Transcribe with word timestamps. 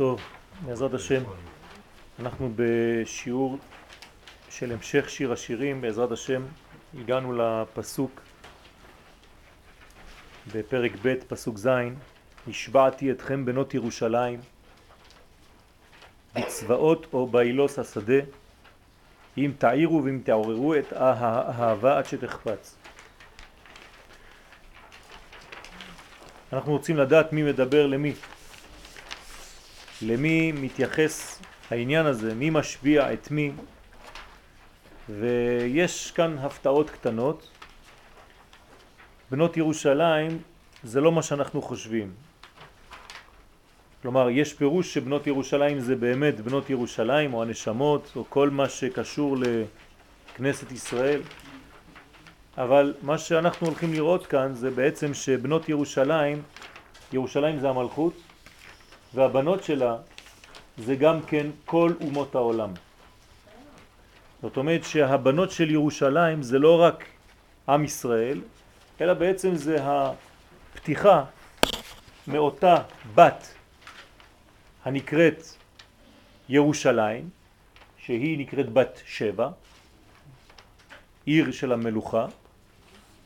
טוב, 0.00 0.20
בעזרת 0.66 0.94
השם, 0.94 1.22
אנחנו 2.20 2.52
בשיעור 2.56 3.58
של 4.50 4.72
המשך 4.72 5.10
שיר 5.10 5.32
השירים, 5.32 5.80
בעזרת 5.80 6.12
השם, 6.12 6.42
הגענו 6.98 7.32
לפסוק 7.32 8.20
בפרק 10.54 10.92
ב', 11.02 11.14
פסוק 11.28 11.58
ז', 11.58 11.68
השבעתי 12.48 13.10
אתכם 13.10 13.44
בנות 13.44 13.74
ירושלים, 13.74 14.40
בצבאות 16.34 17.06
או 17.12 17.26
באילוס 17.26 17.78
השדה, 17.78 18.20
אם 19.38 19.52
תעירו 19.58 20.04
ואם 20.04 20.20
תעוררו 20.24 20.74
את 20.74 20.92
האהבה 20.92 21.98
עד 21.98 22.06
שתחפץ. 22.06 22.76
אנחנו 26.52 26.72
רוצים 26.72 26.96
לדעת 26.96 27.32
מי 27.32 27.42
מדבר 27.42 27.86
למי. 27.86 28.12
למי 30.02 30.52
מתייחס 30.52 31.40
העניין 31.70 32.06
הזה, 32.06 32.34
מי 32.34 32.50
משביע 32.50 33.12
את 33.12 33.30
מי, 33.30 33.52
ויש 35.08 36.10
כאן 36.10 36.38
הפתעות 36.38 36.90
קטנות. 36.90 37.48
בנות 39.30 39.56
ירושלים 39.56 40.38
זה 40.84 41.00
לא 41.00 41.12
מה 41.12 41.22
שאנחנו 41.22 41.62
חושבים. 41.62 42.12
כלומר, 44.02 44.30
יש 44.30 44.54
פירוש 44.54 44.94
שבנות 44.94 45.26
ירושלים 45.26 45.80
זה 45.80 45.96
באמת 45.96 46.40
בנות 46.40 46.70
ירושלים 46.70 47.34
או 47.34 47.42
הנשמות 47.42 48.12
או 48.16 48.24
כל 48.28 48.50
מה 48.50 48.68
שקשור 48.68 49.36
לכנסת 50.36 50.72
ישראל. 50.72 51.20
אבל 52.58 52.94
מה 53.02 53.18
שאנחנו 53.18 53.66
הולכים 53.66 53.92
לראות 53.92 54.26
כאן 54.26 54.54
זה 54.54 54.70
בעצם 54.70 55.14
שבנות 55.14 55.68
ירושלים, 55.68 56.42
ירושלים 57.12 57.58
זה 57.58 57.68
המלכות, 57.68 58.14
והבנות 59.14 59.64
שלה 59.64 59.96
זה 60.78 60.94
גם 60.96 61.22
כן 61.22 61.46
כל 61.64 61.92
אומות 62.00 62.34
העולם. 62.34 62.70
זאת 64.42 64.56
אומרת 64.56 64.84
שהבנות 64.84 65.50
של 65.50 65.70
ירושלים 65.70 66.42
זה 66.42 66.58
לא 66.58 66.80
רק 66.80 67.04
עם 67.68 67.84
ישראל, 67.84 68.40
אלא 69.00 69.14
בעצם 69.14 69.54
זה 69.54 69.76
הפתיחה 69.80 71.24
מאותה 72.26 72.76
בת 73.14 73.54
הנקראת 74.84 75.44
ירושלים, 76.48 77.30
שהיא 77.98 78.38
נקראת 78.38 78.72
בת 78.72 79.00
שבע, 79.06 79.48
עיר 81.24 81.52
של 81.52 81.72
המלוכה. 81.72 82.26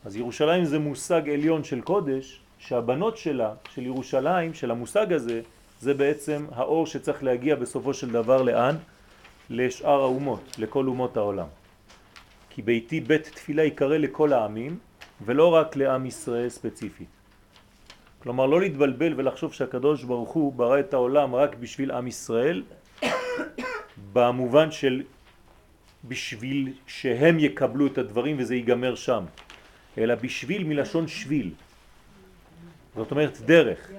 אז 0.05 0.15
ירושלים 0.15 0.65
זה 0.65 0.79
מושג 0.79 1.29
עליון 1.29 1.63
של 1.63 1.81
קודש, 1.81 2.39
שהבנות 2.59 3.17
שלה, 3.17 3.53
של 3.73 3.85
ירושלים, 3.85 4.53
של 4.53 4.71
המושג 4.71 5.13
הזה, 5.13 5.41
זה 5.81 5.93
בעצם 5.93 6.45
האור 6.51 6.87
שצריך 6.87 7.23
להגיע 7.23 7.55
בסופו 7.55 7.93
של 7.93 8.11
דבר 8.11 8.41
לאן? 8.41 8.75
לשאר 9.49 10.01
האומות, 10.01 10.55
לכל 10.57 10.87
אומות 10.87 11.17
העולם. 11.17 11.47
כי 12.49 12.61
ביתי 12.61 13.01
בית 13.01 13.23
תפילה 13.23 13.63
יקרא 13.63 13.97
לכל 13.97 14.33
העמים 14.33 14.77
ולא 15.25 15.53
רק 15.53 15.75
לעם 15.75 16.05
ישראל 16.05 16.49
ספציפית. 16.49 17.07
כלומר 18.23 18.45
לא 18.45 18.61
להתבלבל 18.61 19.13
ולחשוב 19.17 19.53
שהקדוש 19.53 20.03
ברוך 20.03 20.31
הוא 20.31 20.53
ברא 20.53 20.79
את 20.79 20.93
העולם 20.93 21.35
רק 21.35 21.55
בשביל 21.55 21.91
עם 21.91 22.07
ישראל 22.07 22.63
במובן 24.13 24.71
של 24.71 25.03
בשביל 26.07 26.73
שהם 26.87 27.39
יקבלו 27.39 27.87
את 27.87 27.97
הדברים 27.97 28.35
וזה 28.39 28.55
ייגמר 28.55 28.95
שם 28.95 29.23
אלא 29.97 30.15
בשביל 30.15 30.63
מלשון 30.63 31.07
שביל 31.07 31.51
זאת 32.95 33.11
אומרת 33.11 33.41
דרך 33.41 33.91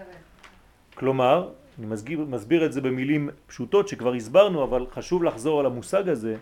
כלומר 0.94 1.50
אני 1.78 1.86
מסביר, 1.86 2.20
מסביר 2.28 2.66
את 2.66 2.72
זה 2.72 2.80
במילים 2.80 3.30
פשוטות 3.46 3.88
שכבר 3.88 4.14
הסברנו, 4.14 4.64
אבל 4.64 4.86
חשוב 4.92 5.24
לחזור 5.24 5.60
על 5.60 5.66
המושג 5.66 6.08
הזה, 6.08 6.36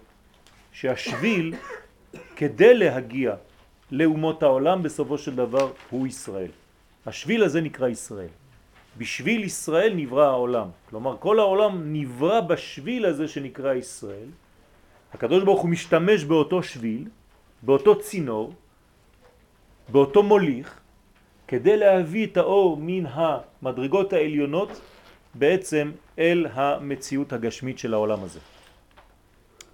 שהשביל, 0.73 1.55
כדי 2.37 2.75
להגיע 2.75 3.35
לאומות 3.91 4.42
העולם, 4.42 4.83
בסופו 4.83 5.19
של 5.19 5.35
דבר 5.35 5.73
הוא 5.91 6.07
ישראל. 6.07 6.51
השביל 7.07 7.45
הזה 7.45 7.61
נקרא 7.61 7.89
ישראל. 7.89 8.33
בשביל 8.98 9.45
ישראל 9.45 9.92
נברא 9.95 10.25
העולם. 10.25 10.69
כלומר, 10.91 11.17
כל 11.19 11.39
העולם 11.39 11.92
נברא 11.92 12.41
בשביל 12.41 13.07
הזה 13.07 13.29
שנקרא 13.29 13.75
ישראל. 13.75 14.29
הקדוש 15.14 15.45
ברוך 15.45 15.61
הוא 15.61 15.70
משתמש 15.70 16.25
באותו 16.25 16.63
שביל, 16.63 17.08
באותו 17.63 18.01
צינור, 18.01 18.55
באותו 19.89 20.23
מוליך, 20.23 20.81
כדי 21.48 21.77
להביא 21.77 22.27
את 22.27 22.37
האור 22.37 22.77
מן 22.81 23.05
המדרגות 23.07 24.13
העליונות 24.13 24.81
בעצם 25.34 25.92
אל 26.18 26.46
המציאות 26.52 27.33
הגשמית 27.33 27.78
של 27.78 27.95
העולם 27.95 28.24
הזה. 28.24 28.40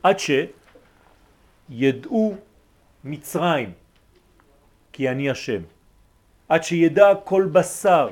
עד 0.03 0.17
שידעו 1.69 2.35
מצרים 3.05 3.73
כי 4.93 5.09
אני 5.09 5.31
השם, 5.31 5.63
עד 6.49 6.63
שידע 6.63 7.15
כל 7.25 7.49
בשר, 7.53 8.09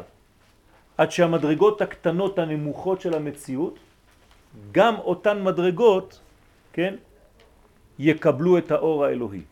עד 0.99 1.11
שהמדרגות 1.11 1.81
הקטנות 1.81 2.39
הנמוכות 2.39 3.01
של 3.01 3.15
המציאות, 3.15 3.79
גם 4.73 4.95
אותן 4.99 5.43
מדרגות, 5.43 6.21
כן, 6.73 6.95
יקבלו 7.99 8.59
את 8.59 8.71
האור 8.71 9.05
האלוהי. 9.05 9.43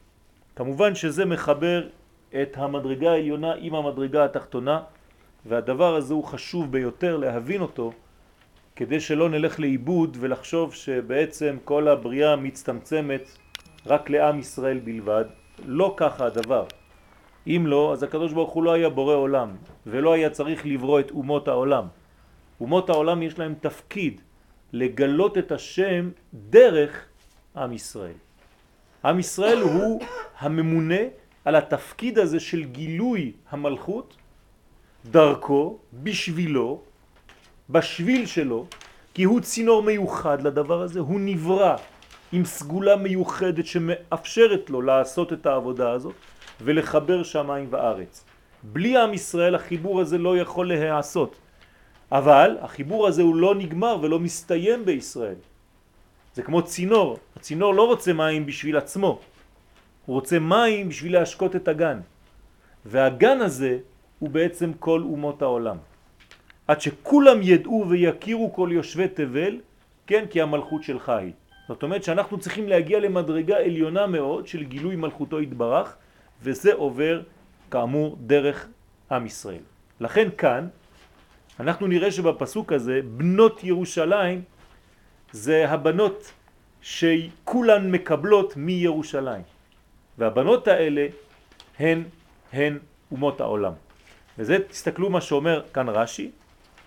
כמובן 0.57 0.95
שזה 0.95 1.25
מחבר 1.25 1.89
את 2.43 2.57
המדרגה 2.57 3.11
העליונה 3.13 3.55
עם 3.55 3.75
המדרגה 3.75 4.25
התחתונה, 4.25 4.83
והדבר 5.49 5.97
הזה 5.97 6.15
הוא 6.15 6.25
חשוב 6.25 6.73
ביותר 6.73 7.17
להבין 7.17 7.61
אותו 7.61 7.93
כדי 8.77 9.01
שלא 9.01 9.29
נלך 9.29 9.61
לאיבוד 9.61 10.17
ולחשוב 10.21 10.75
שבעצם 10.75 11.57
כל 11.65 11.89
הבריאה 11.89 12.37
מצטמצמת 12.37 13.31
רק 13.87 14.11
לעם 14.11 14.39
ישראל 14.39 14.79
בלבד. 14.79 15.25
לא 15.65 15.95
ככה 15.97 16.27
הדבר. 16.27 16.65
אם 17.47 17.65
לא, 17.67 17.93
אז 17.93 18.03
הקדוש 18.03 18.33
ברוך 18.33 18.53
הוא 18.53 18.63
לא 18.65 18.73
היה 18.73 18.89
בורא 18.89 19.15
עולם 19.15 19.57
ולא 19.87 20.13
היה 20.13 20.31
צריך 20.31 20.67
לברוא 20.67 21.01
את 21.01 21.11
אומות 21.11 21.49
העולם. 21.49 21.87
אומות 22.61 22.91
העולם 22.91 23.23
יש 23.23 23.39
להם 23.39 23.55
תפקיד 23.61 24.21
לגלות 24.73 25.39
את 25.39 25.53
השם 25.53 26.11
דרך 26.35 27.07
עם 27.57 27.73
ישראל. 27.73 28.19
עם 29.05 29.19
ישראל 29.19 29.59
הוא 29.59 30.03
הממונה 30.39 31.03
על 31.45 31.57
התפקיד 31.57 32.19
הזה 32.19 32.41
של 32.41 32.65
גילוי 32.65 33.33
המלכות 33.51 34.17
דרכו, 35.11 35.79
בשבילו, 36.03 36.81
בשביל 37.71 38.27
שלו, 38.27 38.67
כי 39.15 39.25
הוא 39.25 39.41
צינור 39.41 39.83
מיוחד 39.83 40.43
לדבר 40.43 40.83
הזה, 40.83 41.01
הוא 41.01 41.21
נברא 41.21 41.77
עם 42.33 42.45
סגולה 42.45 42.97
מיוחדת 42.97 43.67
שמאפשרת 43.67 44.71
לו 44.71 44.83
לעשות 44.83 45.33
את 45.33 45.47
העבודה 45.47 45.91
הזאת 45.91 46.15
ולחבר 46.61 47.23
שמיים 47.23 47.67
וארץ. 47.71 48.25
בלי 48.63 48.97
עם 48.97 49.15
ישראל 49.15 49.55
החיבור 49.55 50.01
הזה 50.01 50.19
לא 50.19 50.39
יכול 50.39 50.69
להיעשות. 50.69 51.37
אבל 52.13 52.57
החיבור 52.61 53.07
הזה 53.07 53.23
הוא 53.23 53.37
לא 53.37 53.55
נגמר 53.55 53.99
ולא 54.03 54.19
מסתיים 54.19 54.85
בישראל. 54.85 55.35
זה 56.35 56.43
כמו 56.43 56.63
צינור, 56.63 57.19
הצינור 57.37 57.75
לא 57.75 57.87
רוצה 57.87 58.13
מים 58.13 58.47
בשביל 58.47 58.77
עצמו, 58.77 59.21
הוא 60.07 60.15
רוצה 60.15 60.39
מים 60.39 60.89
בשביל 60.89 61.13
להשקות 61.13 61.57
את 61.57 61.69
הגן. 61.69 62.01
והגן 62.87 63.41
הזה 63.41 63.79
הוא 64.19 64.31
בעצם 64.31 64.73
כל 64.79 65.01
אומות 65.01 65.43
העולם. 65.43 65.77
עד 66.69 66.81
שכולם 66.81 67.39
ידעו 67.43 67.85
ויכירו 67.89 68.53
כל 68.53 68.69
יושבי 68.73 69.09
תבל, 69.09 69.61
כן, 70.07 70.25
כי 70.31 70.43
המלכות 70.43 70.83
שלך 70.83 71.09
היא. 71.09 71.33
זאת 71.69 71.83
אומרת 71.83 72.05
שאנחנו 72.05 72.39
צריכים 72.39 72.69
להגיע 72.69 73.01
למדרגה 73.01 73.57
עליונה 73.57 74.07
מאוד 74.07 74.47
של 74.47 74.65
גילוי 74.65 74.97
מלכותו 74.97 75.39
התברך, 75.39 75.97
וזה 76.43 76.75
עובר 76.75 77.23
כאמור 77.71 78.17
דרך 78.21 78.69
עם 79.11 79.27
ישראל. 79.27 79.63
לכן 80.01 80.29
כאן 80.39 80.69
אנחנו 81.61 81.87
נראה 81.87 82.11
שבפסוק 82.11 82.73
הזה 82.73 83.01
בנות 83.17 83.65
ירושלים 83.65 84.43
זה 85.33 85.71
הבנות 85.71 86.33
שכולן 86.83 87.91
מקבלות 87.91 88.57
מירושלים 88.57 89.43
והבנות 90.19 90.69
האלה 90.69 91.07
הן 91.79 92.05
הן 92.53 92.79
אומות 93.13 93.41
העולם. 93.41 93.73
וזה 94.39 94.59
תסתכלו 94.69 95.11
מה 95.11 95.21
שאומר 95.21 95.63
כאן 95.75 95.89
רש"י, 95.89 96.31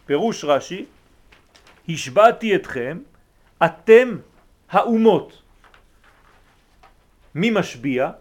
פירוש 0.05 0.43
רש"י, 0.43 0.85
השבעתי 1.89 2.55
אתכם, 2.55 2.99
אתם 3.65 4.17
האומות. 4.69 5.41
מי 7.35 7.49
משביע? 7.49 8.11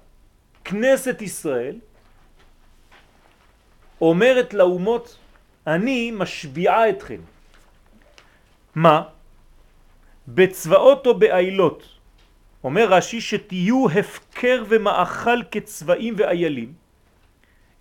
כנסת 0.64 1.22
ישראל 1.22 1.78
אומרת 4.00 4.54
לאומות, 4.54 5.18
אני 5.66 6.10
משביעה 6.10 6.90
אתכם. 6.90 7.20
מה? 8.74 9.02
בצבאות 10.28 11.06
או 11.06 11.18
בעילות. 11.18 11.82
אומר 12.64 12.86
רש"י 12.92 13.20
שתהיו 13.20 13.90
הפקר 13.90 14.64
ומאכל 14.68 15.42
כצבאים 15.50 16.14
ואיילים. 16.16 16.87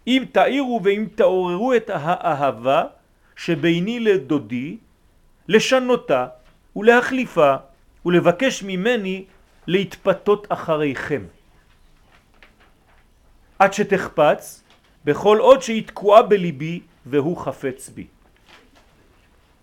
אם 0.07 0.23
תאירו 0.31 0.81
ואם 0.83 1.07
תעוררו 1.15 1.73
את 1.73 1.89
האהבה 1.93 2.83
שביני 3.35 3.99
לדודי, 3.99 4.77
לשנותה 5.47 6.27
ולהחליפה 6.75 7.55
ולבקש 8.05 8.63
ממני 8.63 9.25
להתפתות 9.67 10.47
אחריכם. 10.49 11.23
עד 13.59 13.73
שתחפץ 13.73 14.63
בכל 15.05 15.37
עוד 15.37 15.61
שהיא 15.61 15.87
תקועה 15.87 16.21
בליבי 16.21 16.81
והוא 17.05 17.37
חפץ 17.37 17.89
בי. 17.89 18.07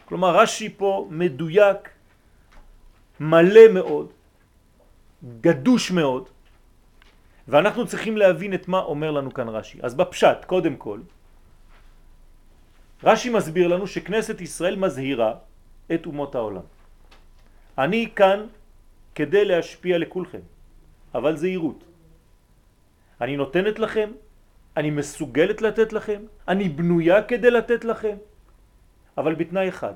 כלומר 0.05 0.37
רש"י 0.37 0.69
פה 0.77 1.09
מדויק, 1.11 1.89
מלא 3.21 3.69
מאוד, 3.73 4.13
גדוש 5.41 5.91
מאוד, 5.91 6.29
ואנחנו 7.49 7.87
צריכים 7.87 8.17
להבין 8.17 8.55
את 8.55 8.69
מה 8.69 8.79
אומר 8.79 9.11
לנו 9.11 9.35
כאן 9.35 9.49
רש"י. 9.49 9.79
אז 9.83 9.95
בפשט, 9.95 10.45
קודם 10.45 10.77
כל, 10.77 11.01
רש"י 13.05 13.31
מסביר 13.31 13.69
לנו 13.69 13.87
שכנסת 13.87 14.41
ישראל 14.41 14.77
מזהירה 14.77 15.33
את 15.95 16.07
אומות 16.07 16.35
העולם. 16.35 16.67
אני 17.79 18.09
כאן 18.17 18.47
כדי 19.15 19.45
להשפיע 19.45 19.99
לכולכם, 19.99 20.45
אבל 21.15 21.37
זהירות. 21.37 21.85
אני 23.21 23.37
נותנת 23.37 23.79
לכם, 23.79 24.11
אני 24.77 24.91
מסוגלת 24.91 25.63
לתת 25.63 25.93
לכם, 25.93 26.21
אני 26.49 26.69
בנויה 26.69 27.23
כדי 27.23 27.51
לתת 27.51 27.85
לכם, 27.85 28.17
אבל 29.19 29.35
בתנאי 29.35 29.69
אחד. 29.69 29.95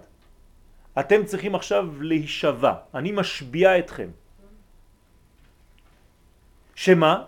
אתם 1.00 1.24
צריכים 1.24 1.54
עכשיו 1.54 2.02
להישבע, 2.02 2.74
אני 2.94 3.12
משביע 3.12 3.78
אתכם. 3.78 4.08
שמה? 6.74 7.24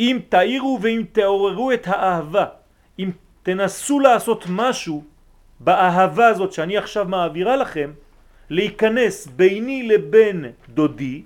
אם 0.00 0.18
תאירו 0.28 0.78
ואם 0.82 1.04
תעוררו 1.12 1.72
את 1.72 1.86
האהבה, 1.86 2.46
אם 2.98 3.10
תנסו 3.42 4.00
לעשות 4.00 4.44
משהו 4.48 5.04
באהבה 5.60 6.26
הזאת 6.26 6.52
שאני 6.52 6.76
עכשיו 6.76 7.04
מעבירה 7.04 7.56
לכם, 7.56 7.92
להיכנס 8.50 9.26
ביני 9.26 9.82
לבין 9.82 10.44
דודי, 10.68 11.22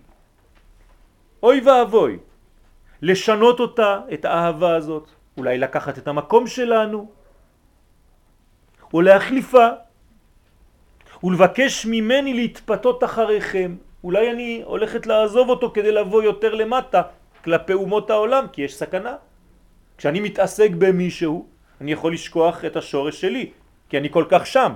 אוי 1.43 1.61
ואבוי, 1.61 2.19
לשנות 3.03 3.61
אותה, 3.61 4.01
את 4.13 4.25
האהבה 4.25 4.77
הזאת, 4.77 5.07
אולי 5.37 5.59
לקחת 5.59 5.99
את 5.99 6.09
המקום 6.09 6.47
שלנו, 6.47 7.11
או 8.95 9.01
להחליפה, 9.01 9.69
ולבקש 11.25 11.87
ממני 11.87 12.35
להתפתות 12.35 13.05
אחריכם. 13.05 13.77
אולי 14.05 14.31
אני 14.31 14.63
הולכת 14.65 15.07
לעזוב 15.07 15.49
אותו 15.49 15.71
כדי 15.75 15.93
לבוא 15.93 16.23
יותר 16.23 16.55
למטה 16.55 17.03
כלפי 17.45 17.73
אומות 17.73 18.11
העולם, 18.11 18.47
כי 18.53 18.63
יש 18.63 18.77
סכנה. 18.77 19.17
כשאני 19.99 20.21
מתעסק 20.21 20.71
במישהו, 20.79 21.49
אני 21.81 21.93
יכול 21.93 22.13
לשכוח 22.13 22.65
את 22.65 22.77
השורש 22.77 23.21
שלי, 23.21 23.51
כי 23.89 23.99
אני 23.99 24.09
כל 24.11 24.25
כך 24.29 24.47
שם. 24.47 24.73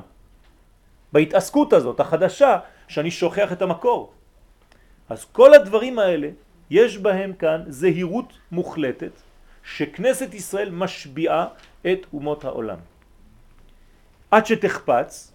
בהתעסקות 1.13 1.73
הזאת, 1.73 2.01
החדשה, 2.01 2.59
שאני 2.89 3.11
שוכח 3.11 3.53
את 3.53 3.63
המקור. 3.63 4.13
אז 5.09 5.25
כל 5.25 5.55
הדברים 5.55 5.99
האלה, 5.99 6.29
יש 6.71 6.99
בהם 6.99 7.33
כאן 7.33 7.65
זהירות 7.69 8.33
מוחלטת, 8.53 9.13
שכנסת 9.65 10.35
ישראל 10.35 10.71
משביעה 10.71 11.47
את 11.83 12.07
אומות 12.13 12.45
העולם. 12.45 12.79
עד 14.31 14.47
שתחפץ, 14.47 15.33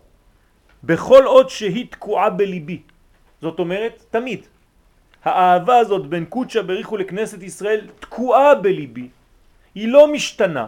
בכל 0.83 1.23
עוד 1.25 1.49
שהיא 1.49 1.87
תקועה 1.89 2.29
בליבי. 2.29 2.81
זאת 3.41 3.59
אומרת, 3.59 4.05
תמיד. 4.09 4.45
האהבה 5.23 5.77
הזאת 5.77 6.07
בין 6.07 6.25
קודשא 6.25 6.61
בריחו 6.61 6.97
לכנסת 6.97 7.43
ישראל 7.43 7.87
תקועה 7.99 8.55
בליבי. 8.55 9.09
היא 9.75 9.87
לא 9.87 10.11
משתנה, 10.11 10.67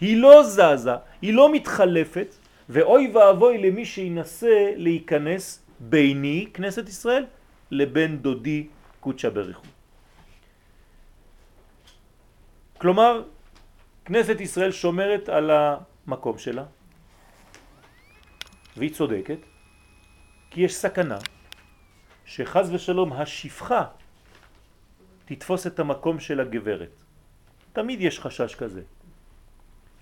היא 0.00 0.16
לא 0.16 0.42
זזה, 0.42 0.96
היא 1.22 1.34
לא 1.34 1.52
מתחלפת, 1.52 2.34
ואוי 2.68 3.10
ואבוי 3.14 3.58
למי 3.58 3.84
שינסה 3.84 4.72
להיכנס 4.76 5.62
ביני, 5.80 6.46
כנסת 6.54 6.88
ישראל, 6.88 7.26
לבין 7.70 8.18
דודי 8.18 8.66
קודשא 9.00 9.28
בריחו. 9.28 9.66
כלומר, 12.78 13.22
כנסת 14.04 14.40
ישראל 14.40 14.72
שומרת 14.72 15.28
על 15.28 15.50
המקום 15.50 16.38
שלה, 16.38 16.64
והיא 18.76 18.94
צודקת, 18.94 19.38
כי 20.50 20.60
יש 20.60 20.74
סכנה 20.74 21.18
שחז 22.28 22.74
ושלום 22.74 23.12
השפחה 23.12 23.84
תתפוס 25.24 25.66
את 25.66 25.80
המקום 25.80 26.20
של 26.20 26.40
הגברת. 26.40 26.92
תמיד 27.72 28.00
יש 28.00 28.20
חשש 28.20 28.54
כזה. 28.54 28.82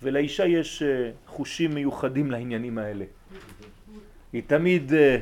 ולאישה 0.03 0.45
יש 0.45 0.83
אה, 0.83 1.11
חושים 1.27 1.73
מיוחדים 1.73 2.31
לעניינים 2.31 2.77
האלה. 2.77 3.05
היא 4.33 4.43
תמיד 4.47 4.93
אה, 4.93 5.17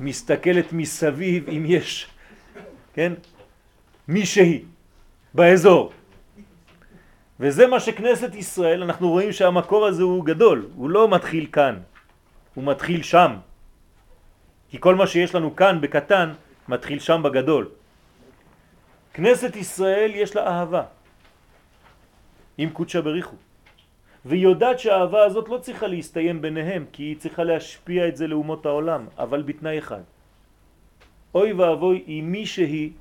מסתכלת 0.00 0.72
מסביב 0.72 1.48
אם 1.48 1.64
יש, 1.66 2.06
כן, 2.94 3.12
מישהי 4.08 4.64
באזור. 5.34 5.92
וזה 7.40 7.66
מה 7.66 7.80
שכנסת 7.80 8.34
ישראל, 8.34 8.82
אנחנו 8.82 9.08
רואים 9.08 9.32
שהמקור 9.32 9.86
הזה 9.86 10.02
הוא 10.02 10.24
גדול, 10.24 10.68
הוא 10.76 10.90
לא 10.90 11.08
מתחיל 11.08 11.46
כאן, 11.52 11.80
הוא 12.54 12.64
מתחיל 12.64 13.02
שם. 13.02 13.36
כי 14.70 14.76
כל 14.80 14.94
מה 14.94 15.06
שיש 15.06 15.34
לנו 15.34 15.56
כאן 15.56 15.80
בקטן 15.80 16.32
מתחיל 16.68 16.98
שם 16.98 17.22
בגדול. 17.24 17.68
כנסת 19.14 19.56
ישראל 19.56 20.10
יש 20.14 20.36
לה 20.36 20.46
אהבה, 20.46 20.84
עם 22.58 22.70
קודשא 22.70 23.00
בריחו. 23.00 23.36
והיא 24.24 24.42
יודעת 24.42 24.78
שהאהבה 24.78 25.24
הזאת 25.24 25.48
לא 25.48 25.58
צריכה 25.58 25.86
להסתיים 25.86 26.42
ביניהם, 26.42 26.84
כי 26.92 27.02
היא 27.02 27.16
צריכה 27.18 27.44
להשפיע 27.44 28.08
את 28.08 28.16
זה 28.16 28.26
לאומות 28.26 28.66
העולם, 28.66 29.06
אבל 29.18 29.42
בתנאי 29.42 29.78
אחד. 29.78 30.02
אוי 31.34 31.52
ואבוי 31.52 32.04
אם 32.08 32.24
מישהי 32.30 32.92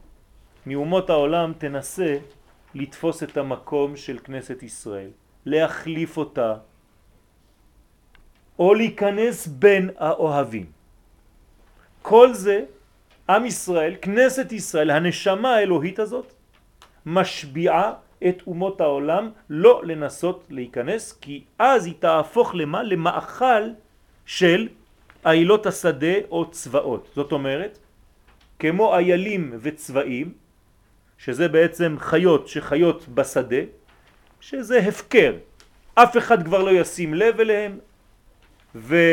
מאומות 0.65 1.09
העולם 1.09 1.53
תנסה 1.57 2.17
לתפוס 2.75 3.23
את 3.23 3.37
המקום 3.37 3.95
של 3.95 4.17
כנסת 4.23 4.63
ישראל, 4.63 5.09
להחליף 5.45 6.17
אותה, 6.17 6.55
או 8.59 8.73
להיכנס 8.73 9.47
בין 9.47 9.89
האוהבים. 9.97 10.65
כל 12.01 12.33
זה, 12.33 12.65
עם 13.29 13.45
ישראל, 13.45 13.95
כנסת 14.01 14.51
ישראל, 14.51 14.89
הנשמה 14.89 15.55
האלוהית 15.55 15.99
הזאת, 15.99 16.33
משביעה 17.05 17.93
את 18.27 18.43
אומות 18.47 18.81
העולם 18.81 19.29
לא 19.49 19.81
לנסות 19.83 20.45
להיכנס, 20.49 21.17
כי 21.21 21.43
אז 21.59 21.85
היא 21.85 21.93
תהפוך 21.99 22.55
למה? 22.55 22.83
למאכל 22.83 23.69
של 24.25 24.67
עילות 25.23 25.65
השדה 25.65 26.15
או 26.29 26.51
צבאות. 26.51 27.09
זאת 27.15 27.31
אומרת, 27.31 27.77
כמו 28.59 28.95
איילים 28.95 29.53
וצבאים, 29.61 30.33
שזה 31.17 31.47
בעצם 31.47 31.95
חיות 31.99 32.47
שחיות 32.47 33.07
בשדה, 33.07 33.63
שזה 34.41 34.77
הפקר. 34.79 35.35
אף 35.95 36.17
אחד 36.17 36.43
כבר 36.43 36.63
לא 36.63 36.71
ישים 36.71 37.13
לב 37.13 37.39
אליהם, 37.39 37.79
ויהיה 38.75 39.09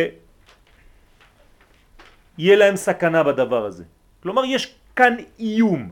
להם 2.38 2.76
סכנה 2.76 3.22
בדבר 3.22 3.64
הזה. 3.64 3.84
כלומר, 4.28 4.44
יש 4.44 4.76
כאן 4.96 5.16
איום 5.40 5.90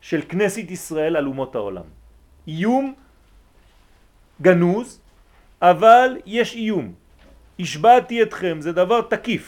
של 0.00 0.20
כנסת 0.28 0.68
ישראל 0.68 1.16
על 1.16 1.26
אומות 1.26 1.54
העולם. 1.56 1.88
איום 2.44 2.94
גנוז, 4.42 5.00
אבל 5.62 6.20
יש 6.28 6.54
איום. 6.54 6.94
השבעתי 7.56 8.22
אתכם, 8.22 8.60
זה 8.60 8.72
דבר 8.76 9.00
תקיף. 9.08 9.44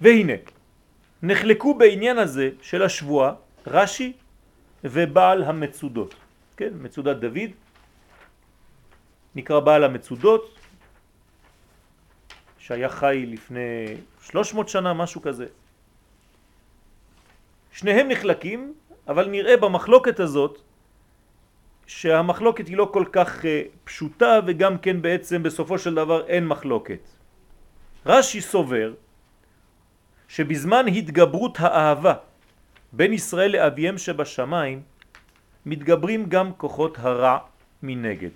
והנה, 0.00 0.36
נחלקו 1.22 1.78
בעניין 1.78 2.18
הזה 2.18 2.58
של 2.58 2.82
השבועה 2.82 3.38
רש"י 3.66 4.12
ובעל 4.84 5.46
המצודות. 5.46 6.14
כן, 6.58 6.74
מצודת 6.82 7.16
דוד, 7.22 7.50
נקרא 9.34 9.60
בעל 9.60 9.84
המצודות, 9.84 10.63
שהיה 12.64 12.88
חי 12.88 13.24
לפני 13.26 13.96
300 14.22 14.68
שנה, 14.68 14.94
משהו 14.94 15.22
כזה. 15.22 15.46
שניהם 17.72 18.08
נחלקים, 18.08 18.74
אבל 19.08 19.28
נראה 19.28 19.56
במחלוקת 19.56 20.20
הזאת 20.20 20.58
שהמחלוקת 21.86 22.68
היא 22.68 22.76
לא 22.76 22.88
כל 22.92 23.04
כך 23.12 23.44
אה, 23.44 23.62
פשוטה 23.84 24.40
וגם 24.46 24.78
כן 24.78 25.02
בעצם 25.02 25.42
בסופו 25.42 25.78
של 25.78 25.94
דבר 25.94 26.26
אין 26.26 26.46
מחלוקת. 26.48 27.04
רש"י 28.06 28.40
סובר 28.40 28.92
שבזמן 30.28 30.88
התגברות 30.88 31.60
האהבה 31.60 32.14
בין 32.92 33.12
ישראל 33.12 33.52
לאביהם 33.52 33.98
שבשמיים 33.98 34.82
מתגברים 35.66 36.26
גם 36.28 36.52
כוחות 36.56 36.98
הרע 36.98 37.38
מנגד. 37.82 38.32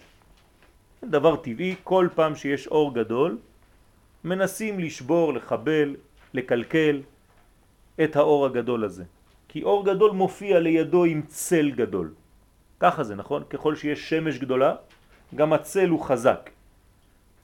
דבר 1.05 1.37
טבעי, 1.37 1.75
כל 1.85 2.09
פעם 2.15 2.37
שיש 2.37 2.67
אור 2.67 2.95
גדול 2.95 3.39
מנסים 4.29 4.81
לשבור, 4.81 5.35
לחבל, 5.35 5.97
לקלקל 6.35 7.03
את 8.05 8.17
האור 8.17 8.47
הגדול 8.47 8.85
הזה. 8.85 9.05
כי 9.49 9.63
אור 9.63 9.85
גדול 9.85 10.11
מופיע 10.11 10.61
לידו 10.61 11.05
עם 11.05 11.23
צל 11.27 11.71
גדול. 11.71 12.15
ככה 12.81 13.05
זה, 13.05 13.15
נכון? 13.15 13.43
ככל 13.51 13.77
שיש 13.77 14.11
שמש 14.11 14.39
גדולה, 14.39 14.75
גם 15.35 15.53
הצל 15.53 15.89
הוא 15.89 16.01
חזק. 16.01 16.51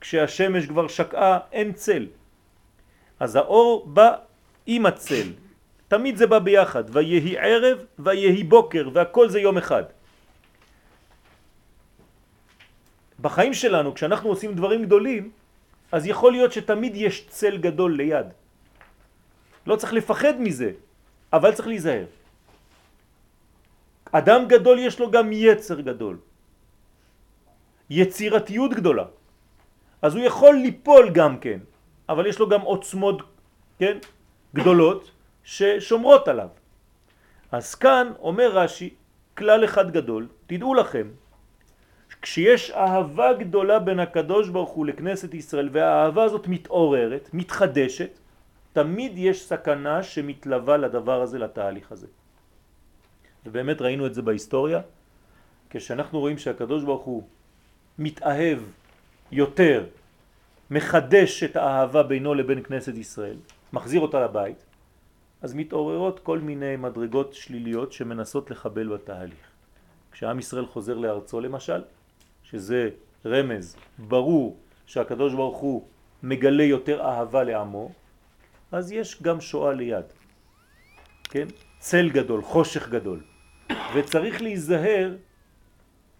כשהשמש 0.00 0.67
כבר 0.67 0.88
שקעה 0.88 1.38
אין 1.53 1.73
צל. 1.73 2.07
אז 3.21 3.37
האור 3.37 3.87
בא 3.87 4.17
עם 4.67 4.87
הצל, 4.87 5.33
תמיד 5.88 6.17
זה 6.17 6.26
בא 6.26 6.38
ביחד, 6.38 6.85
ויהי 6.93 7.38
ערב 7.38 7.79
ויהי 7.99 8.45
בוקר 8.45 8.88
והכל 8.93 9.29
זה 9.29 9.41
יום 9.41 9.57
אחד. 9.59 9.85
בחיים 13.21 13.55
שלנו 13.55 13.95
כשאנחנו 13.95 14.29
עושים 14.29 14.55
דברים 14.55 14.85
גדולים 14.85 15.31
אז 15.93 16.07
יכול 16.07 16.33
להיות 16.33 16.53
שתמיד 16.53 16.93
יש 16.97 17.26
צל 17.29 17.57
גדול 17.57 17.97
ליד. 17.97 18.26
לא 19.67 19.76
צריך 19.76 19.93
לפחד 19.93 20.35
מזה, 20.41 20.71
אבל 21.33 21.53
צריך 21.55 21.69
להיזהר. 21.69 22.07
אדם 24.12 24.41
גדול 24.49 24.79
יש 24.79 25.00
לו 25.00 25.11
גם 25.11 25.33
יצר 25.33 25.81
גדול, 25.81 26.17
יצירתיות 27.91 28.73
גדולה. 28.75 29.07
אז 30.03 30.14
הוא 30.14 30.25
יכול 30.25 30.55
ליפול 30.55 31.11
גם 31.11 31.38
כן, 31.38 31.59
אבל 32.09 32.26
יש 32.26 32.38
לו 32.38 32.47
גם 32.49 32.61
עוצמות, 32.61 33.23
כן, 33.79 33.99
גדולות 34.55 35.11
ששומרות 35.45 36.29
עליו. 36.29 36.49
אז 37.53 37.75
כאן 37.75 38.12
אומר 38.19 38.50
רש"י, 38.55 38.95
כלל 39.35 39.64
אחד 39.64 39.91
גדול, 39.91 40.29
תדעו 40.47 40.75
לכם, 40.75 41.07
כשיש 42.23 42.71
אהבה 42.71 43.33
גדולה 43.33 43.78
בין 43.78 44.00
הקדוש 44.00 44.49
ברוך 44.49 44.71
הוא 44.71 44.87
לכנסת 44.87 45.35
ישראל 45.35 45.68
והאהבה 45.73 46.25
הזאת 46.25 46.49
מתעוררת, 46.49 47.30
מתחדשת, 47.33 48.18
תמיד 48.73 49.12
יש 49.14 49.47
סכנה 49.47 50.02
שמתלווה 50.02 50.76
לדבר 50.76 51.23
הזה, 51.23 51.38
לתהליך 51.38 51.92
הזה. 51.92 52.06
ובאמת 53.47 53.83
ראינו 53.83 54.06
את 54.06 54.14
זה 54.14 54.23
בהיסטוריה, 54.23 54.80
כשאנחנו 55.71 56.21
רואים 56.21 56.38
שהקדוש 56.38 56.85
ברוך 56.85 57.02
הוא 57.02 57.23
מתאהב 57.99 58.59
יותר, 59.33 59.85
מחדש 60.71 61.42
את 61.42 61.56
האהבה 61.56 62.02
בינו 62.02 62.35
לבין 62.35 62.62
כנסת 62.62 62.94
ישראל, 62.94 63.37
מחזיר 63.73 64.00
אותה 64.00 64.25
לבית, 64.25 64.64
אז 65.42 65.54
מתעוררות 65.54 66.21
כל 66.21 66.38
מיני 66.38 66.76
מדרגות 66.76 67.35
שליליות 67.35 67.92
שמנסות 67.92 68.50
לחבל 68.50 68.88
בתהליך. 68.88 69.47
כשעם 70.12 70.38
ישראל 70.38 70.66
חוזר 70.66 70.94
לארצו 70.94 71.40
למשל, 71.40 71.83
שזה 72.55 72.89
רמז 73.27 73.77
ברור 73.99 74.57
שהקדוש 74.87 75.35
ברוך 75.35 75.59
הוא 75.59 75.87
מגלה 76.23 76.63
יותר 76.63 77.03
אהבה 77.03 77.45
לעמו, 77.45 77.91
אז 78.73 78.93
יש 78.93 79.23
גם 79.23 79.41
שואה 79.41 79.73
ליד, 79.73 80.05
כן? 81.25 81.47
צל 81.79 82.11
גדול, 82.11 82.43
חושך 82.43 82.89
גדול. 82.89 83.21
וצריך 83.95 84.43
להיזהר 84.43 85.15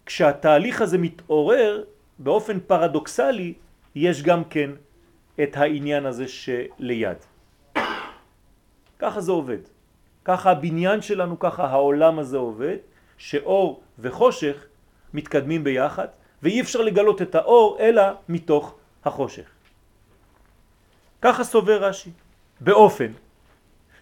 כשהתהליך 0.05 0.81
הזה 0.81 0.97
מתעורר 0.97 1.83
באופן 2.19 2.59
פרדוקסלי 2.59 3.53
יש 3.95 4.23
גם 4.23 4.43
כן 4.43 4.71
את 5.43 5.57
העניין 5.57 6.05
הזה 6.05 6.27
שליד. 6.27 7.17
ככה 8.99 9.21
זה 9.21 9.31
עובד. 9.31 9.63
ככה 10.25 10.51
הבניין 10.51 11.01
שלנו, 11.01 11.39
ככה 11.39 11.67
העולם 11.67 12.19
הזה 12.19 12.37
עובד, 12.37 12.77
שאור 13.17 13.83
וחושך 13.99 14.65
מתקדמים 15.13 15.63
ביחד, 15.63 16.07
ואי 16.45 16.61
אפשר 16.61 16.81
לגלות 16.81 17.21
את 17.21 17.35
האור 17.35 17.77
אלא 17.79 18.03
מתוך 18.29 18.75
החושך. 19.05 19.49
ככה 21.21 21.43
סובר 21.43 21.83
רש"י, 21.83 22.09
באופן 22.61 23.11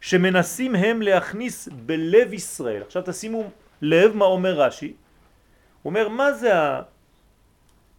שמנסים 0.01 0.75
הם 0.75 1.01
להכניס 1.01 1.69
בלב 1.71 2.33
ישראל. 2.33 2.81
עכשיו 2.81 3.03
תשימו 3.05 3.43
לב 3.81 4.15
מה 4.15 4.25
אומר 4.25 4.53
רש"י. 4.59 4.87
הוא 4.87 5.89
אומר 5.89 6.09
מה 6.09 6.33
זה 6.33 6.51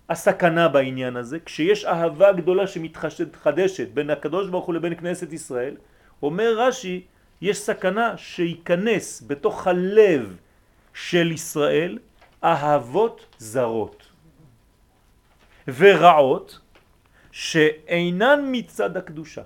הסכנה 0.08 0.68
בעניין 0.68 1.16
הזה? 1.16 1.40
כשיש 1.40 1.84
אהבה 1.84 2.32
גדולה 2.32 2.66
שמתחדשת 2.66 3.88
בין 3.88 4.10
הקדוש 4.10 4.48
ברוך 4.48 4.66
הוא 4.66 4.74
לבין 4.74 4.94
כנסת 4.94 5.32
ישראל, 5.32 5.76
אומר 6.22 6.68
רש"י, 6.68 7.04
יש 7.40 7.58
סכנה 7.58 8.16
שייכנס 8.16 9.24
בתוך 9.26 9.66
הלב 9.66 10.36
של 10.94 11.32
ישראל 11.32 11.98
אהבות 12.44 13.26
זרות 13.38 14.03
ורעות 15.68 16.60
שאינן 17.32 18.40
מצד 18.52 18.96
הקדושה. 18.96 19.42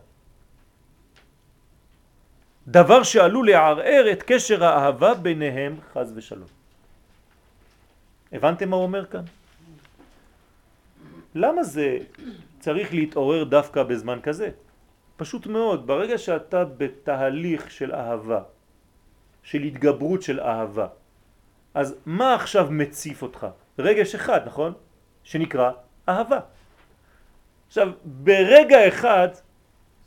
דבר 2.68 3.02
שעלול 3.02 3.50
לערער 3.50 4.04
את 4.12 4.22
קשר 4.22 4.64
האהבה 4.64 5.14
ביניהם 5.14 5.80
חז 5.92 6.12
ושלום. 6.16 6.48
הבנתם 8.32 8.68
מה 8.68 8.76
הוא 8.76 8.82
אומר 8.82 9.06
כאן? 9.06 9.24
למה 11.34 11.62
זה 11.62 11.98
צריך 12.60 12.94
להתעורר 12.94 13.44
דווקא 13.44 13.82
בזמן 13.82 14.18
כזה? 14.22 14.50
פשוט 15.16 15.46
מאוד, 15.46 15.86
ברגע 15.86 16.18
שאתה 16.18 16.64
בתהליך 16.64 17.70
של 17.70 17.94
אהבה, 17.94 18.42
של 19.42 19.62
התגברות 19.62 20.22
של 20.22 20.40
אהבה, 20.40 20.86
אז 21.74 21.94
מה 22.06 22.34
עכשיו 22.34 22.66
מציף 22.70 23.22
אותך? 23.22 23.46
רגש 23.78 24.14
אחד, 24.14 24.40
נכון? 24.46 24.72
שנקרא 25.24 25.87
אהבה. 26.08 26.40
עכשיו, 27.66 27.88
ברגע 28.04 28.88
אחד 28.88 29.28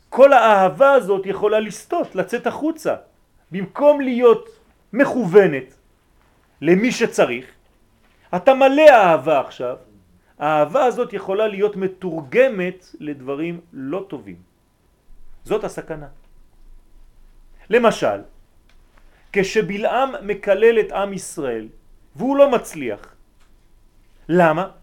כל 0.08 0.32
האהבה 0.32 0.92
הזאת 0.92 1.26
יכולה 1.26 1.60
לסטות, 1.60 2.14
לצאת 2.14 2.46
החוצה. 2.46 2.94
במקום 3.50 4.00
להיות 4.00 4.48
מכוונת 4.92 5.74
למי 6.60 6.92
שצריך, 6.92 7.46
אתה 8.36 8.54
מלא 8.54 8.88
אהבה 8.90 9.40
עכשיו, 9.40 9.76
האהבה 10.38 10.84
הזאת 10.84 11.12
יכולה 11.12 11.46
להיות 11.46 11.76
מתורגמת 11.76 12.96
לדברים 13.00 13.60
לא 13.72 14.04
טובים. 14.08 14.36
זאת 15.44 15.64
הסכנה. 15.64 16.08
למשל, 17.70 18.20
כשבלעם 19.32 20.10
מקלל 20.22 20.80
את 20.80 20.92
עם 20.92 21.12
ישראל 21.12 21.68
והוא 22.16 22.36
לא 22.36 22.50
מצליח. 22.50 23.00
למה? 24.28 24.81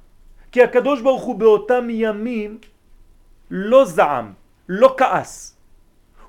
כי 0.51 0.63
הקדוש 0.63 1.01
ברוך 1.01 1.23
הוא 1.23 1.35
באותם 1.35 1.87
ימים 1.89 2.57
לא 3.49 3.85
זעם, 3.85 4.33
לא 4.69 4.95
כעס. 4.97 5.57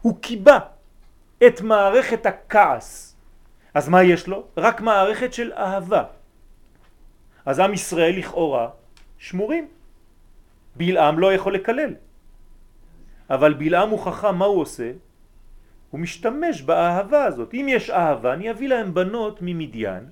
הוא 0.00 0.21
קיבה 0.21 0.59
את 1.47 1.61
מערכת 1.61 2.27
הכעס. 2.27 3.17
אז 3.75 3.89
מה 3.89 4.03
יש 4.03 4.29
לו? 4.29 4.45
רק 4.57 4.81
מערכת 4.81 5.33
של 5.33 5.53
אהבה. 5.53 6.05
אז 7.47 7.59
עם 7.59 7.73
ישראל 7.73 8.19
לכאורה 8.19 8.69
שמורים. 9.19 9.69
בלעם 10.77 11.19
לא 11.19 11.35
יכול 11.35 11.55
לקלל. 11.55 11.95
אבל 13.31 13.55
בלעם 13.55 13.89
הוא 13.91 13.99
חכם, 13.99 14.37
מה 14.37 14.45
הוא 14.45 14.61
עושה? 14.61 14.93
הוא 15.91 16.00
משתמש 16.00 16.62
באהבה 16.62 17.25
הזאת. 17.25 17.55
אם 17.55 17.67
יש 17.69 17.91
אהבה, 17.91 18.33
אני 18.33 18.50
אביא 18.50 18.69
להם 18.69 18.95
בנות 18.95 19.39
ממדיין, 19.43 20.05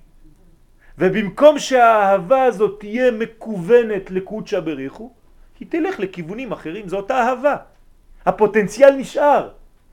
ובמקום 0.99 1.59
שהאהבה 1.59 2.43
הזאת 2.45 2.81
תהיה 2.81 3.11
מקוונת 3.11 4.11
לקודשא 4.11 4.61
בריחו, 4.61 5.13
היא 5.61 5.69
תלך 5.71 6.01
לכיוונים 6.01 6.53
אחרים, 6.53 6.89
זו 6.89 6.97
אותה 6.97 7.15
אהבה. 7.15 7.57
הפוטנציאל 8.27 8.91
נשאר, 8.91 9.49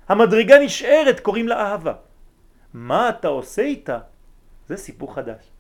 המדרגה 0.10 0.60
נשארת, 0.60 1.20
קוראים 1.20 1.48
לה 1.48 1.62
אהבה. 1.62 1.94
מה 2.74 3.10
אתה 3.10 3.28
עושה 3.28 3.62
איתה? 3.62 4.00
זה 4.68 4.78
סיפור 4.78 5.16
חדש. 5.16 5.52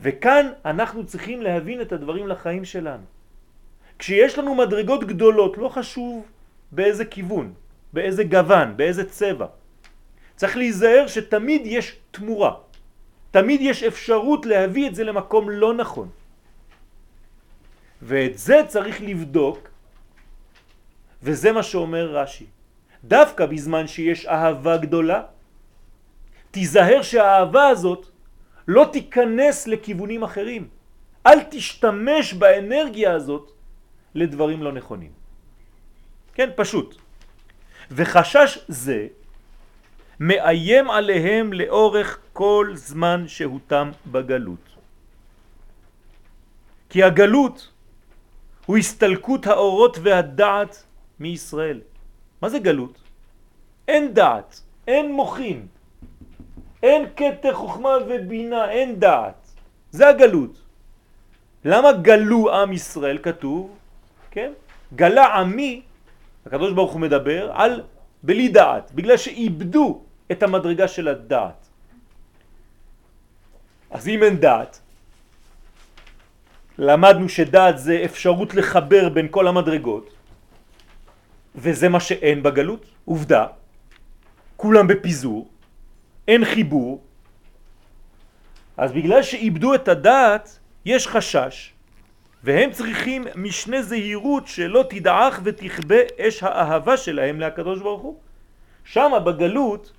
וכאן 0.00 0.46
אנחנו 0.64 1.06
צריכים 1.06 1.42
להבין 1.42 1.80
את 1.80 1.92
הדברים 1.92 2.28
לחיים 2.28 2.64
שלנו. 2.64 3.04
כשיש 3.98 4.38
לנו 4.38 4.54
מדרגות 4.54 5.04
גדולות, 5.04 5.58
לא 5.58 5.68
חשוב 5.68 6.26
באיזה 6.72 7.04
כיוון, 7.04 7.52
באיזה 7.92 8.24
גוון, 8.24 8.76
באיזה 8.76 9.10
צבע. 9.10 9.46
צריך 10.36 10.56
להיזהר 10.56 11.06
שתמיד 11.06 11.62
יש 11.64 11.96
תמורה. 12.10 12.71
תמיד 13.32 13.60
יש 13.60 13.82
אפשרות 13.82 14.46
להביא 14.46 14.88
את 14.88 14.94
זה 14.94 15.04
למקום 15.04 15.50
לא 15.50 15.74
נכון. 15.74 16.08
ואת 18.02 18.38
זה 18.38 18.60
צריך 18.68 19.00
לבדוק, 19.00 19.68
וזה 21.22 21.52
מה 21.52 21.62
שאומר 21.62 22.04
רש"י. 22.12 22.46
דווקא 23.04 23.46
בזמן 23.46 23.86
שיש 23.86 24.26
אהבה 24.26 24.76
גדולה, 24.76 25.22
תיזהר 26.50 27.02
שהאהבה 27.02 27.68
הזאת 27.68 28.06
לא 28.68 28.84
תיכנס 28.92 29.66
לכיוונים 29.66 30.22
אחרים. 30.22 30.68
אל 31.26 31.38
תשתמש 31.50 32.34
באנרגיה 32.34 33.12
הזאת 33.12 33.50
לדברים 34.14 34.62
לא 34.62 34.72
נכונים. 34.72 35.12
כן, 36.34 36.50
פשוט. 36.56 36.88
וחשש 37.90 38.58
זה 38.68 39.06
מאיים 40.20 40.90
עליהם 40.90 41.52
לאורך 41.52 42.21
כל 42.32 42.70
זמן 42.74 43.24
שהותם 43.28 43.90
בגלות. 44.06 44.68
כי 46.88 47.02
הגלות 47.02 47.68
הוא 48.66 48.76
הסתלקות 48.76 49.46
האורות 49.46 49.96
והדעת 50.02 50.84
מישראל. 51.20 51.80
מה 52.42 52.48
זה 52.48 52.58
גלות? 52.58 52.98
אין 53.88 54.14
דעת, 54.14 54.60
אין 54.86 55.12
מוחין, 55.12 55.66
אין 56.82 57.06
קטר 57.14 57.54
חוכמה 57.54 57.90
ובינה, 58.08 58.70
אין 58.70 59.00
דעת. 59.00 59.42
זה 59.90 60.08
הגלות. 60.08 60.58
למה 61.64 61.92
גלו 61.92 62.54
עם 62.54 62.72
ישראל 62.72 63.18
כתוב, 63.22 63.76
כן? 64.30 64.52
גלה 64.94 65.26
עמי, 65.34 65.82
הקדוש 66.46 66.72
ברוך 66.72 66.92
הוא 66.92 67.00
מדבר, 67.00 67.50
על 67.54 67.82
בלי 68.22 68.48
דעת, 68.48 68.92
בגלל 68.92 69.16
שאיבדו 69.16 70.02
את 70.32 70.42
המדרגה 70.42 70.88
של 70.88 71.08
הדעת. 71.08 71.61
אז 73.92 74.08
אם 74.08 74.22
אין 74.22 74.36
דעת, 74.40 74.80
למדנו 76.78 77.28
שדעת 77.28 77.78
זה 77.78 78.02
אפשרות 78.04 78.54
לחבר 78.54 79.08
בין 79.08 79.28
כל 79.30 79.48
המדרגות, 79.48 80.10
וזה 81.54 81.88
מה 81.88 82.00
שאין 82.00 82.42
בגלות, 82.42 82.86
עובדה, 83.04 83.46
כולם 84.56 84.86
בפיזור, 84.86 85.48
אין 86.28 86.44
חיבור, 86.44 87.00
אז 88.76 88.92
בגלל 88.92 89.22
שאיבדו 89.22 89.74
את 89.74 89.88
הדעת, 89.88 90.58
יש 90.84 91.06
חשש, 91.06 91.72
והם 92.44 92.70
צריכים 92.72 93.24
משנה 93.36 93.82
זהירות 93.82 94.46
שלא 94.46 94.84
תדעך 94.90 95.40
ותכבה 95.44 96.00
אש 96.20 96.42
האהבה 96.42 96.96
שלהם 96.96 97.40
להקדוש 97.40 97.80
ברוך 97.80 98.02
הוא. 98.02 98.16
שם 98.84 99.12
בגלות 99.24 99.92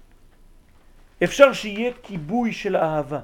אפשר 1.24 1.54
שיהיה 1.54 1.92
כיבוי 2.04 2.54
של 2.54 2.76
אהבה. 2.76 3.20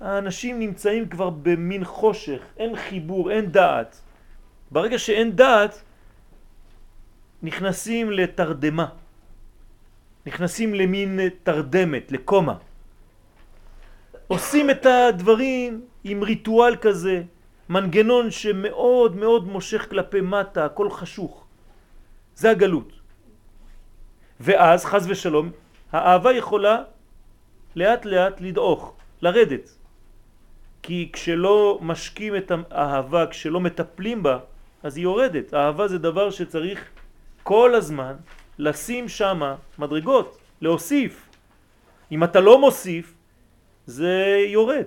האנשים 0.00 0.58
נמצאים 0.58 1.08
כבר 1.08 1.30
במין 1.30 1.84
חושך, 1.84 2.40
אין 2.56 2.76
חיבור, 2.76 3.30
אין 3.30 3.52
דעת. 3.52 4.00
ברגע 4.70 4.98
שאין 4.98 5.36
דעת, 5.36 5.82
נכנסים 7.42 8.10
לתרדמה, 8.10 8.86
נכנסים 10.26 10.74
למין 10.74 11.20
תרדמת, 11.42 12.12
לקומה. 12.12 12.56
עושים 14.28 14.70
את 14.70 14.86
הדברים 14.86 15.80
עם 16.04 16.22
ריטואל 16.22 16.76
כזה, 16.76 17.22
מנגנון 17.68 18.30
שמאוד 18.30 19.16
מאוד 19.16 19.48
מושך 19.48 19.86
כלפי 19.90 20.20
מטה, 20.20 20.64
הכל 20.64 20.90
חשוך. 20.90 21.46
זה 22.36 22.50
הגלות. 22.50 22.92
ואז, 24.40 24.84
חז 24.84 25.10
ושלום, 25.10 25.50
האהבה 25.92 26.32
יכולה 26.32 26.82
לאט 27.76 28.04
לאט 28.04 28.40
לדעוך, 28.40 28.94
לרדת. 29.22 29.75
כי 30.86 31.10
כשלא 31.12 31.78
משקים 31.82 32.36
את 32.36 32.52
האהבה, 32.70 33.26
כשלא 33.26 33.60
מטפלים 33.60 34.22
בה, 34.22 34.38
אז 34.82 34.96
היא 34.96 35.02
יורדת. 35.02 35.54
האהבה 35.54 35.88
זה 35.88 35.98
דבר 35.98 36.30
שצריך 36.30 36.78
כל 37.42 37.74
הזמן 37.74 38.14
לשים 38.58 39.08
שם 39.08 39.40
מדרגות, 39.78 40.38
להוסיף. 40.60 41.28
אם 42.12 42.24
אתה 42.24 42.40
לא 42.40 42.60
מוסיף, 42.60 43.14
זה 43.86 44.46
יורד, 44.46 44.86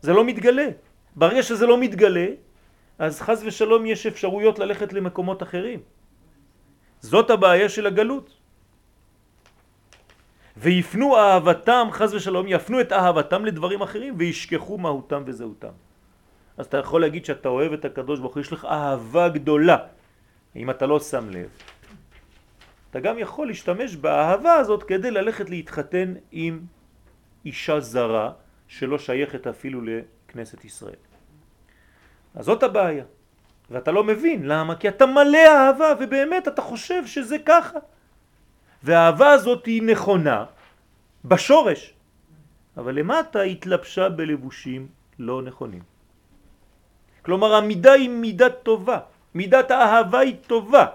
זה 0.00 0.12
לא 0.12 0.24
מתגלה. 0.24 0.68
ברגע 1.16 1.42
שזה 1.42 1.66
לא 1.66 1.76
מתגלה, 1.76 2.26
אז 2.98 3.20
חז 3.20 3.44
ושלום 3.44 3.86
יש 3.86 4.06
אפשרויות 4.06 4.58
ללכת 4.58 4.92
למקומות 4.92 5.42
אחרים. 5.42 5.80
זאת 7.00 7.30
הבעיה 7.30 7.68
של 7.68 7.86
הגלות. 7.86 8.37
ויפנו 10.60 11.16
אהבתם, 11.16 11.88
חז 11.90 12.14
ושלום, 12.14 12.46
יפנו 12.48 12.80
את 12.80 12.92
אהבתם 12.92 13.44
לדברים 13.44 13.82
אחרים 13.82 14.14
וישכחו 14.18 14.78
מהותם 14.78 15.22
וזהותם. 15.26 15.72
אז 16.56 16.66
אתה 16.66 16.76
יכול 16.76 17.00
להגיד 17.00 17.24
שאתה 17.24 17.48
אוהב 17.48 17.72
את 17.72 17.84
הקדוש 17.84 18.20
ברוך 18.20 18.34
הוא, 18.34 18.40
יש 18.40 18.52
לך 18.52 18.64
אהבה 18.64 19.28
גדולה, 19.28 19.76
אם 20.56 20.70
אתה 20.70 20.86
לא 20.86 21.00
שם 21.00 21.30
לב. 21.30 21.48
אתה 22.90 23.00
גם 23.00 23.18
יכול 23.18 23.46
להשתמש 23.46 23.96
באהבה 23.96 24.54
הזאת 24.54 24.82
כדי 24.82 25.10
ללכת 25.10 25.50
להתחתן 25.50 26.14
עם 26.32 26.60
אישה 27.44 27.80
זרה 27.80 28.32
שלא 28.68 28.98
שייכת 28.98 29.46
אפילו 29.46 29.80
לכנסת 29.84 30.64
ישראל. 30.64 31.02
אז 32.34 32.44
זאת 32.44 32.62
הבעיה. 32.62 33.04
ואתה 33.70 33.90
לא 33.92 34.04
מבין, 34.04 34.44
למה? 34.44 34.76
כי 34.76 34.88
אתה 34.88 35.06
מלא 35.06 35.46
אהבה 35.48 35.92
ובאמת 36.00 36.48
אתה 36.48 36.62
חושב 36.62 37.06
שזה 37.06 37.36
ככה. 37.46 37.78
והאהבה 38.82 39.30
הזאת 39.30 39.66
היא 39.66 39.82
נכונה 39.82 40.44
בשורש, 41.24 41.92
אבל 42.76 42.94
למטה 42.94 43.40
התלבשה 43.42 44.08
בלבושים 44.08 44.86
לא 45.18 45.42
נכונים. 45.42 45.82
כלומר 47.22 47.54
המידה 47.54 47.92
היא 47.92 48.08
מידה 48.08 48.50
טובה, 48.50 48.98
מידת 49.34 49.70
האהבה 49.70 50.18
היא 50.18 50.36
טובה. 50.46 50.86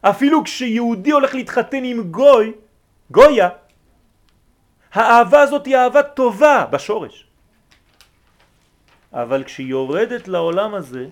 אפילו 0.00 0.44
כשיהודי 0.44 1.10
הולך 1.10 1.34
להתחתן 1.34 1.84
עם 1.84 2.10
גוי, 2.10 2.52
גויה, 3.10 3.48
האהבה 4.92 5.40
הזאת 5.40 5.66
היא 5.66 5.76
אהבה 5.76 6.02
טובה 6.02 6.66
בשורש. 6.70 7.26
אבל 9.12 9.44
כשהיא 9.44 9.66
יורדת 9.66 10.28
לעולם 10.28 10.74
הזה, 10.74 11.08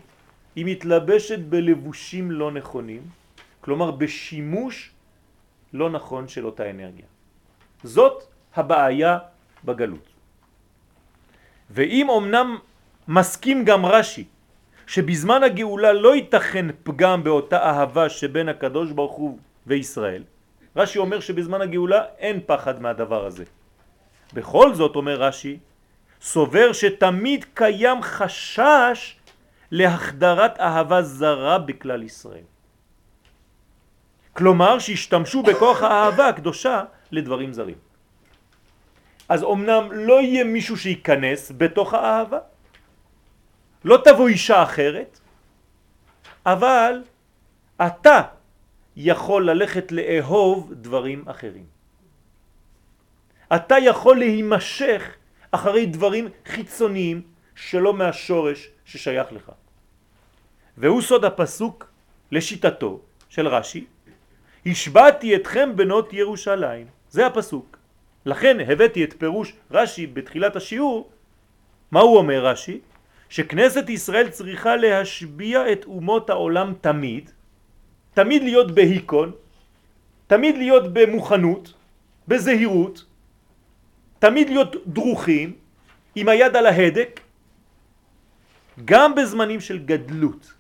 היא 0.56 0.64
מתלבשת 0.64 1.38
בלבושים 1.38 2.30
לא 2.30 2.50
נכונים, 2.50 3.02
כלומר 3.60 3.90
בשימוש 3.90 4.95
לא 5.76 5.90
נכון 5.90 6.28
של 6.28 6.46
אותה 6.46 6.70
אנרגיה. 6.70 7.06
זאת 7.84 8.24
הבעיה 8.54 9.18
בגלות. 9.64 10.06
ואם 11.70 12.10
אמנם 12.10 12.58
מסכים 13.08 13.64
גם 13.64 13.86
רש"י 13.86 14.24
שבזמן 14.86 15.42
הגאולה 15.42 15.92
לא 15.92 16.16
ייתכן 16.16 16.66
פגם 16.82 17.24
באותה 17.24 17.58
אהבה 17.58 18.08
שבין 18.08 18.48
הקדוש 18.48 18.92
ברוך 18.92 19.12
הוא 19.12 19.38
וישראל, 19.66 20.22
רש"י 20.76 20.98
אומר 20.98 21.20
שבזמן 21.20 21.60
הגאולה 21.60 22.04
אין 22.18 22.40
פחד 22.46 22.82
מהדבר 22.82 23.26
הזה. 23.26 23.44
בכל 24.34 24.74
זאת, 24.74 24.96
אומר 24.96 25.22
רש"י, 25.22 25.58
סובר 26.20 26.72
שתמיד 26.72 27.44
קיים 27.54 28.02
חשש 28.02 29.16
להחדרת 29.70 30.60
אהבה 30.60 31.02
זרה 31.02 31.58
בכלל 31.58 32.02
ישראל. 32.02 32.46
כלומר 34.36 34.78
שהשתמשו 34.78 35.42
בכוח 35.42 35.82
האהבה 35.82 36.28
הקדושה 36.28 36.84
לדברים 37.12 37.52
זרים. 37.52 37.78
אז 39.28 39.44
אמנם 39.44 39.92
לא 39.92 40.20
יהיה 40.20 40.44
מישהו 40.44 40.76
שייכנס 40.76 41.52
בתוך 41.56 41.94
האהבה, 41.94 42.38
לא 43.84 43.98
תבוא 44.04 44.28
אישה 44.28 44.62
אחרת, 44.62 45.20
אבל 46.46 47.02
אתה 47.82 48.22
יכול 48.96 49.50
ללכת 49.50 49.92
לאהוב 49.92 50.72
דברים 50.74 51.24
אחרים. 51.28 51.66
אתה 53.54 53.76
יכול 53.78 54.18
להימשך 54.18 55.02
אחרי 55.50 55.86
דברים 55.86 56.28
חיצוניים 56.46 57.22
שלא 57.54 57.94
מהשורש 57.94 58.68
ששייך 58.84 59.32
לך. 59.32 59.52
והוא 60.76 61.02
סוד 61.02 61.24
הפסוק 61.24 61.88
לשיטתו 62.32 63.00
של 63.28 63.48
רש"י, 63.48 63.86
השבעתי 64.66 65.36
אתכם 65.36 65.76
בנות 65.76 66.12
ירושלים. 66.12 66.86
זה 67.10 67.26
הפסוק. 67.26 67.76
לכן 68.26 68.56
הבאתי 68.60 69.04
את 69.04 69.14
פירוש 69.18 69.52
רש"י 69.70 70.06
בתחילת 70.06 70.56
השיעור. 70.56 71.10
מה 71.90 72.00
הוא 72.00 72.16
אומר 72.16 72.46
רש"י? 72.46 72.80
שכנסת 73.28 73.88
ישראל 73.88 74.28
צריכה 74.28 74.76
להשביע 74.76 75.72
את 75.72 75.84
אומות 75.84 76.30
העולם 76.30 76.74
תמיד, 76.80 77.30
תמיד 78.14 78.42
להיות 78.42 78.70
בהיקון, 78.74 79.32
תמיד 80.26 80.56
להיות 80.58 80.92
במוכנות, 80.92 81.72
בזהירות, 82.28 83.04
תמיד 84.18 84.48
להיות 84.48 84.76
דרוכים, 84.86 85.56
עם 86.14 86.28
היד 86.28 86.56
על 86.56 86.66
ההדק, 86.66 87.20
גם 88.84 89.14
בזמנים 89.14 89.60
של 89.60 89.78
גדלות. 89.78 90.55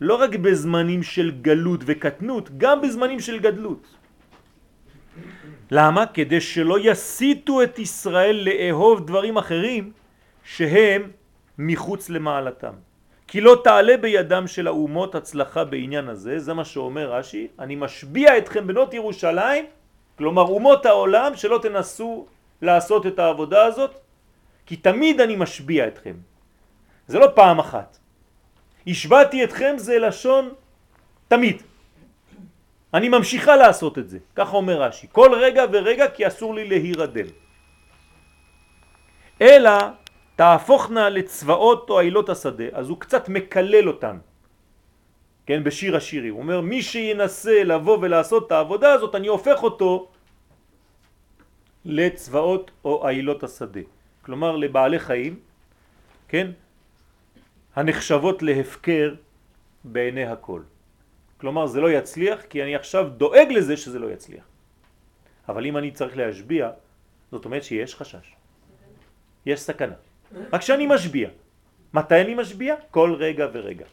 לא 0.00 0.14
רק 0.14 0.36
בזמנים 0.36 1.02
של 1.02 1.30
גלות 1.42 1.80
וקטנות, 1.86 2.50
גם 2.58 2.80
בזמנים 2.80 3.20
של 3.20 3.38
גדלות. 3.38 3.86
למה? 5.70 6.06
כדי 6.06 6.40
שלא 6.40 6.76
יסיטו 6.80 7.62
את 7.62 7.78
ישראל 7.78 8.48
לאהוב 8.48 9.06
דברים 9.06 9.36
אחרים 9.36 9.92
שהם 10.44 11.10
מחוץ 11.58 12.10
למעלתם. 12.10 12.72
כי 13.26 13.40
לא 13.40 13.60
תעלה 13.64 13.96
בידם 13.96 14.46
של 14.46 14.66
האומות 14.66 15.14
הצלחה 15.14 15.64
בעניין 15.64 16.08
הזה, 16.08 16.38
זה 16.38 16.54
מה 16.54 16.64
שאומר 16.64 17.12
רש"י, 17.12 17.48
אני 17.58 17.76
משביע 17.76 18.38
אתכם 18.38 18.66
בנות 18.66 18.94
ירושלים, 18.94 19.64
כלומר 20.18 20.42
אומות 20.42 20.86
העולם 20.86 21.36
שלא 21.36 21.58
תנסו 21.62 22.26
לעשות 22.62 23.06
את 23.06 23.18
העבודה 23.18 23.64
הזאת, 23.64 23.94
כי 24.66 24.76
תמיד 24.76 25.20
אני 25.20 25.36
משביע 25.36 25.86
אתכם. 25.86 26.14
זה 27.06 27.18
לא 27.18 27.28
פעם 27.34 27.58
אחת. 27.58 27.98
השבעתי 28.90 29.44
אתכם 29.44 29.74
זה 29.78 29.98
לשון 29.98 30.50
תמיד. 31.28 31.62
אני 32.94 33.08
ממשיכה 33.08 33.56
לעשות 33.56 33.98
את 33.98 34.08
זה, 34.08 34.18
ככה 34.34 34.56
אומר 34.56 34.82
רש"י, 34.82 35.06
כל 35.12 35.34
רגע 35.34 35.64
ורגע 35.72 36.10
כי 36.10 36.26
אסור 36.26 36.54
לי 36.54 36.68
להירדם. 36.68 37.26
אלא 39.40 39.72
תהפוכנה 40.36 41.08
לצבאות 41.08 41.90
או 41.90 42.00
עילות 42.00 42.28
השדה, 42.28 42.64
אז 42.72 42.88
הוא 42.88 43.00
קצת 43.00 43.28
מקלל 43.28 43.88
אותן, 43.88 44.18
כן, 45.46 45.64
בשיר 45.64 45.96
השירים. 45.96 46.34
הוא 46.34 46.42
אומר, 46.42 46.60
מי 46.60 46.82
שינסה 46.82 47.64
לבוא 47.64 47.98
ולעשות 48.00 48.46
את 48.46 48.52
העבודה 48.52 48.92
הזאת, 48.92 49.14
אני 49.14 49.28
הופך 49.28 49.62
אותו 49.62 50.08
לצבאות 51.84 52.70
או 52.84 53.08
עילות 53.08 53.42
השדה. 53.42 53.80
כלומר, 54.22 54.56
לבעלי 54.56 54.98
חיים, 54.98 55.38
כן, 56.28 56.50
הנחשבות 57.76 58.42
להפקר 58.42 59.14
בעיני 59.84 60.26
הכל. 60.26 60.60
כלומר 61.40 61.66
זה 61.66 61.80
לא 61.80 61.90
יצליח 61.90 62.40
כי 62.48 62.62
אני 62.62 62.74
עכשיו 62.76 63.08
דואג 63.16 63.48
לזה 63.50 63.76
שזה 63.76 63.98
לא 63.98 64.10
יצליח. 64.10 64.44
אבל 65.48 65.66
אם 65.66 65.76
אני 65.76 65.90
צריך 65.90 66.16
להשביע, 66.16 66.70
זאת 67.32 67.44
אומרת 67.44 67.64
שיש 67.64 67.94
חשש. 67.94 68.34
יש 69.46 69.60
סכנה. 69.60 69.94
רק 70.52 70.62
שאני 70.62 70.86
משביע. 70.86 71.28
מתי 71.94 72.20
אני 72.20 72.34
משביע? 72.34 72.74
כל 72.90 73.14
רגע 73.18 73.46
ורגע. 73.52 73.86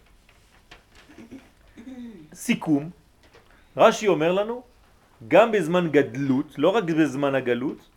סיכום, 2.33 2.89
רש"י 3.77 4.07
אומר 4.07 4.31
לנו, 4.31 4.61
גם 5.27 5.51
בזמן 5.51 5.89
גדלות, 5.89 6.53
לא 6.57 6.69
רק 6.69 6.83
בזמן 6.83 7.35
הגלות, 7.35 7.89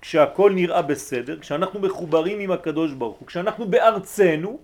כשהכל 0.00 0.52
נראה 0.54 0.82
בסדר, 0.82 1.40
כשאנחנו 1.40 1.80
מחוברים 1.80 2.40
עם 2.40 2.50
הקדוש 2.50 2.92
ברוך 2.92 3.16
הוא, 3.18 3.26
כשאנחנו 3.26 3.68
בארצנו, 3.70 4.58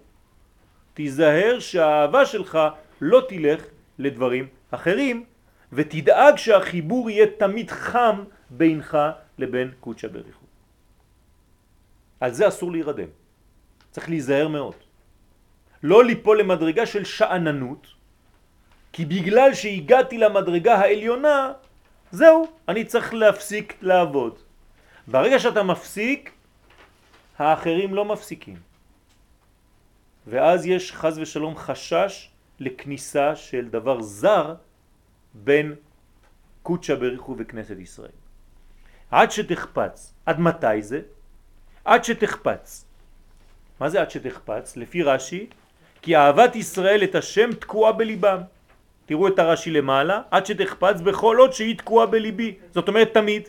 תיזהר 1.00 1.56
שהאהבה 1.60 2.26
שלך 2.26 2.58
לא 3.00 3.18
תלך 3.28 3.60
לדברים 3.98 4.46
אחרים, 4.70 5.24
ותדאג 5.72 6.36
שהחיבור 6.36 7.10
יהיה 7.10 7.26
תמיד 7.40 7.70
חם 7.70 8.24
בינך 8.50 8.98
לבין 9.38 9.68
קודשא 9.80 10.08
בריחו. 10.08 10.46
על 12.20 12.30
זה 12.36 12.48
אסור 12.48 12.72
להירדם. 12.72 13.08
צריך 13.90 14.08
להיזהר 14.08 14.48
מאוד. 14.48 14.74
לא 15.82 16.04
ליפול 16.04 16.40
למדרגה 16.40 16.84
של 16.86 17.04
שעננות, 17.04 17.86
כי 18.92 19.04
בגלל 19.04 19.54
שהגעתי 19.54 20.18
למדרגה 20.18 20.74
העליונה, 20.84 21.52
זהו, 22.12 22.46
אני 22.68 22.84
צריך 22.84 23.14
להפסיק 23.14 23.80
לעבוד. 23.80 24.38
ברגע 25.08 25.38
שאתה 25.38 25.62
מפסיק, 25.62 26.32
האחרים 27.38 27.94
לא 27.94 28.04
מפסיקים. 28.04 28.69
ואז 30.26 30.66
יש 30.66 30.92
חז 30.92 31.18
ושלום 31.18 31.56
חשש 31.56 32.30
לכניסה 32.60 33.36
של 33.36 33.68
דבר 33.68 34.02
זר 34.02 34.54
בין 35.34 35.74
קודשא 36.62 36.94
בריחו 36.94 37.34
וכנסת 37.38 37.76
ישראל. 37.78 38.16
עד 39.10 39.30
שתחפץ. 39.30 40.14
עד 40.26 40.40
מתי 40.40 40.82
זה? 40.82 41.00
עד 41.84 42.04
שתחפץ. 42.04 42.84
מה 43.80 43.88
זה 43.88 44.00
עד 44.00 44.10
שתחפץ? 44.10 44.76
לפי 44.76 45.02
רש"י, 45.02 45.46
כי 46.02 46.16
אהבת 46.16 46.56
ישראל 46.56 47.04
את 47.04 47.14
השם 47.14 47.52
תקועה 47.52 47.92
בליבם. 47.92 48.40
תראו 49.06 49.28
את 49.28 49.38
הרש"י 49.38 49.70
למעלה, 49.70 50.22
עד 50.30 50.46
שתחפץ 50.46 51.00
בכל 51.00 51.36
עוד 51.36 51.52
שהיא 51.52 51.78
תקועה 51.78 52.06
בליבי. 52.06 52.58
זאת 52.74 52.88
אומרת 52.88 53.14
תמיד. 53.14 53.48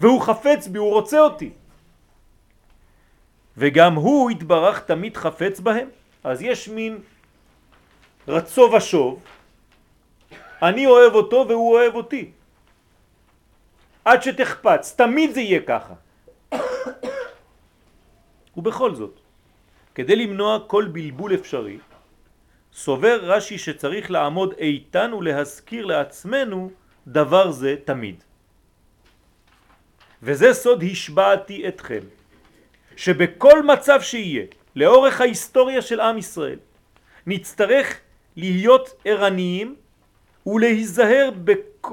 והוא 0.00 0.20
חפץ 0.20 0.68
בי, 0.68 0.78
הוא 0.78 0.92
רוצה 0.92 1.20
אותי. 1.20 1.50
וגם 3.56 3.94
הוא 3.94 4.30
התברך 4.30 4.80
תמיד 4.80 5.16
חפץ 5.16 5.60
בהם. 5.60 5.88
אז 6.24 6.42
יש 6.42 6.68
מין 6.68 6.98
רצו 8.28 8.70
ושוב, 8.76 9.22
אני 10.62 10.86
אוהב 10.86 11.14
אותו 11.14 11.44
והוא 11.48 11.72
אוהב 11.72 11.94
אותי. 11.94 12.30
עד 14.04 14.22
שתחפץ, 14.22 14.94
תמיד 14.96 15.30
זה 15.34 15.40
יהיה 15.40 15.60
ככה. 15.66 15.94
ובכל 18.56 18.94
זאת, 18.94 19.20
כדי 19.94 20.16
למנוע 20.16 20.58
כל 20.66 20.88
בלבול 20.92 21.34
אפשרי, 21.34 21.78
סובר 22.72 23.18
רש"י 23.22 23.58
שצריך 23.58 24.10
לעמוד 24.10 24.54
איתן 24.58 25.12
ולהזכיר 25.12 25.86
לעצמנו 25.86 26.70
דבר 27.06 27.50
זה 27.50 27.76
תמיד. 27.84 28.24
וזה 30.22 30.54
סוד 30.54 30.82
השבעתי 30.82 31.68
אתכם, 31.68 32.00
שבכל 32.96 33.62
מצב 33.62 34.00
שיהיה, 34.02 34.46
לאורך 34.76 35.20
ההיסטוריה 35.20 35.82
של 35.82 36.00
עם 36.00 36.18
ישראל, 36.18 36.58
נצטרך 37.26 38.00
להיות 38.36 38.88
ערניים 39.04 39.76
ולהיזהר 40.46 41.30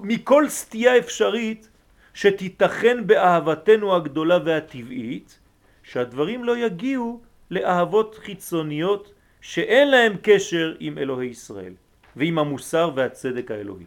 מכל 0.04 0.50
סטייה 0.50 0.98
אפשרית 0.98 1.70
שתיתכן 2.14 3.08
באהבתנו 3.08 3.96
הגדולה 3.96 4.38
והטבעית, 4.46 5.40
שהדברים 5.84 6.44
לא 6.44 6.58
יגיעו 6.58 7.22
לאהבות 7.52 8.16
חיצוניות 8.16 9.14
שאין 9.42 9.92
להם 9.92 10.14
קשר 10.22 10.76
עם 10.80 10.98
אלוהי 10.98 11.28
ישראל 11.28 11.74
ועם 12.16 12.40
המוסר 12.40 12.92
והצדק 12.96 13.52
האלוהי. 13.52 13.86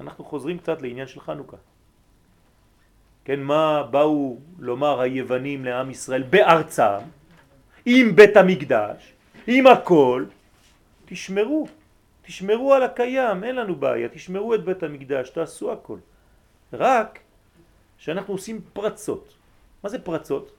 אנחנו 0.00 0.24
חוזרים 0.24 0.58
קצת 0.58 0.82
לעניין 0.82 1.06
של 1.06 1.20
חנוכה. 1.20 1.56
כן, 3.24 3.40
מה 3.40 3.82
באו 3.82 4.38
לומר 4.58 5.00
היוונים 5.00 5.64
לעם 5.64 5.90
ישראל 5.90 6.22
בארצם, 6.22 7.02
עם 7.90 8.16
בית 8.16 8.36
המקדש, 8.36 9.12
עם 9.46 9.66
הכל, 9.66 10.24
תשמרו, 11.04 11.68
תשמרו 12.22 12.74
על 12.74 12.82
הקיים, 12.82 13.44
אין 13.44 13.56
לנו 13.56 13.76
בעיה, 13.76 14.08
תשמרו 14.08 14.54
את 14.54 14.64
בית 14.64 14.82
המקדש, 14.82 15.30
תעשו 15.30 15.72
הכל. 15.72 15.98
רק 16.72 17.18
שאנחנו 17.98 18.34
עושים 18.34 18.60
פרצות. 18.72 19.34
מה 19.82 19.88
זה 19.88 19.98
פרצות? 19.98 20.52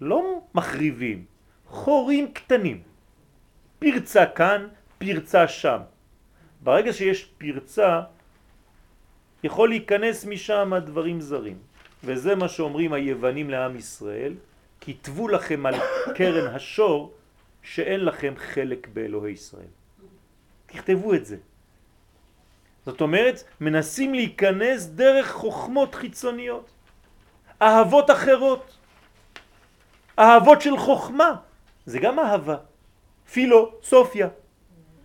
לא 0.00 0.42
מחריבים, 0.54 1.24
חורים 1.66 2.32
קטנים. 2.32 2.82
פרצה 3.78 4.26
כאן, 4.26 4.68
פרצה 4.98 5.48
שם. 5.48 5.80
ברגע 6.62 6.92
שיש 6.92 7.24
פרצה, 7.38 8.00
יכול 9.42 9.68
להיכנס 9.68 10.24
משם 10.24 10.72
דברים 10.86 11.20
זרים. 11.20 11.58
וזה 12.04 12.34
מה 12.34 12.48
שאומרים 12.48 12.92
היוונים 12.92 13.50
לעם 13.50 13.76
ישראל, 13.76 14.34
כתבו 14.80 15.28
לכם 15.28 15.66
על 15.66 15.74
קרן 16.14 16.54
השור 16.54 17.12
שאין 17.62 18.04
לכם 18.04 18.34
חלק 18.36 18.88
באלוהי 18.92 19.32
ישראל. 19.32 19.72
תכתבו 20.66 21.14
את 21.14 21.26
זה. 21.26 21.36
זאת 22.86 23.00
אומרת, 23.00 23.44
מנסים 23.60 24.14
להיכנס 24.14 24.86
דרך 24.86 25.30
חוכמות 25.32 25.94
חיצוניות, 25.94 26.70
אהבות 27.62 28.10
אחרות, 28.10 28.76
אהבות 30.18 30.60
של 30.62 30.76
חוכמה, 30.76 31.34
זה 31.86 31.98
גם 31.98 32.18
אהבה, 32.18 32.56
פילוסופיה, 33.32 34.28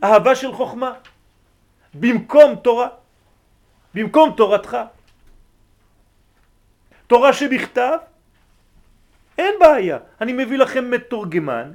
אהבה 0.03 0.35
של 0.35 0.53
חוכמה, 0.53 0.93
במקום 1.93 2.55
תורה, 2.55 2.87
במקום 3.93 4.33
תורתך. 4.37 4.77
תורה 7.07 7.33
שבכתב, 7.33 7.97
אין 9.37 9.55
בעיה, 9.59 9.97
אני 10.21 10.33
מביא 10.33 10.57
לכם 10.57 10.91
מתורגמן, 10.91 11.71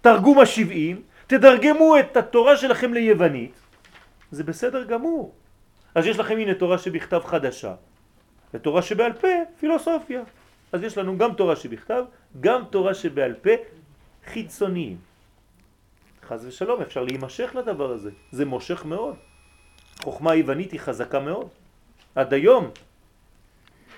תרגום 0.00 0.38
השבעים, 0.38 1.02
תדרגמו 1.26 1.98
את 1.98 2.16
התורה 2.16 2.56
שלכם 2.56 2.94
ליוונית, 2.94 3.60
זה 4.30 4.44
בסדר 4.44 4.84
גמור. 4.84 5.34
אז 5.94 6.06
יש 6.06 6.18
לכם 6.18 6.38
הנה 6.38 6.54
תורה 6.54 6.78
שבכתב 6.78 7.20
חדשה, 7.24 7.74
ותורה 8.54 8.82
שבעל 8.82 9.12
פה, 9.12 9.28
פילוסופיה. 9.58 10.22
אז 10.72 10.82
יש 10.82 10.98
לנו 10.98 11.18
גם 11.18 11.34
תורה 11.34 11.56
שבכתב, 11.56 12.04
גם 12.40 12.62
תורה 12.70 12.94
שבעל 12.94 13.34
פה, 13.34 13.50
חיצוניים. 14.26 14.96
חז 16.26 16.46
ושלום, 16.46 16.80
אפשר 16.82 17.04
להימשך 17.04 17.50
לדבר 17.54 17.90
הזה, 17.90 18.10
זה 18.32 18.44
מושך 18.44 18.84
מאוד. 18.84 19.16
חוכמה 20.02 20.32
היוונית 20.32 20.72
היא 20.72 20.80
חזקה 20.80 21.20
מאוד. 21.20 21.48
עד 22.14 22.34
היום, 22.34 22.70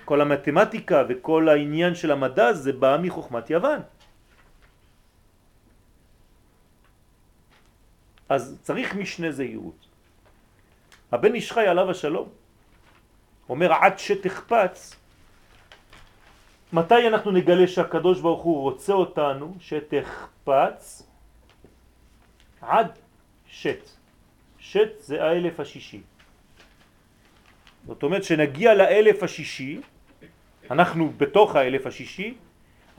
כל 0.05 0.21
המתמטיקה 0.21 1.03
וכל 1.09 1.49
העניין 1.49 1.95
של 1.95 2.11
המדע 2.11 2.53
זה 2.53 2.73
בא 2.73 2.97
מחוכמת 3.01 3.49
יוון. 3.49 3.79
אז 8.29 8.57
צריך 8.61 8.95
משנה 8.95 9.31
זהירות. 9.31 9.87
הבן 11.11 11.33
איש 11.33 11.51
חי 11.51 11.67
עליו 11.67 11.91
השלום 11.91 12.29
אומר 13.49 13.73
עד 13.73 13.99
שתחפץ 13.99 14.95
מתי 16.73 17.07
אנחנו 17.07 17.31
נגלה 17.31 17.67
שהקדוש 17.67 18.21
ברוך 18.21 18.41
הוא 18.43 18.61
רוצה 18.61 18.93
אותנו 18.93 19.55
שתחפץ 19.59 21.03
עד 22.61 22.99
שת 23.47 23.89
שת 24.57 24.91
זה 24.99 25.23
האלף 25.23 25.59
השישי 25.59 26.01
זאת 27.87 28.03
אומרת 28.03 28.23
שנגיע 28.23 28.73
לאלף 28.73 29.23
השישי 29.23 29.81
אנחנו 30.73 31.13
בתוך 31.17 31.55
האלף 31.55 31.85
השישי 31.85 32.33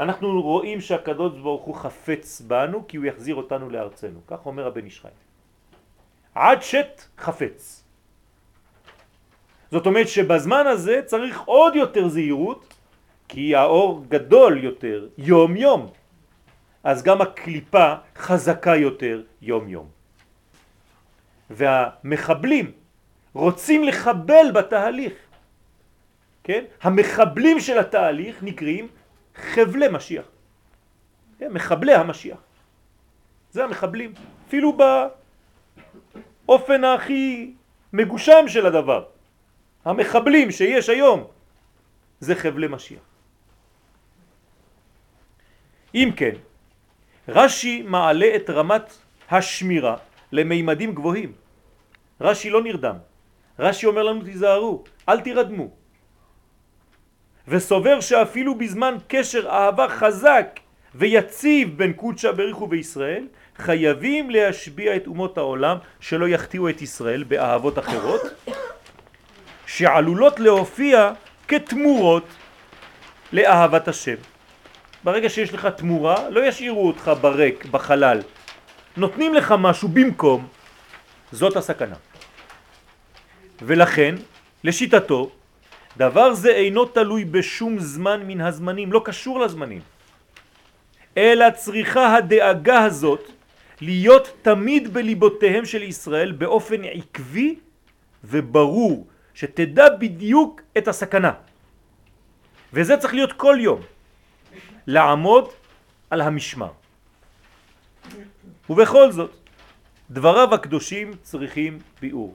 אנחנו 0.01 0.43
רואים 0.43 0.81
שהקדוש 0.81 1.39
ברוך 1.43 1.65
הוא 1.65 1.75
חפץ 1.75 2.41
בנו 2.47 2.87
כי 2.89 2.97
הוא 2.97 3.07
יחזיר 3.07 3.35
אותנו 3.35 3.71
לארצנו 3.71 4.21
כך 4.27 4.47
אומר 4.47 4.67
הבן 4.67 4.85
איש 4.85 5.03
עד 6.35 6.63
שת 6.63 7.03
חפץ. 7.19 7.85
זאת 9.71 9.87
אומרת 9.87 10.09
שבזמן 10.09 10.67
הזה 10.67 11.03
צריך 11.07 11.41
עוד 11.41 11.77
יותר 11.77 12.09
זהירות, 12.09 12.75
כי 13.29 13.55
האור 13.55 14.05
גדול 14.09 14.65
יותר 14.65 15.09
יום 15.19 15.57
יום, 15.57 15.91
אז 16.85 17.03
גם 17.03 17.21
הקליפה 17.21 17.95
חזקה 18.17 18.77
יותר 18.77 19.23
יום 19.43 19.69
יום. 19.69 19.87
והמחבלים 21.51 22.73
רוצים 23.35 23.85
לחבל 23.85 24.47
בתהליך, 24.55 25.13
כן? 26.45 26.65
המחבלים 26.83 27.61
של 27.61 27.79
התהליך 27.79 28.43
נקראים 28.43 28.89
חבלי 29.35 29.89
משיח, 29.89 30.25
כן? 31.39 31.53
מחבלי 31.53 31.95
המשיח. 31.95 32.39
זה 33.51 33.65
המחבלים. 33.65 34.13
אפילו 34.49 34.77
באופן 36.47 36.85
הכי 36.85 37.53
מגושם 37.93 38.45
של 38.49 38.67
הדבר. 38.67 39.05
המחבלים 39.85 40.51
שיש 40.51 40.89
היום 40.89 41.27
זה 42.21 42.35
חבלי 42.35 42.69
משיח. 42.69 43.03
אם 45.95 46.11
כן, 46.17 46.35
רש"י 47.29 47.83
מעלה 47.83 48.37
את 48.37 48.51
רמת 48.51 48.87
השמירה 49.31 49.97
למימדים 50.33 50.95
גבוהים. 50.95 51.33
רש"י 52.21 52.51
לא 52.51 52.63
נרדם. 52.63 52.97
רש"י 53.59 53.87
אומר 53.87 54.03
לנו 54.03 54.23
תיזהרו, 54.23 54.85
אל 55.09 55.21
תירדמו. 55.21 55.84
וסובר 57.49 58.01
שאפילו 58.01 58.55
בזמן 58.55 58.95
קשר 59.09 59.49
אהבה 59.49 59.89
חזק 59.89 60.61
ויציב 60.95 61.79
בין 61.79 61.93
קודשא 61.93 62.33
בריחו 62.33 62.71
וישראל, 62.71 63.27
חייבים 63.59 64.31
להשביע 64.31 64.97
את 64.97 65.07
אומות 65.07 65.39
העולם 65.39 65.77
שלא 66.01 66.29
יחטיאו 66.29 66.69
את 66.69 66.83
ישראל 66.83 67.23
באהבות 67.25 67.79
אחרות, 67.79 68.23
שעלולות 69.67 70.41
להופיע 70.41 71.13
כתמורות 71.49 72.25
לאהבת 73.33 73.89
השם. 73.89 74.15
ברגע 75.05 75.29
שיש 75.29 75.55
לך 75.55 75.67
תמורה, 75.67 76.29
לא 76.31 76.47
ישאירו 76.47 76.87
אותך 76.87 77.11
בריק, 77.21 77.65
בחלל. 77.65 78.23
נותנים 78.97 79.35
לך 79.35 79.55
משהו 79.59 79.89
במקום, 79.89 80.47
זאת 81.33 81.57
הסכנה. 81.57 81.97
ולכן, 83.63 84.15
לשיטתו, 84.65 85.31
דבר 85.97 86.35
זה 86.35 86.51
אינו 86.51 86.85
תלוי 86.85 87.25
בשום 87.25 87.79
זמן 87.79 88.23
מן 88.27 88.41
הזמנים, 88.41 88.93
לא 88.93 89.01
קשור 89.05 89.41
לזמנים. 89.41 89.83
אלא 91.17 91.51
צריכה 91.51 92.17
הדאגה 92.17 92.85
הזאת 92.85 93.31
להיות 93.81 94.27
תמיד 94.43 94.95
בליבותיהם 94.95 95.65
של 95.65 95.83
ישראל 95.83 96.33
באופן 96.33 96.85
עקבי 96.85 97.55
וברור, 98.25 99.07
שתדע 99.35 99.89
בדיוק 99.99 100.61
את 100.79 100.89
הסכנה. 100.89 101.33
וזה 102.73 102.97
צריך 102.97 103.15
להיות 103.15 103.33
כל 103.33 103.57
יום, 103.61 103.81
לעמוד 104.87 105.49
על 106.11 106.21
המשמר. 106.21 106.73
ובכל 108.71 109.13
זאת, 109.13 109.31
דבריו 110.11 110.55
הקדושים 110.55 111.13
צריכים 111.23 111.79
ביאור. 112.01 112.35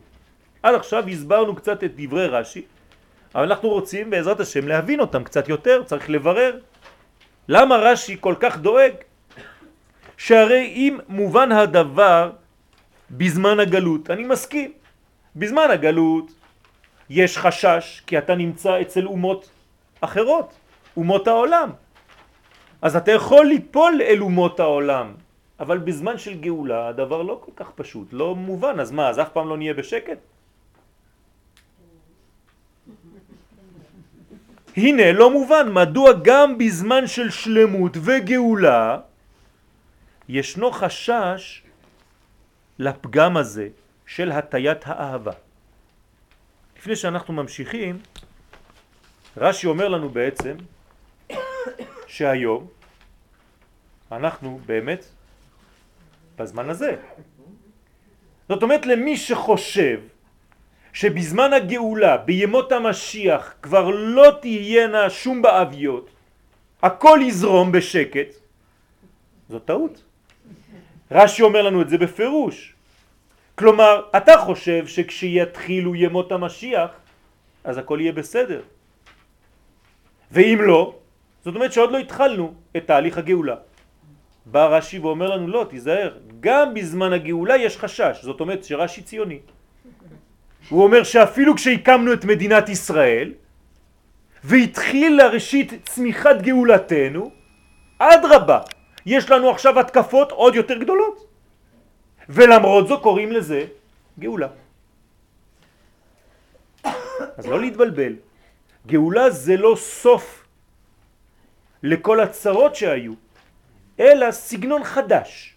עד 0.63 0.75
עכשיו 0.75 1.07
הסברנו 1.07 1.55
קצת 1.55 1.83
את 1.83 1.91
דברי 1.95 2.27
רש"י, 2.27 2.63
אבל 3.35 3.43
אנחנו 3.43 3.69
רוצים 3.69 4.09
בעזרת 4.09 4.39
השם 4.39 4.67
להבין 4.67 4.99
אותם 4.99 5.23
קצת 5.23 5.49
יותר, 5.49 5.83
צריך 5.83 6.09
לברר. 6.09 6.59
למה 7.47 7.75
רש"י 7.75 8.17
כל 8.19 8.35
כך 8.39 8.57
דואג? 8.57 8.93
שהרי 10.17 10.65
אם 10.75 10.97
מובן 11.07 11.51
הדבר 11.51 12.31
בזמן 13.11 13.59
הגלות, 13.59 14.09
אני 14.09 14.23
מסכים, 14.23 14.71
בזמן 15.35 15.67
הגלות 15.71 16.31
יש 17.09 17.37
חשש 17.37 18.01
כי 18.07 18.17
אתה 18.17 18.35
נמצא 18.35 18.81
אצל 18.81 19.05
אומות 19.07 19.49
אחרות, 20.01 20.53
אומות 20.97 21.27
העולם. 21.27 21.69
אז 22.81 22.95
אתה 22.95 23.11
יכול 23.11 23.45
ליפול 23.45 24.01
אל 24.01 24.21
אומות 24.21 24.59
העולם, 24.59 25.13
אבל 25.59 25.77
בזמן 25.77 26.17
של 26.17 26.33
גאולה 26.33 26.87
הדבר 26.87 27.21
לא 27.21 27.41
כל 27.45 27.51
כך 27.55 27.71
פשוט, 27.75 28.07
לא 28.11 28.35
מובן, 28.35 28.79
אז 28.79 28.91
מה, 28.91 29.09
אז 29.09 29.19
אף 29.19 29.29
פעם 29.29 29.49
לא 29.49 29.57
נהיה 29.57 29.73
בשקט? 29.73 30.17
הנה 34.79 35.11
לא 35.11 35.31
מובן 35.31 35.73
מדוע 35.73 36.11
גם 36.23 36.57
בזמן 36.57 37.07
של 37.07 37.29
שלמות 37.29 37.97
וגאולה 38.01 38.99
ישנו 40.29 40.71
חשש 40.71 41.63
לפגם 42.79 43.37
הזה 43.37 43.67
של 44.05 44.31
הטיית 44.31 44.81
האהבה. 44.85 45.31
לפני 46.79 46.95
שאנחנו 46.95 47.33
ממשיכים, 47.33 47.99
רש"י 49.37 49.67
אומר 49.67 49.87
לנו 49.87 50.09
בעצם 50.09 50.55
שהיום 52.07 52.67
אנחנו 54.11 54.59
באמת 54.65 55.05
בזמן 56.37 56.69
הזה. 56.69 56.95
זאת 58.49 58.63
אומרת 58.63 58.85
למי 58.85 59.17
שחושב 59.17 59.99
שבזמן 60.93 61.53
הגאולה, 61.53 62.17
בימות 62.17 62.71
המשיח, 62.71 63.53
כבר 63.61 63.89
לא 63.89 64.27
תהיינה 64.41 65.09
שום 65.09 65.41
באביות, 65.41 66.09
הכל 66.83 67.19
יזרום 67.23 67.71
בשקט, 67.71 68.35
זאת 69.49 69.65
טעות. 69.65 70.03
רש"י 71.11 71.41
אומר 71.41 71.61
לנו 71.61 71.81
את 71.81 71.89
זה 71.89 71.97
בפירוש. 71.97 72.73
כלומר, 73.55 74.01
אתה 74.17 74.37
חושב 74.37 74.87
שכשיתחילו 74.87 75.95
ימות 75.95 76.31
המשיח, 76.31 76.91
אז 77.63 77.77
הכל 77.77 77.97
יהיה 78.01 78.11
בסדר. 78.11 78.61
ואם 80.31 80.59
לא, 80.61 80.95
זאת 81.43 81.55
אומרת 81.55 81.73
שעוד 81.73 81.91
לא 81.91 81.97
התחלנו 81.97 82.53
את 82.77 82.87
תהליך 82.87 83.17
הגאולה. 83.17 83.55
בא 84.45 84.65
רש"י 84.65 84.99
ואומר 84.99 85.29
לנו 85.35 85.47
לא, 85.47 85.65
תיזהר, 85.69 86.17
גם 86.39 86.73
בזמן 86.73 87.13
הגאולה 87.13 87.57
יש 87.57 87.77
חשש, 87.77 88.19
זאת 88.23 88.39
אומרת 88.39 88.63
שרש"י 88.63 89.01
ציוני. 89.01 89.39
הוא 90.69 90.83
אומר 90.83 91.03
שאפילו 91.03 91.55
כשהקמנו 91.55 92.13
את 92.13 92.25
מדינת 92.25 92.69
ישראל 92.69 93.33
והתחיל 94.43 95.17
לראשית 95.17 95.73
צמיחת 95.85 96.41
גאולתנו, 96.41 97.31
עד 97.99 98.25
רבה, 98.25 98.59
יש 99.05 99.29
לנו 99.29 99.49
עכשיו 99.49 99.79
התקפות 99.79 100.31
עוד 100.31 100.55
יותר 100.55 100.77
גדולות. 100.77 101.25
ולמרות 102.29 102.87
זו 102.87 103.01
קוראים 103.01 103.31
לזה 103.31 103.65
גאולה. 104.19 104.47
אז 107.37 107.45
לא 107.45 107.59
להתבלבל. 107.59 108.15
גאולה 108.87 109.29
זה 109.29 109.57
לא 109.57 109.75
סוף 109.77 110.45
לכל 111.83 112.19
הצרות 112.19 112.75
שהיו, 112.75 113.13
אלא 113.99 114.31
סגנון 114.31 114.83
חדש 114.83 115.55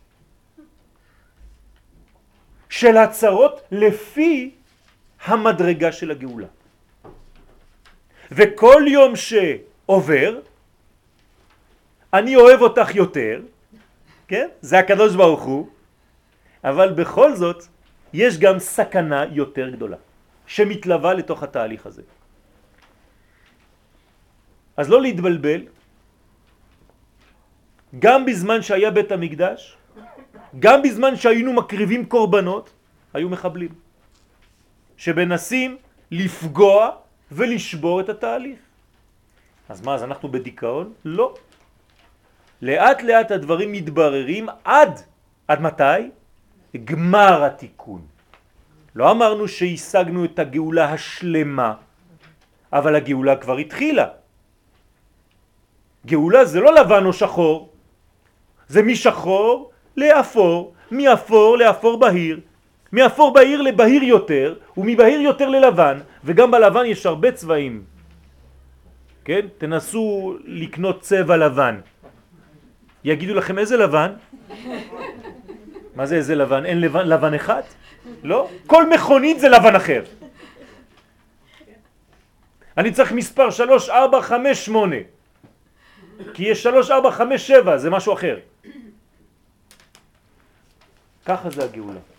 של 2.68 2.96
הצרות 2.96 3.60
לפי 3.70 4.50
המדרגה 5.24 5.92
של 5.92 6.10
הגאולה. 6.10 6.46
וכל 8.32 8.82
יום 8.88 9.12
שעובר, 9.16 10.40
אני 12.12 12.36
אוהב 12.36 12.60
אותך 12.60 12.94
יותר, 12.94 13.40
כן? 14.28 14.48
זה 14.60 14.78
הקדוש 14.78 15.14
ברוך 15.16 15.42
הוא, 15.42 15.68
אבל 16.64 16.92
בכל 16.92 17.36
זאת 17.36 17.64
יש 18.12 18.38
גם 18.38 18.58
סכנה 18.58 19.24
יותר 19.32 19.68
גדולה 19.68 19.96
שמתלווה 20.46 21.14
לתוך 21.14 21.42
התהליך 21.42 21.86
הזה. 21.86 22.02
אז 24.76 24.88
לא 24.88 25.02
להתבלבל, 25.02 25.62
גם 27.98 28.26
בזמן 28.26 28.62
שהיה 28.62 28.90
בית 28.90 29.12
המקדש, 29.12 29.76
גם 30.58 30.82
בזמן 30.82 31.16
שהיינו 31.16 31.52
מקריבים 31.52 32.06
קורבנות, 32.06 32.72
היו 33.14 33.28
מחבלים. 33.28 33.81
שמנסים 35.02 35.76
לפגוע 36.10 36.90
ולשבור 37.32 38.00
את 38.00 38.08
התהליך. 38.08 38.58
אז 39.68 39.82
מה, 39.82 39.94
אז 39.94 40.02
אנחנו 40.02 40.28
בדיכאון? 40.28 40.92
לא. 41.04 41.34
לאט 42.62 43.02
לאט 43.02 43.30
הדברים 43.30 43.72
מתבררים 43.72 44.46
עד, 44.64 45.00
עד 45.48 45.60
מתי? 45.60 46.14
גמר 46.84 47.44
התיקון. 47.44 48.02
לא 48.94 49.10
אמרנו 49.10 49.48
שהשגנו 49.48 50.24
את 50.24 50.38
הגאולה 50.38 50.92
השלמה, 50.92 51.74
אבל 52.72 52.94
הגאולה 52.94 53.36
כבר 53.42 53.56
התחילה. 53.56 54.06
גאולה 56.06 56.44
זה 56.44 56.60
לא 56.60 56.70
לבן 56.74 57.04
או 57.06 57.12
שחור, 57.12 57.58
זה 58.68 58.82
משחור 58.82 59.70
לאפור, 59.96 60.74
מאפור 60.90 61.58
לאפור 61.58 61.94
בהיר, 61.98 62.40
מאפור 62.92 63.32
בהיר 63.32 63.62
לבהיר 63.62 64.02
יותר, 64.02 64.54
ומבהיר 64.76 65.20
יותר 65.20 65.48
ללבן, 65.48 65.98
וגם 66.24 66.50
בלבן 66.50 66.86
יש 66.86 67.06
הרבה 67.06 67.32
צבעים. 67.32 67.84
כן? 69.24 69.46
תנסו 69.58 70.36
לקנות 70.44 71.00
צבע 71.00 71.36
לבן. 71.36 71.80
יגידו 73.04 73.34
לכם 73.34 73.58
איזה 73.58 73.76
לבן? 73.76 74.12
מה 75.96 76.06
זה 76.06 76.16
איזה 76.16 76.34
לבן? 76.34 76.66
אין 76.66 76.80
לבן, 76.80 77.08
לבן 77.08 77.34
אחד? 77.34 77.62
לא? 78.22 78.48
כל 78.66 78.90
מכונית 78.90 79.40
זה 79.40 79.48
לבן 79.48 79.76
אחר. 79.76 80.02
אני 82.78 82.92
צריך 82.92 83.12
מספר 83.12 83.50
3, 83.50 83.88
4, 83.88 84.22
5, 84.22 84.66
8. 84.66 84.96
כי 86.34 86.44
יש 86.44 86.62
3, 86.62 86.90
4, 86.90 87.10
5, 87.10 87.46
7, 87.46 87.76
זה 87.76 87.90
משהו 87.90 88.12
אחר. 88.12 88.38
ככה 91.26 91.50
זה 91.50 91.64
הגאולה. 91.64 92.11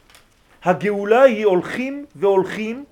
הגאולה 0.64 1.22
היא 1.22 1.46
הולכים 1.46 2.06
והולכים, 2.16 2.86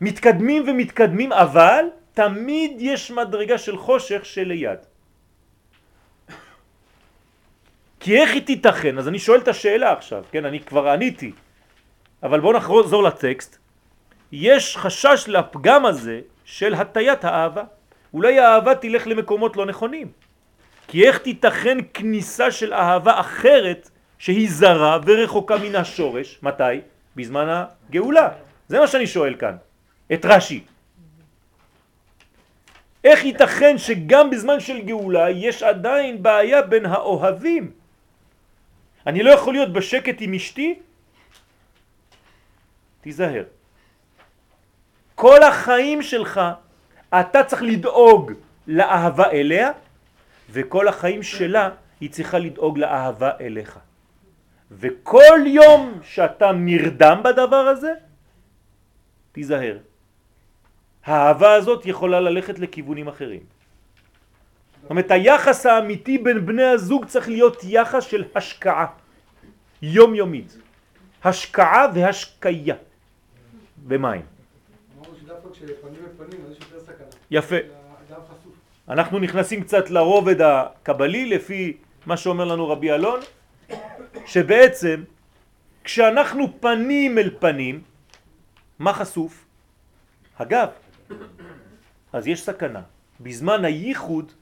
מתקדמים 0.00 0.64
ומתקדמים, 0.66 1.32
אבל 1.32 1.84
תמיד 2.14 2.72
יש 2.78 3.10
מדרגה 3.10 3.58
של 3.58 3.76
חושך 3.76 4.24
שליד. 4.24 4.78
כי 8.00 8.16
איך 8.16 8.30
היא 8.30 8.42
תיתכן? 8.46 8.98
אז 8.98 9.08
אני 9.08 9.18
שואל 9.18 9.40
את 9.40 9.48
השאלה 9.48 9.92
עכשיו, 9.92 10.24
כן, 10.30 10.44
אני 10.44 10.60
כבר 10.60 10.88
עניתי, 10.88 11.32
אבל 12.22 12.40
בואו 12.40 12.52
נחזור 12.52 13.02
לטקסט. 13.02 13.58
יש 14.32 14.76
חשש 14.76 15.24
לפגם 15.28 15.86
הזה 15.86 16.20
של 16.44 16.74
הטיית 16.74 17.24
האהבה. 17.24 17.64
אולי 18.14 18.38
האהבה 18.38 18.74
תלך 18.74 19.06
למקומות 19.06 19.56
לא 19.56 19.66
נכונים. 19.66 20.08
כי 20.88 21.06
איך 21.06 21.18
תיתכן 21.18 21.78
כניסה 21.94 22.50
של 22.50 22.74
אהבה 22.74 23.20
אחרת 23.20 23.90
שהיא 24.18 24.48
זרה 24.50 24.98
ורחוקה 25.06 25.56
מן 25.58 25.74
השורש? 25.74 26.38
מתי? 26.42 26.80
בזמן 27.16 27.46
הגאולה. 27.48 28.28
זה 28.68 28.80
מה 28.80 28.86
שאני 28.86 29.06
שואל 29.06 29.34
כאן, 29.34 29.56
את 30.12 30.24
רש"י. 30.24 30.64
איך 33.04 33.24
ייתכן 33.24 33.78
שגם 33.78 34.30
בזמן 34.30 34.60
של 34.60 34.82
גאולה 34.82 35.30
יש 35.30 35.62
עדיין 35.62 36.22
בעיה 36.22 36.62
בין 36.62 36.86
האוהבים? 36.86 37.70
אני 39.06 39.22
לא 39.22 39.30
יכול 39.30 39.54
להיות 39.54 39.72
בשקט 39.72 40.16
עם 40.20 40.34
אשתי? 40.34 40.78
תיזהר. 43.00 43.44
כל 45.14 45.42
החיים 45.42 46.02
שלך 46.02 46.40
אתה 47.20 47.44
צריך 47.44 47.62
לדאוג 47.62 48.32
לאהבה 48.66 49.30
אליה, 49.30 49.70
וכל 50.50 50.88
החיים 50.88 51.22
שלה 51.22 51.70
היא 52.00 52.10
צריכה 52.10 52.38
לדאוג 52.38 52.78
לאהבה 52.78 53.30
אליך. 53.40 53.78
וכל 54.70 55.38
יום 55.46 56.00
שאתה 56.02 56.52
נרדם 56.52 57.20
בדבר 57.24 57.56
הזה, 57.56 57.92
תיזהר. 59.32 59.78
האהבה 61.04 61.52
הזאת 61.54 61.86
יכולה 61.86 62.20
ללכת 62.20 62.58
לכיוונים 62.58 63.08
אחרים. 63.08 63.40
זאת 64.82 64.90
אומרת, 64.90 65.10
היחס 65.10 65.66
האמיתי 65.66 66.18
בין 66.18 66.46
בני 66.46 66.64
הזוג 66.64 67.04
צריך 67.04 67.28
להיות 67.28 67.64
יחס 67.64 68.04
של 68.04 68.24
השקעה 68.34 68.86
יומיומית. 69.82 70.56
השקעה 71.24 71.86
והשקיה 71.94 72.74
במים. 73.86 74.22
יפה. 77.30 77.56
אנחנו 78.88 79.18
נכנסים 79.18 79.62
קצת 79.62 79.90
לרובד 79.90 80.40
הקבלי 80.40 81.26
לפי 81.26 81.76
מה 82.06 82.16
שאומר 82.16 82.44
לנו 82.44 82.68
רבי 82.68 82.92
אלון, 82.92 83.20
שבעצם 84.26 85.04
כשאנחנו 85.84 86.60
פנים 86.60 87.18
אל 87.18 87.30
פנים, 87.38 87.82
מה 88.78 88.92
חשוף? 88.92 89.44
הגב. 90.38 90.68
אז 92.12 92.26
יש 92.26 92.42
סכנה. 92.42 92.82
בזמן 93.20 93.64
הייחוד 93.64 94.32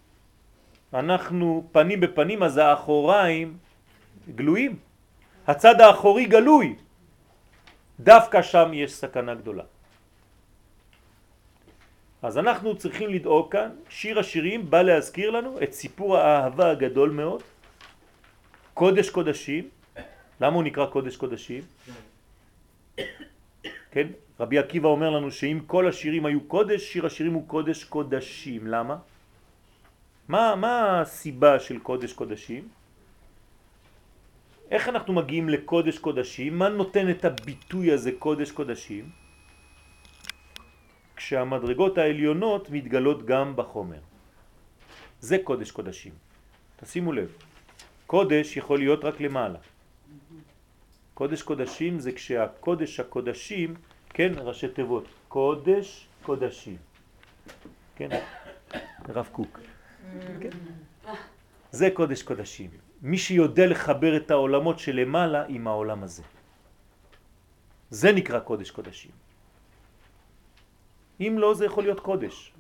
אנחנו 0.94 1.66
פנים 1.72 2.00
בפנים, 2.00 2.42
אז 2.42 2.56
האחוריים 2.56 3.58
גלויים. 4.34 4.76
הצד 5.46 5.80
האחורי 5.80 6.24
גלוי. 6.24 6.74
דווקא 8.00 8.42
שם 8.42 8.70
יש 8.74 8.94
סכנה 8.94 9.34
גדולה. 9.34 9.64
אז 12.22 12.38
אנחנו 12.38 12.76
צריכים 12.78 13.10
לדאוג 13.10 13.52
כאן, 13.52 13.70
שיר 13.88 14.18
השירים 14.18 14.70
בא 14.70 14.82
להזכיר 14.82 15.30
לנו 15.30 15.62
את 15.62 15.72
סיפור 15.72 16.16
האהבה 16.16 16.70
הגדול 16.70 17.10
מאוד, 17.10 17.42
קודש 18.74 19.10
קודשים, 19.10 19.68
למה 20.40 20.54
הוא 20.54 20.62
נקרא 20.62 20.86
קודש 20.86 21.16
קודשים? 21.16 21.62
כן, 23.90 24.06
רבי 24.40 24.58
עקיבא 24.58 24.88
אומר 24.88 25.10
לנו 25.10 25.30
שאם 25.30 25.60
כל 25.66 25.88
השירים 25.88 26.26
היו 26.26 26.40
קודש, 26.40 26.92
שיר 26.92 27.06
השירים 27.06 27.32
הוא 27.32 27.48
קודש 27.48 27.84
קודשים, 27.84 28.66
למה? 28.66 28.96
מה, 30.28 30.54
מה 30.56 31.00
הסיבה 31.00 31.60
של 31.60 31.78
קודש 31.78 32.12
קודשים? 32.12 32.68
איך 34.70 34.88
אנחנו 34.88 35.12
מגיעים 35.12 35.48
לקודש 35.48 35.98
קודשים? 35.98 36.58
מה 36.58 36.68
נותן 36.68 37.10
את 37.10 37.24
הביטוי 37.24 37.92
הזה 37.92 38.12
קודש 38.18 38.50
קודשים? 38.50 39.10
כשהמדרגות 41.16 41.98
העליונות 41.98 42.70
מתגלות 42.70 43.26
גם 43.26 43.56
בחומר. 43.56 44.02
זה 45.20 45.38
קודש 45.44 45.70
קודשים. 45.70 46.12
תשימו 46.76 47.12
לב, 47.12 47.30
קודש 48.06 48.56
יכול 48.56 48.78
להיות 48.78 49.04
רק 49.04 49.20
למעלה. 49.20 49.58
קודש 51.14 51.42
קודשים 51.42 52.00
זה 52.00 52.12
כשהקודש 52.12 53.00
הקודשים, 53.00 53.74
כן, 54.10 54.32
ראשי 54.36 54.68
תיבות, 54.68 55.04
קודש 55.28 56.06
קודשים. 56.22 56.76
כן, 57.96 58.08
רב 59.08 59.28
קוק. 59.32 59.60
כן. 60.40 60.50
זה 61.70 61.88
קודש 61.94 62.22
קודשים. 62.22 62.70
מי 63.02 63.18
שיודע 63.18 63.66
לחבר 63.66 64.16
את 64.16 64.30
העולמות 64.30 64.78
שלמעלה 64.78 65.44
עם 65.48 65.66
העולם 65.66 66.02
הזה. 66.02 66.22
זה 67.90 68.12
נקרא 68.12 68.40
קודש 68.40 68.70
קודשים. 68.70 69.10
אם 71.20 71.36
לא 71.38 71.54
זה 71.54 71.64
יכול 71.64 71.82
להיות 71.82 72.00
קודש. 72.00 72.52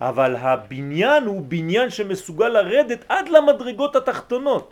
אבל 0.00 0.36
הבניין 0.36 1.24
הוא 1.24 1.42
בניין 1.48 1.90
שמסוגל 1.90 2.48
לרדת 2.48 3.04
עד 3.08 3.28
למדרגות 3.28 3.96
התחתונות, 3.96 4.70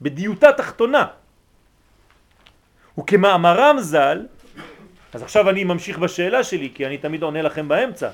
בדיוטה 0.00 0.52
תחתונה. 0.52 1.06
וכמאמרם 2.98 3.76
ז"ל, 3.80 4.26
אז 5.14 5.22
עכשיו 5.22 5.50
אני 5.50 5.64
ממשיך 5.64 5.98
בשאלה 5.98 6.44
שלי, 6.44 6.70
כי 6.74 6.86
אני 6.86 6.98
תמיד 6.98 7.22
עונה 7.22 7.42
לכם 7.42 7.68
באמצע, 7.68 8.08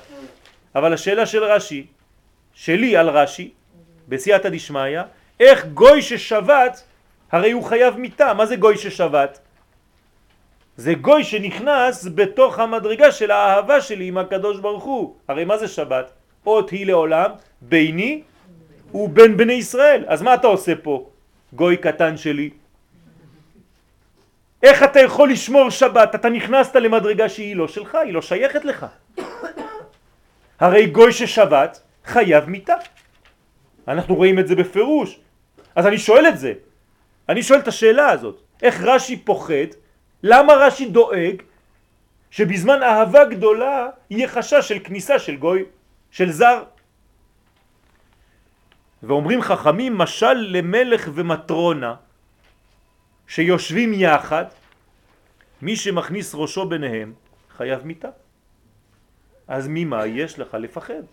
אבל 0.75 0.93
השאלה 0.93 1.25
של 1.25 1.43
רש"י, 1.43 1.85
שלי 2.53 2.97
על 2.97 3.09
רש"י, 3.09 3.51
בסייעתא 4.07 4.49
דשמיא, 4.49 5.01
איך 5.39 5.65
גוי 5.65 6.01
ששבת, 6.01 6.83
הרי 7.31 7.51
הוא 7.51 7.63
חייב 7.63 7.97
מיתה, 7.97 8.33
מה 8.33 8.45
זה 8.45 8.55
גוי 8.55 8.77
ששבת? 8.77 9.39
זה 10.77 10.93
גוי 10.93 11.23
שנכנס 11.23 12.07
בתוך 12.15 12.59
המדרגה 12.59 13.11
של 13.11 13.31
האהבה 13.31 13.81
שלי 13.81 14.07
עם 14.07 14.17
הקדוש 14.17 14.59
ברוך 14.59 14.83
הוא. 14.83 15.15
הרי 15.27 15.45
מה 15.45 15.57
זה 15.57 15.67
שבת? 15.67 16.11
אות 16.45 16.69
היא 16.69 16.85
לעולם 16.85 17.31
ביני 17.61 18.21
ובין 18.93 19.37
בני 19.37 19.53
ישראל. 19.53 20.03
אז 20.07 20.21
מה 20.21 20.33
אתה 20.33 20.47
עושה 20.47 20.75
פה, 20.75 21.09
גוי 21.53 21.77
קטן 21.77 22.17
שלי? 22.17 22.49
איך 24.63 24.83
אתה 24.83 24.99
יכול 24.99 25.31
לשמור 25.31 25.69
שבת? 25.69 26.15
אתה 26.15 26.29
נכנסת 26.29 26.75
למדרגה 26.75 27.29
שהיא 27.29 27.55
לא 27.55 27.67
שלך, 27.67 27.95
היא 27.95 28.13
לא 28.13 28.21
שייכת 28.21 28.65
לך. 28.65 28.85
הרי 30.59 30.85
גוי 30.85 31.11
ששבת 31.13 31.81
חייב 32.05 32.49
מיתה. 32.49 32.75
אנחנו 33.87 34.15
רואים 34.15 34.39
את 34.39 34.47
זה 34.47 34.55
בפירוש. 34.55 35.19
אז 35.75 35.87
אני 35.87 35.97
שואל 35.97 36.27
את 36.27 36.37
זה. 36.39 36.53
אני 37.29 37.43
שואל 37.43 37.59
את 37.59 37.67
השאלה 37.67 38.09
הזאת. 38.09 38.41
איך 38.61 38.81
רש"י 38.81 39.17
פוחד 39.17 39.69
למה 40.23 40.53
רש"י 40.53 40.85
דואג 40.85 41.41
שבזמן 42.31 42.83
אהבה 42.83 43.25
גדולה 43.25 43.89
יהיה 44.09 44.27
חשש 44.27 44.67
של 44.67 44.79
כניסה 44.83 45.19
של 45.19 45.35
גוי, 45.35 45.63
של 46.15 46.31
זר? 46.31 46.63
ואומרים 49.03 49.41
חכמים 49.41 49.97
משל 49.97 50.33
למלך 50.55 51.09
ומטרונה 51.13 51.95
שיושבים 53.27 53.93
יחד, 53.93 54.45
מי 55.61 55.75
שמכניס 55.75 56.35
ראשו 56.35 56.69
ביניהם 56.71 57.13
חייב 57.57 57.83
מיתה. 57.83 58.07
אז 59.47 59.67
ממה 59.67 60.07
יש 60.07 60.39
לך 60.39 60.53
לפחד? 60.53 61.03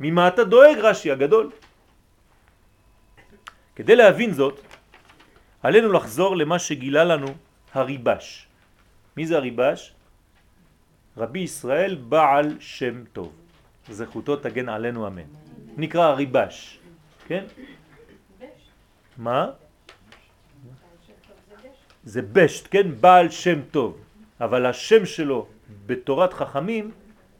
ממה 0.00 0.28
אתה 0.28 0.44
דואג 0.44 0.78
רש"י 0.78 1.10
הגדול? 1.10 1.50
כדי 3.76 3.96
להבין 3.96 4.32
זאת, 4.36 4.60
עלינו 5.62 5.92
לחזור 5.92 6.36
למה 6.36 6.58
שגילה 6.58 7.04
לנו 7.04 7.28
הריבש. 7.72 8.46
מי 9.16 9.26
זה 9.26 9.36
הריבש? 9.36 9.80
רבי 11.16 11.40
ישראל 11.40 11.94
בעל 11.94 12.60
שם 12.60 13.04
טוב. 13.16 13.41
זכותו 13.90 14.36
תגן 14.36 14.68
עלינו 14.68 15.06
אמן. 15.06 15.28
נקרא 15.76 16.04
הריבש, 16.04 16.78
כן? 17.26 17.44
מה? 19.18 19.50
זה 22.04 22.22
בשט, 22.22 22.68
כן? 22.70 23.00
בעל 23.00 23.30
שם 23.30 23.60
טוב. 23.70 23.98
אבל 24.40 24.66
השם 24.66 25.06
שלו 25.06 25.46
בתורת 25.86 26.32
חכמים 26.32 26.90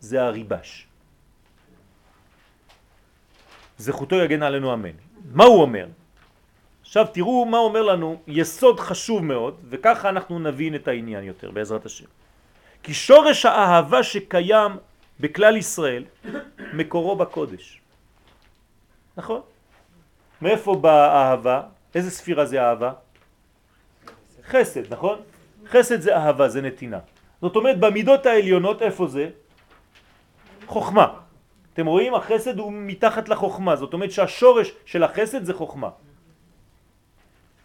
זה 0.00 0.22
הריבש. 0.22 0.86
זכותו 3.78 4.16
יגן 4.16 4.42
עלינו 4.42 4.74
אמן. 4.74 4.96
מה 5.34 5.44
הוא 5.44 5.62
אומר? 5.62 5.86
עכשיו 6.82 7.06
תראו 7.12 7.44
מה 7.44 7.58
אומר 7.58 7.82
לנו 7.82 8.22
יסוד 8.26 8.80
חשוב 8.80 9.24
מאוד, 9.24 9.54
וככה 9.70 10.08
אנחנו 10.08 10.38
נבין 10.38 10.74
את 10.74 10.88
העניין 10.88 11.24
יותר 11.24 11.50
בעזרת 11.50 11.86
השם. 11.86 12.06
כי 12.82 12.94
שורש 12.94 13.46
האהבה 13.46 14.02
שקיים 14.02 14.72
בכלל 15.22 15.56
ישראל 15.56 16.04
מקורו 16.74 17.16
בקודש. 17.16 17.80
נכון? 19.16 19.40
מאיפה 20.42 20.74
באה 20.74 21.30
אהבה? 21.30 21.62
איזה 21.94 22.10
ספירה 22.10 22.44
זה 22.46 22.58
אהבה? 22.62 22.92
חסד, 24.50 24.92
נכון? 24.92 25.18
חסד 25.70 26.00
זה 26.00 26.10
אהבה, 26.16 26.48
זה 26.48 26.60
נתינה. 26.60 26.98
זאת 27.40 27.56
אומרת 27.56 27.78
במידות 27.78 28.26
העליונות 28.26 28.82
איפה 28.82 29.06
זה? 29.06 29.30
חוכמה. 30.66 31.06
אתם 31.72 31.86
רואים? 31.86 32.14
החסד 32.14 32.58
הוא 32.58 32.72
מתחת 32.74 33.28
לחוכמה, 33.28 33.76
זאת 33.76 33.92
אומרת 33.94 34.10
שהשורש 34.10 34.68
של 34.84 35.02
החסד 35.06 35.44
זה 35.44 35.54
חוכמה. 35.54 35.90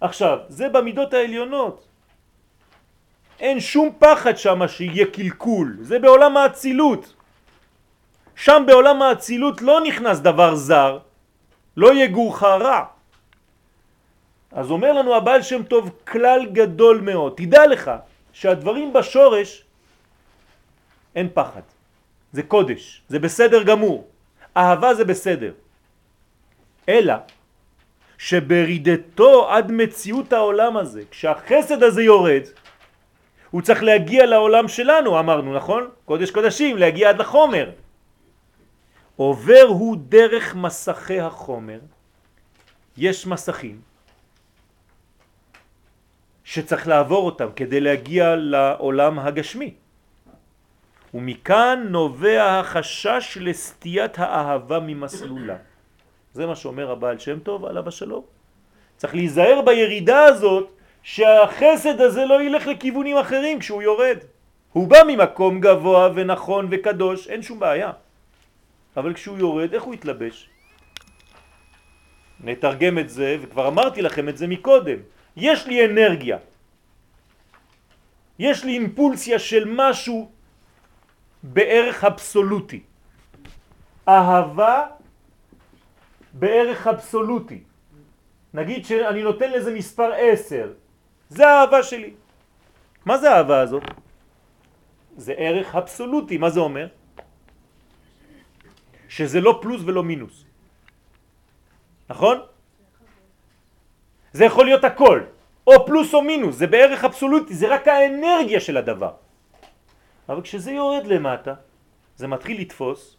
עכשיו, 0.01 0.37
זה 0.47 0.69
במידות 0.69 1.13
העליונות. 1.13 1.77
אין 3.39 3.59
שום 3.59 3.97
פחד 3.99 4.37
שם 4.37 4.61
שיהיה 4.67 5.05
קלקול, 5.09 5.77
זה 5.81 5.99
בעולם 5.99 6.37
האצילות. 6.37 7.16
שם 8.37 8.63
בעולם 8.67 9.01
האצילות 9.01 9.61
לא 9.61 9.81
נכנס 9.81 10.19
דבר 10.19 10.55
זר, 10.55 10.99
לא 11.77 11.95
יגורך 11.95 12.43
רע. 12.43 12.83
אז 14.51 14.71
אומר 14.71 14.93
לנו 14.93 15.15
הבעל 15.15 15.41
שם 15.41 15.63
טוב 15.63 15.89
כלל 16.07 16.45
גדול 16.45 17.01
מאוד, 17.01 17.33
תדע 17.37 17.67
לך 17.67 17.91
שהדברים 18.33 18.93
בשורש 18.93 19.63
אין 21.15 21.29
פחד, 21.33 21.61
זה 22.31 22.43
קודש, 22.43 23.01
זה 23.09 23.19
בסדר 23.19 23.63
גמור, 23.63 24.07
אהבה 24.57 24.93
זה 24.93 25.05
בסדר, 25.05 25.53
אלא 26.89 27.15
שברידתו 28.17 29.49
עד 29.49 29.71
מציאות 29.71 30.33
העולם 30.33 30.77
הזה, 30.77 31.01
כשהחסד 31.11 31.83
הזה 31.83 32.03
יורד, 32.03 32.43
הוא 33.51 33.61
צריך 33.61 33.83
להגיע 33.83 34.25
לעולם 34.25 34.67
שלנו, 34.67 35.19
אמרנו, 35.19 35.55
נכון? 35.55 35.89
קודש 36.05 36.31
קודשים, 36.31 36.77
להגיע 36.77 37.09
עד 37.09 37.17
לחומר. 37.19 37.69
עובר 39.17 39.65
הוא 39.67 39.97
דרך 40.09 40.55
מסכי 40.55 41.19
החומר, 41.19 41.79
יש 42.97 43.27
מסכים 43.27 43.81
שצריך 46.43 46.87
לעבור 46.87 47.25
אותם 47.25 47.47
כדי 47.55 47.79
להגיע 47.79 48.35
לעולם 48.35 49.19
הגשמי. 49.19 49.73
ומכאן 51.13 51.85
נובע 51.89 52.59
החשש 52.59 53.37
לסטיית 53.41 54.19
האהבה 54.19 54.79
ממסלולה. 54.79 55.55
זה 56.33 56.45
מה 56.45 56.55
שאומר 56.55 56.91
הבעל 56.91 57.19
שם 57.19 57.39
טוב 57.39 57.65
עליו 57.65 57.87
השלום. 57.87 58.23
צריך 58.97 59.15
להיזהר 59.15 59.61
בירידה 59.65 60.23
הזאת 60.23 60.69
שהחסד 61.03 62.01
הזה 62.01 62.25
לא 62.25 62.41
ילך 62.41 62.67
לכיוונים 62.67 63.17
אחרים 63.17 63.59
כשהוא 63.59 63.81
יורד. 63.81 64.17
הוא 64.73 64.87
בא 64.87 64.97
ממקום 65.07 65.61
גבוה 65.61 66.09
ונכון 66.15 66.67
וקדוש, 66.71 67.27
אין 67.27 67.41
שום 67.41 67.59
בעיה. 67.59 67.91
אבל 68.97 69.13
כשהוא 69.13 69.37
יורד, 69.37 69.73
איך 69.73 69.83
הוא 69.83 69.93
יתלבש? 69.93 70.49
נתרגם 72.39 72.99
את 72.99 73.09
זה, 73.09 73.37
וכבר 73.41 73.67
אמרתי 73.67 74.01
לכם 74.01 74.29
את 74.29 74.37
זה 74.37 74.47
מקודם. 74.47 74.99
יש 75.37 75.67
לי 75.67 75.85
אנרגיה. 75.85 76.37
יש 78.39 78.63
לי 78.63 78.71
אימפולסיה 78.73 79.39
של 79.39 79.63
משהו 79.69 80.31
בערך 81.43 82.03
אבסולוטי. 82.03 82.81
אהבה 84.07 84.85
בערך 86.33 86.87
אבסולוטי. 86.87 87.61
נגיד 88.53 88.85
שאני 88.85 89.23
נותן 89.23 89.51
לזה 89.51 89.73
מספר 89.73 90.09
עשר, 90.17 90.73
זה 91.29 91.47
האהבה 91.47 91.83
שלי. 91.83 92.13
מה 93.05 93.17
זה 93.17 93.31
האהבה 93.31 93.59
הזאת? 93.61 93.83
זה 95.17 95.33
ערך 95.37 95.75
אבסולוטי, 95.75 96.37
מה 96.37 96.49
זה 96.49 96.59
אומר? 96.59 96.87
שזה 99.09 99.41
לא 99.41 99.59
פלוס 99.61 99.81
ולא 99.85 100.03
מינוס. 100.03 100.45
נכון? 102.09 102.37
זה 104.33 104.45
יכול 104.45 104.65
להיות 104.65 104.83
הכל, 104.83 105.21
או 105.67 105.85
פלוס 105.85 106.13
או 106.13 106.21
מינוס, 106.21 106.55
זה 106.55 106.67
בערך 106.67 107.03
אבסולוטי, 107.03 107.53
זה 107.53 107.67
רק 107.67 107.87
האנרגיה 107.87 108.59
של 108.59 108.77
הדבר. 108.77 109.13
אבל 110.29 110.41
כשזה 110.41 110.71
יורד 110.71 111.07
למטה, 111.07 111.53
זה 112.15 112.27
מתחיל 112.27 112.61
לתפוס 112.61 113.17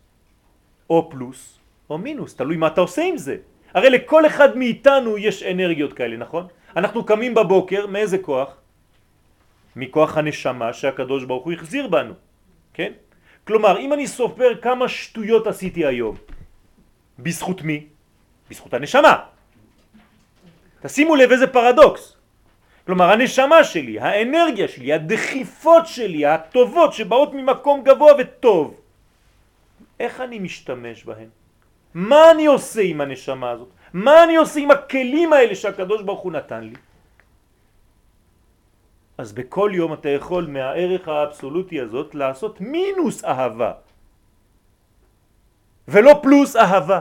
או 0.90 1.10
פלוס 1.10 1.58
או 1.90 1.98
מינוס, 1.98 2.36
תלוי 2.36 2.56
מה 2.56 2.66
אתה 2.66 2.80
עושה 2.80 3.02
עם 3.02 3.16
זה. 3.16 3.36
הרי 3.74 3.90
לכל 3.90 4.26
אחד 4.26 4.56
מאיתנו 4.56 5.18
יש 5.18 5.42
אנרגיות 5.42 5.92
כאלה, 5.92 6.16
נכון? 6.16 6.46
אנחנו 6.76 7.04
קמים 7.04 7.34
בבוקר, 7.34 7.86
מאיזה 7.86 8.18
כוח? 8.18 8.56
מכוח 9.76 10.16
הנשמה 10.16 10.72
שהקדוש 10.72 11.24
ברוך 11.24 11.44
הוא 11.44 11.52
החזיר 11.52 11.86
בנו, 11.88 12.14
כן? 12.74 12.92
כלומר, 13.48 13.80
אם 13.80 13.92
אני 13.92 14.06
סופר 14.06 14.60
כמה 14.60 14.88
שטויות 14.88 15.46
עשיתי 15.46 15.86
היום, 15.86 16.16
בזכות 17.18 17.62
מי? 17.62 17.86
בזכות 18.50 18.74
הנשמה. 18.74 19.14
תשימו 20.84 21.16
לב 21.16 21.30
איזה 21.32 21.46
פרדוקס. 21.46 22.16
כלומר, 22.86 23.10
הנשמה 23.10 23.64
שלי, 23.64 24.00
האנרגיה 24.00 24.68
שלי, 24.68 24.92
הדחיפות 24.92 25.86
שלי, 25.86 26.26
הטובות 26.26 26.92
שבאות 26.92 27.34
ממקום 27.34 27.84
גבוה 27.84 28.12
וטוב, 28.18 28.80
איך 30.00 30.20
אני 30.20 30.38
משתמש 30.38 31.04
בהן? 31.04 31.28
מה 31.94 32.30
אני 32.30 32.46
עושה 32.46 32.82
עם 32.84 33.00
הנשמה 33.00 33.50
הזאת? 33.50 33.68
מה 33.92 34.24
אני 34.24 34.36
עושה 34.36 34.60
עם 34.60 34.70
הכלים 34.70 35.32
האלה 35.32 35.54
שהקדוש 35.54 36.02
ברוך 36.02 36.20
הוא 36.20 36.32
נתן 36.32 36.64
לי? 36.64 36.76
אז 39.18 39.32
בכל 39.32 39.70
יום 39.74 39.92
אתה 39.92 40.08
יכול 40.08 40.46
מהערך 40.46 41.08
האבסולוטי 41.08 41.80
הזאת 41.80 42.14
לעשות 42.14 42.60
מינוס 42.60 43.24
אהבה 43.24 43.72
ולא 45.88 46.20
פלוס 46.22 46.56
אהבה. 46.56 47.00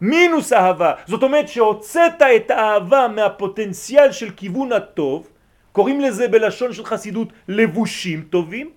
מינוס 0.00 0.52
אהבה. 0.52 0.92
זאת 1.06 1.22
אומרת 1.22 1.48
שהוצאת 1.48 2.22
את 2.22 2.50
האהבה 2.50 3.08
מהפוטנציאל 3.08 4.12
של 4.12 4.30
כיוון 4.30 4.72
הטוב, 4.72 5.28
קוראים 5.72 6.00
לזה 6.00 6.28
בלשון 6.28 6.72
של 6.72 6.84
חסידות 6.84 7.28
לבושים 7.48 8.32
טובים, 8.32 8.70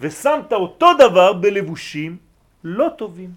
ושמת 0.00 0.52
אותו 0.52 0.88
דבר 0.94 1.32
בלבושים 1.32 2.16
לא 2.64 2.88
טובים. 2.98 3.32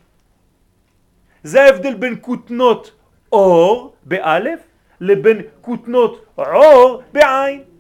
זה 1.44 1.64
ההבדל 1.64 1.94
בין 1.94 2.16
כותנות 2.22 2.92
אור 3.32 3.96
באלף 4.04 4.60
לבין 5.02 5.42
כותנות 5.62 6.26
עור 6.36 7.02
בעין. 7.14 7.71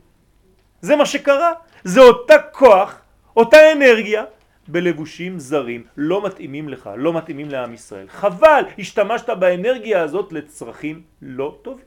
זה 0.81 0.95
מה 0.95 1.05
שקרה. 1.05 1.51
זה 1.83 2.01
אותה 2.01 2.39
כוח, 2.51 3.01
אותה 3.37 3.71
אנרגיה, 3.71 4.23
בלבושים 4.67 5.39
זרים, 5.39 5.83
לא 5.97 6.25
מתאימים 6.25 6.69
לך, 6.69 6.89
לא 6.97 7.13
מתאימים 7.13 7.49
לעם 7.49 7.73
ישראל. 7.73 8.07
חבל, 8.09 8.63
השתמשת 8.79 9.29
באנרגיה 9.29 10.01
הזאת 10.01 10.33
לצרכים 10.33 11.01
לא 11.21 11.57
טובים. 11.61 11.85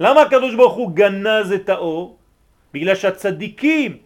למה 0.00 0.22
הקדוש 0.22 0.54
ברוך 0.54 0.74
הוא 0.74 0.90
גנז 0.94 1.52
את 1.52 1.68
האור? 1.68 2.18
בגלל 2.74 2.94
שהצדיקים 2.94 3.96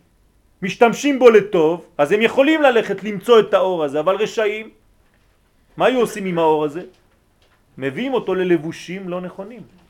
משתמשים 0.63 1.19
בו 1.19 1.31
לטוב, 1.31 1.87
אז 1.99 2.13
הם 2.13 2.23
יכולים 2.23 2.63
ללכת 2.63 3.05
למצוא 3.05 3.41
את 3.41 3.55
האור 3.55 3.85
הזה, 3.85 4.01
אבל 4.01 4.17
רשעים, 4.17 4.71
מה 5.77 5.87
היו 5.87 6.01
עושים 6.01 6.25
עם 6.27 6.39
האור 6.39 6.65
הזה? 6.65 6.83
מביאים 7.79 8.15
אותו 8.15 8.35
ללבושים 8.35 9.09
לא 9.09 9.21
נכונים. 9.21 9.82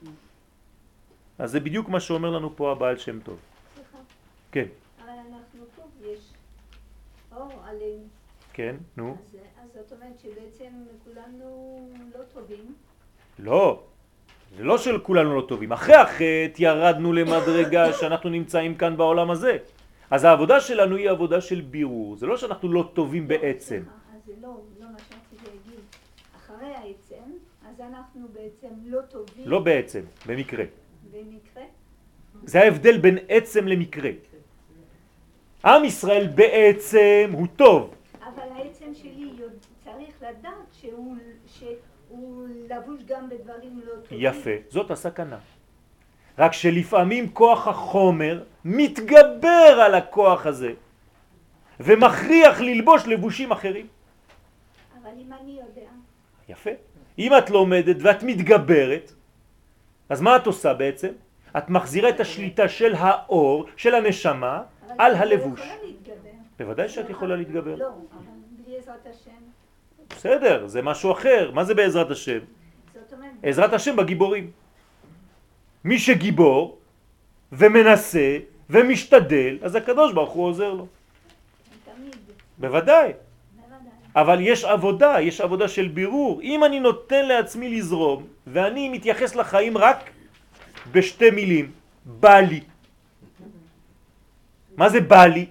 אז 1.39 1.51
זה 1.51 1.61
בדיוק 1.61 1.89
מה 1.89 2.01
שאומר 2.01 2.31
לנו 2.31 2.57
פה 2.57 2.73
הבעל 2.73 2.99
שם 2.99 3.21
טוב. 3.21 3.39
כן. 4.53 4.67
אבל 5.05 5.09
אנחנו 5.09 5.65
פה, 5.77 5.83
יש 6.07 6.33
אור 7.37 7.53
עלינו. 7.65 8.05
כן, 8.53 8.77
נו. 8.97 9.11
אז, 9.11 9.37
אז 9.63 9.69
זאת 9.75 9.93
אומרת 9.93 10.21
שבעצם 10.21 10.73
כולנו 11.05 11.79
לא 12.19 12.23
טובים. 12.35 12.75
לא, 13.39 13.83
זה 14.57 14.65
לא 14.65 14.79
של 14.79 14.99
כולנו 14.99 15.37
לא 15.37 15.47
טובים. 15.49 15.73
אחרי 15.73 15.95
החטא 15.95 16.53
ירדנו 16.59 17.13
למדרגה 17.13 17.93
שאנחנו 18.01 18.31
נמצאים 18.31 18.75
כאן 18.75 18.97
בעולם 18.97 19.31
הזה. 19.31 19.57
אז 20.11 20.25
העבודה 20.25 20.61
שלנו 20.61 20.97
היא 20.97 21.11
עבודה 21.11 21.41
של 21.41 21.61
בירור. 21.61 22.17
זה 22.17 22.27
לא 22.27 22.37
שאנחנו 22.37 22.73
לא 22.73 22.91
טובים 22.95 23.29
בעצם. 23.29 23.83
אז 24.15 24.21
זה 24.27 24.33
לא, 24.43 24.61
לא 24.81 24.87
מה 24.93 24.99
שרציתי 24.99 25.37
להגיד. 25.49 25.81
אחרי 26.37 26.75
העצם, 26.75 27.31
אז 27.69 27.81
אנחנו 27.81 28.29
בעצם 28.33 28.69
לא 28.85 29.01
טובים. 29.03 29.49
לא 29.49 29.61
בעצם, 29.61 30.01
במקרה. 30.27 30.65
במקרה. 31.13 31.65
זה 32.45 32.61
ההבדל 32.61 32.99
בין 32.99 33.19
עצם 33.29 33.69
למקרה. 33.69 34.11
עם 35.65 35.85
ישראל 35.85 36.27
בעצם 36.35 37.31
הוא 37.33 37.47
טוב. 37.57 37.95
אבל 38.23 38.49
העצם 38.57 38.95
שלי 38.95 39.31
צריך 39.85 40.15
לדעת 40.23 40.53
שהוא, 40.81 41.17
שהוא 41.47 42.47
לבוש 42.69 43.01
גם 43.07 43.29
בדברים 43.29 43.81
לא 43.85 43.93
טובים. 44.03 44.19
יפה, 44.21 44.51
זאת 44.69 44.91
הסכנה. 44.91 45.39
רק 46.39 46.53
שלפעמים 46.53 47.31
כוח 47.33 47.69
החומר 47.69 48.45
מתגבר 48.65 49.81
על 49.85 49.95
הכוח 49.95 50.47
הזה 50.47 50.73
ומכריח 51.81 52.61
ללבוש 52.61 53.07
לבושים 53.07 53.53
אחרים. 53.53 53.87
אבל 55.03 55.11
אם 55.19 55.33
אני 55.33 55.53
יודע, 55.53 55.91
יפה. 56.49 56.71
אם 57.19 57.33
את 57.39 57.51
לומדת 57.51 57.97
ואת 58.01 58.23
מתגברת, 58.23 59.13
אז 60.13 60.21
מה 60.21 60.37
את 60.37 60.47
עושה 60.47 60.75
בעצם? 60.75 61.09
את 61.57 61.71
מחזירה 61.71 62.09
את 62.09 62.21
השליטה 62.21 62.69
של 62.69 62.95
האור, 62.95 63.67
של 63.77 63.95
הנשמה, 63.95 64.63
אבל 64.87 64.95
על 64.99 65.13
אני 65.13 65.21
הלבוש. 65.21 65.61
לא 65.61 65.65
יכולה 65.65 65.83
להתגבר. 65.85 66.37
בוודאי 66.59 66.89
שאת 66.89 67.11
יכולה 67.11 67.37
להתגבר. 67.37 67.75
לא, 67.75 67.87
אבל 67.89 68.25
בלי 68.65 68.79
עזרת 68.79 69.07
השם. 69.07 69.41
בסדר, 70.11 70.67
זה 70.67 70.83
משהו 70.83 71.13
אחר. 71.13 71.51
מה 71.55 71.65
זה 71.65 71.75
בעזרת 71.75 72.11
השם? 72.11 72.39
עזרת 73.43 73.73
השם 73.73 73.97
בגיבורים. 73.97 74.51
מי 75.85 75.99
שגיבור 75.99 76.79
ומנסה 77.53 78.39
ומשתדל, 78.71 79.59
אז 79.63 79.75
הקדוש 79.75 80.13
ברוך 80.13 80.31
הוא 80.31 80.45
עוזר 80.45 80.73
לו. 80.75 80.87
בוודאי. 82.59 83.13
אבל 84.17 84.39
יש 84.41 84.65
עבודה, 84.65 85.21
יש 85.21 85.41
עבודה 85.41 85.69
של 85.69 85.89
בירור. 85.89 86.41
אם 86.43 86.65
אני 86.65 86.81
נותן 86.81 87.25
לעצמי 87.29 87.69
לזרום, 87.69 88.27
ואני 88.47 88.89
מתייחס 88.89 89.35
לחיים 89.35 89.79
רק 89.79 90.11
בשתי 90.93 91.31
מילים, 91.31 91.71
בא 92.05 92.39
לי. 92.41 92.61
מה 94.77 94.89
זה 94.89 95.01
בא 95.01 95.25
לי? 95.27 95.47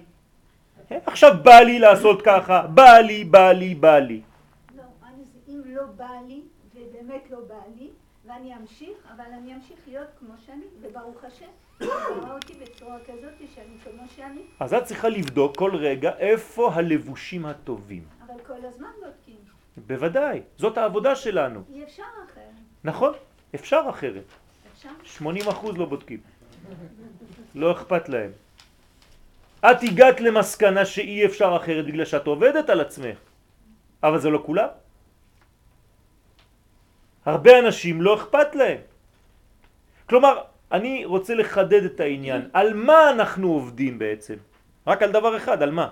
עכשיו 1.06 1.32
בא 1.42 1.58
לי 1.58 1.78
לעשות 1.78 2.22
ככה, 2.22 2.66
בא 2.66 2.98
לי, 2.98 3.24
בא 3.24 3.52
לי, 3.52 3.74
בא 3.74 3.98
לי. 3.98 4.20
לא, 4.76 4.82
אני, 5.06 5.24
אם 5.48 5.60
לא 5.66 5.82
בא 5.96 6.14
לי, 6.28 6.40
ובאמת 6.74 7.30
לא 7.30 7.38
בא 7.48 7.62
לי, 7.78 7.88
ואני 8.26 8.54
אמשיך, 8.56 8.96
אבל 9.16 9.24
אני 9.38 9.54
אמשיך 9.54 9.78
להיות 9.86 10.08
כמו 10.18 10.34
שאני, 10.46 10.64
וברוך 10.82 11.24
השם, 11.24 11.50
ברא 12.20 12.34
אותי 12.34 12.52
בצורה 12.62 12.98
כזאת 13.06 13.48
שאני 13.54 13.76
כמו 13.84 14.02
שאני. 14.16 14.40
אז 14.60 14.74
את 14.74 14.84
צריכה 14.84 15.08
לבדוק 15.08 15.56
כל 15.56 15.76
רגע 15.76 16.10
איפה 16.18 16.72
הלבושים 16.74 17.46
הטובים. 17.46 18.02
כל 18.46 18.64
הזמן 18.68 18.88
בודקים. 19.04 19.36
בוודאי, 19.76 20.40
זאת 20.56 20.78
העבודה 20.78 21.16
שלנו. 21.16 21.62
אי 21.70 21.84
אפשר 21.84 22.02
אחרת. 22.02 22.44
נכון, 22.84 23.12
אפשר 23.54 23.80
אחרת. 23.90 24.24
אפשר? 24.72 24.88
80 25.04 25.48
אחוז 25.48 25.76
לא 25.76 25.84
בודקים. 25.84 26.20
לא 27.54 27.72
אכפת 27.72 28.08
להם. 28.08 28.30
את 29.60 29.82
הגעת 29.82 30.20
למסקנה 30.20 30.84
שאי 30.84 31.26
אפשר 31.26 31.56
אחרת 31.56 31.84
בגלל 31.86 32.04
שאת 32.04 32.26
עובדת 32.26 32.70
על 32.70 32.80
עצמך, 32.80 33.18
אבל 34.02 34.18
זה 34.18 34.30
לא 34.30 34.42
כולם. 34.46 34.68
הרבה 37.24 37.58
אנשים 37.58 38.02
לא 38.02 38.14
אכפת 38.14 38.54
להם. 38.54 38.80
כלומר, 40.08 40.42
אני 40.72 41.04
רוצה 41.04 41.34
לחדד 41.34 41.84
את 41.84 42.00
העניין. 42.00 42.50
על 42.52 42.74
מה 42.74 43.10
אנחנו 43.10 43.52
עובדים 43.52 43.98
בעצם? 43.98 44.34
רק 44.86 45.02
על 45.02 45.12
דבר 45.12 45.36
אחד, 45.36 45.62
על 45.62 45.70
מה? 45.70 45.88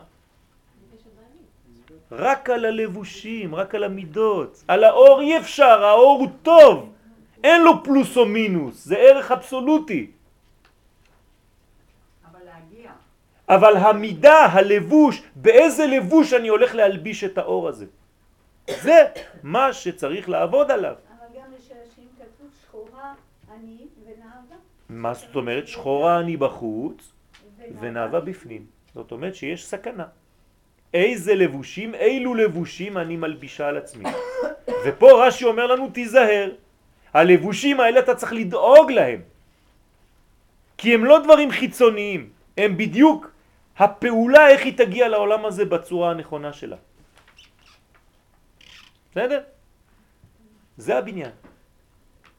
רק 2.13 2.51
על 2.51 2.65
הלבושים, 2.65 3.55
רק 3.55 3.75
על 3.75 3.85
המידות. 3.85 4.65
על 4.69 4.85
האור 4.85 5.21
אי 5.21 5.39
אפשר, 5.39 5.85
האור 5.85 6.19
הוא 6.21 6.29
טוב. 6.43 6.93
אין 7.45 7.63
לו 7.63 7.85
פלוס 7.85 8.17
או 8.17 8.27
מינוס, 8.27 8.85
זה 8.85 8.97
ערך 8.97 9.31
אבסולוטי. 9.31 10.11
אבל 13.51 13.77
המידה, 13.77 14.47
הלבוש, 14.47 15.23
באיזה 15.35 15.87
לבוש 15.87 16.33
אני 16.33 16.49
הולך 16.49 16.75
להלביש 16.75 17.25
את 17.25 17.39
האור 17.39 17.69
הזה. 17.69 17.87
זה 18.71 19.05
מה 19.43 19.73
שצריך 19.73 20.29
לעבוד 20.29 20.71
עליו. 20.71 20.95
אבל 20.95 21.27
גם 21.35 21.51
לשרשים 21.59 22.09
כתוב 22.19 22.47
שחורה 22.63 23.15
אני 23.51 23.87
ונאווה. 24.05 24.57
מה 24.89 25.15
זאת 25.15 25.37
אומרת? 25.37 25.69
שחורה 25.69 26.21
אני 26.21 26.37
בחוץ 26.37 27.13
ונאווה 27.81 28.21
בפנים. 28.21 28.67
זאת 28.95 29.13
אומרת 29.13 29.35
שיש 29.35 29.67
סכנה. 29.67 30.07
איזה 30.95 31.35
לבושים, 31.35 31.95
אילו 31.95 32.35
לבושים 32.35 32.99
אני 32.99 33.17
מלבישה 33.17 33.69
על 33.69 33.77
עצמי. 33.77 34.05
ופה 34.85 35.27
רש"י 35.27 35.45
אומר 35.45 35.67
לנו 35.67 35.91
תיזהר. 35.91 36.51
הלבושים 37.15 37.81
האלה 37.81 38.01
אתה 38.01 38.15
צריך 38.15 38.33
לדאוג 38.33 38.93
להם. 38.93 39.21
כי 40.79 40.95
הם 40.95 41.05
לא 41.05 41.23
דברים 41.25 41.51
חיצוניים, 41.51 42.31
הם 42.59 42.77
בדיוק 42.77 43.31
הפעולה 43.79 44.49
איך 44.49 44.63
היא 44.65 44.77
תגיע 44.77 45.09
לעולם 45.09 45.47
הזה 45.47 45.65
בצורה 45.65 46.11
הנכונה 46.11 46.53
שלה. 46.53 46.77
בסדר? 49.11 49.41
זה 50.77 50.99
הבניין. 50.99 51.33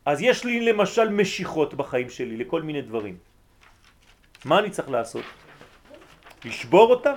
אז 0.05 0.21
יש 0.21 0.45
לי 0.45 0.73
למשל 0.73 1.09
משיכות 1.09 1.73
בחיים 1.73 2.09
שלי 2.09 2.37
לכל 2.37 2.61
מיני 2.61 2.81
דברים. 2.81 3.17
מה 4.45 4.59
אני 4.59 4.69
צריך 4.69 4.89
לעשות? 4.89 5.25
לשבור 6.45 6.89
אותם? 6.89 7.15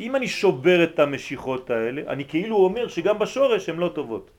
אם 0.00 0.16
אני 0.16 0.28
שובר 0.28 0.84
את 0.84 0.98
המשיכות 0.98 1.70
האלה, 1.70 2.02
אני 2.08 2.24
כאילו 2.24 2.56
אומר 2.56 2.88
שגם 2.88 3.18
בשורש 3.18 3.68
הן 3.68 3.76
לא 3.76 3.88
טובות. 3.88 4.30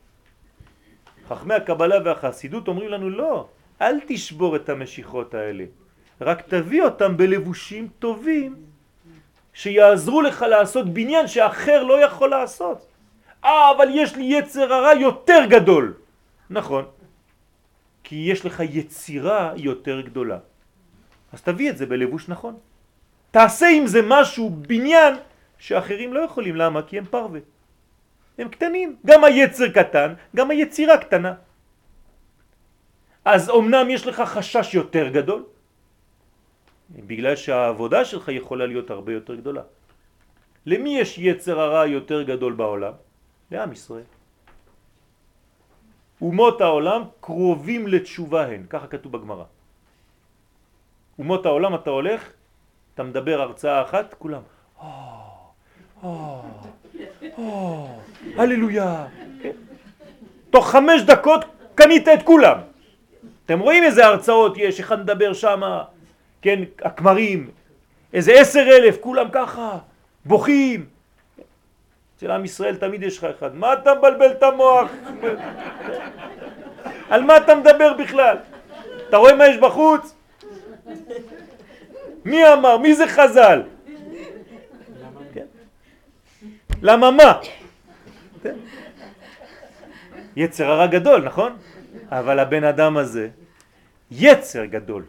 חכמי 1.27 1.53
הקבלה 1.53 1.95
והחסידות 2.05 2.67
אומרים 2.67 2.89
לנו 2.89 3.09
לא, 3.09 3.47
אל 3.81 3.99
תשבור 4.07 4.55
את 4.55 4.69
המשיכות 4.69 5.33
האלה, 5.33 5.65
רק 6.21 6.41
תביא 6.41 6.83
אותם 6.83 7.17
בלבושים 7.17 7.87
טובים 7.99 8.55
שיעזרו 9.53 10.21
לך 10.21 10.41
לעשות 10.41 10.85
בניין 10.93 11.27
שאחר 11.27 11.83
לא 11.83 12.05
יכול 12.05 12.29
לעשות. 12.29 12.85
אה, 13.45 13.71
אבל 13.77 13.87
יש 13.91 14.15
לי 14.15 14.23
יצר 14.23 14.73
הרע 14.73 14.93
יותר 14.93 15.45
גדול. 15.49 15.93
נכון, 16.49 16.85
כי 18.03 18.15
יש 18.15 18.45
לך 18.45 18.63
יצירה 18.69 19.53
יותר 19.55 20.01
גדולה. 20.01 20.37
אז 21.33 21.41
תביא 21.41 21.69
את 21.69 21.77
זה 21.77 21.85
בלבוש 21.85 22.29
נכון. 22.29 22.57
תעשה 23.31 23.67
עם 23.67 23.87
זה 23.87 24.01
משהו, 24.05 24.49
בניין, 24.49 25.13
שאחרים 25.59 26.13
לא 26.13 26.19
יכולים. 26.19 26.55
למה? 26.55 26.81
כי 26.81 26.97
הם 26.97 27.05
פרווה. 27.05 27.39
הם 28.37 28.49
קטנים. 28.49 28.95
גם 29.05 29.23
היצר 29.23 29.69
קטן, 29.69 30.13
גם 30.35 30.51
היצירה 30.51 30.97
קטנה. 30.97 31.33
אז 33.25 33.49
אמנם 33.49 33.89
יש 33.89 34.07
לך 34.07 34.21
חשש 34.21 34.73
יותר 34.73 35.07
גדול, 35.09 35.43
בגלל 36.89 37.35
שהעבודה 37.35 38.05
שלך 38.05 38.29
יכולה 38.29 38.65
להיות 38.65 38.89
הרבה 38.89 39.13
יותר 39.13 39.35
גדולה. 39.35 39.61
למי 40.65 40.99
יש 40.99 41.17
יצר 41.17 41.59
הרע 41.59 41.85
יותר 41.87 42.23
גדול 42.23 42.53
בעולם? 42.53 42.93
לעם 43.51 43.71
ישראל. 43.71 44.07
אומות 46.21 46.61
העולם 46.61 47.01
קרובים 47.19 47.87
לתשובה 47.87 48.47
הן, 48.47 48.63
ככה 48.69 48.87
כתוב 48.87 49.11
בגמרא. 49.11 49.43
אומות 51.19 51.45
העולם 51.45 51.75
אתה 51.75 51.89
הולך, 51.89 52.21
אתה 52.93 53.03
מדבר 53.03 53.41
הרצאה 53.41 53.81
אחת, 53.81 54.15
כולם, 54.19 54.41
הללויה. 58.37 59.05
כן? 59.41 59.51
תוך 60.49 60.69
חמש 60.69 61.01
דקות 61.01 61.45
קנית 61.75 62.07
את 62.07 62.23
כולם. 62.23 62.57
אתם 63.45 63.59
רואים 63.59 63.83
איזה 63.83 64.05
הרצאות 64.05 64.57
יש, 64.57 64.79
אחד 64.79 64.99
מדבר 64.99 65.33
שמה, 65.33 65.83
כן, 66.41 66.59
הכמרים, 66.81 67.49
איזה 68.13 68.33
עשר 68.33 68.59
אלף, 68.59 68.97
כולם 69.01 69.27
ככה, 69.31 69.77
בוכים. 70.25 70.85
אצל 72.17 72.31
עם 72.31 72.45
ישראל 72.45 72.75
תמיד 72.75 73.03
יש 73.03 73.17
לך 73.17 73.23
אחד, 73.23 73.55
מה 73.55 73.73
אתה 73.73 73.93
מבלבל 73.95 74.31
את 74.31 74.43
המוח? 74.43 74.91
על 77.09 77.23
מה 77.23 77.37
אתה 77.37 77.55
מדבר 77.55 77.93
בכלל? 77.93 78.37
אתה 79.09 79.17
רואה 79.17 79.35
מה 79.35 79.47
יש 79.47 79.57
בחוץ? 79.57 80.15
מי 82.25 82.53
אמר? 82.53 82.77
מי 82.77 82.93
זה 82.93 83.07
חז"ל? 83.07 83.61
למה 86.81 87.11
מה? 87.11 87.39
יצר 90.35 90.65
הרע 90.71 90.87
גדול, 90.87 91.25
נכון? 91.25 91.57
אבל 92.09 92.39
הבן 92.39 92.63
אדם 92.63 92.97
הזה, 92.97 93.29
יצר 94.11 94.65
גדול. 94.65 95.03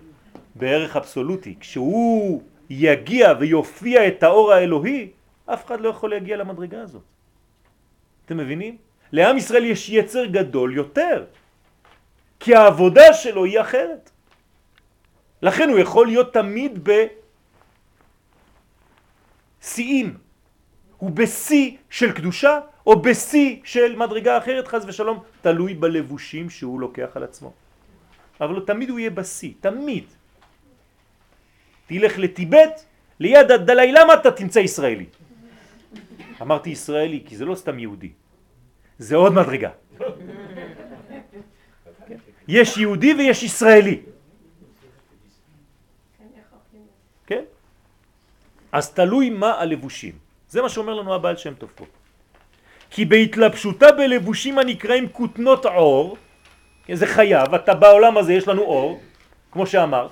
בערך 0.59 0.97
אבסולוטי. 0.97 1.55
כשהוא 1.61 2.43
יגיע 2.71 3.33
ויופיע 3.41 4.09
את 4.09 4.23
האור 4.23 4.53
האלוהי, 4.53 5.11
אף 5.47 5.66
אחד 5.66 5.81
לא 5.81 5.89
יכול 5.89 6.11
להגיע 6.11 6.37
למדרגה 6.37 6.83
הזאת. 6.83 7.03
אתם 8.27 8.37
מבינים? 8.37 8.77
לעם 9.12 9.37
ישראל 9.37 9.64
יש 9.64 9.89
יצר 9.89 10.25
גדול 10.25 10.77
יותר, 10.77 11.25
כי 12.41 12.55
העבודה 12.55 13.14
שלו 13.14 13.45
היא 13.45 13.61
אחרת. 13.61 14.11
לכן 15.43 15.69
הוא 15.69 15.79
יכול 15.79 16.07
להיות 16.07 16.33
תמיד 16.33 16.89
בשיאים. 19.62 20.19
הוא 20.99 21.11
בשיא 21.11 21.77
של 21.91 22.13
קדושה 22.13 22.61
או 22.87 23.03
בשיא 23.03 23.61
של 23.65 23.97
מדרגה 23.97 24.39
אחרת 24.39 24.69
חז 24.69 24.85
ושלום, 24.87 25.23
תלוי 25.41 25.75
בלבושים 25.75 26.51
שהוא 26.51 26.81
לוקח 26.81 27.09
על 27.15 27.23
עצמו. 27.23 27.53
אבל 28.41 28.61
תמיד 28.67 28.91
הוא 28.91 28.99
יהיה 28.99 29.11
בשיא, 29.11 29.53
תמיד. 29.61 30.05
תלך 31.87 32.19
לטיבט, 32.19 32.83
ליד 33.21 33.51
הדלי 33.51 33.93
למה 33.93 34.15
אתה 34.15 34.31
תמצא 34.31 34.59
ישראלי. 34.59 35.07
אמרתי 36.43 36.71
ישראלי 36.71 37.23
כי 37.27 37.37
זה 37.37 37.45
לא 37.45 37.55
סתם 37.55 37.79
יהודי, 37.79 38.11
זה 38.99 39.17
עוד 39.17 39.33
מדרגה. 39.33 39.71
יש 42.49 42.77
יהודי 42.77 43.15
ויש 43.15 43.43
ישראלי. 43.43 44.01
כן? 47.27 47.45
אז 48.73 48.93
תלוי 48.93 49.31
מה 49.31 49.61
הלבושים. 49.61 50.28
זה 50.49 50.63
מה 50.63 50.69
שאומר 50.69 50.95
לנו 50.95 51.15
הבעל 51.15 51.37
שם 51.37 51.55
טוב 51.55 51.71
פה. 51.75 51.85
כי 52.91 53.05
בהתלבשותה 53.05 53.93
בלבושים 53.93 54.59
הנקראים 54.59 55.09
כותנות 55.09 55.67
עור, 55.67 56.17
זה 56.93 57.07
חייב, 57.07 57.55
אתה 57.55 57.75
בעולם 57.75 58.17
הזה 58.19 58.33
יש 58.33 58.49
לנו 58.49 58.63
אור, 58.63 59.01
כמו 59.53 59.67
שאמרת, 59.67 60.11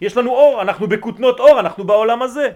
יש 0.00 0.16
לנו 0.16 0.30
אור, 0.30 0.62
אנחנו 0.62 0.86
בכותנות 0.86 1.40
אור, 1.40 1.60
אנחנו 1.60 1.84
בעולם 1.84 2.22
הזה. 2.22 2.48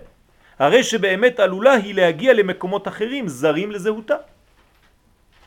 הרי 0.59 0.85
שבאמת 0.85 1.41
עלולה 1.41 1.73
היא 1.73 1.95
להגיע 1.95 2.33
למקומות 2.33 2.89
אחרים, 2.89 3.29
זרים 3.29 3.71
לזהותה. 3.71 4.17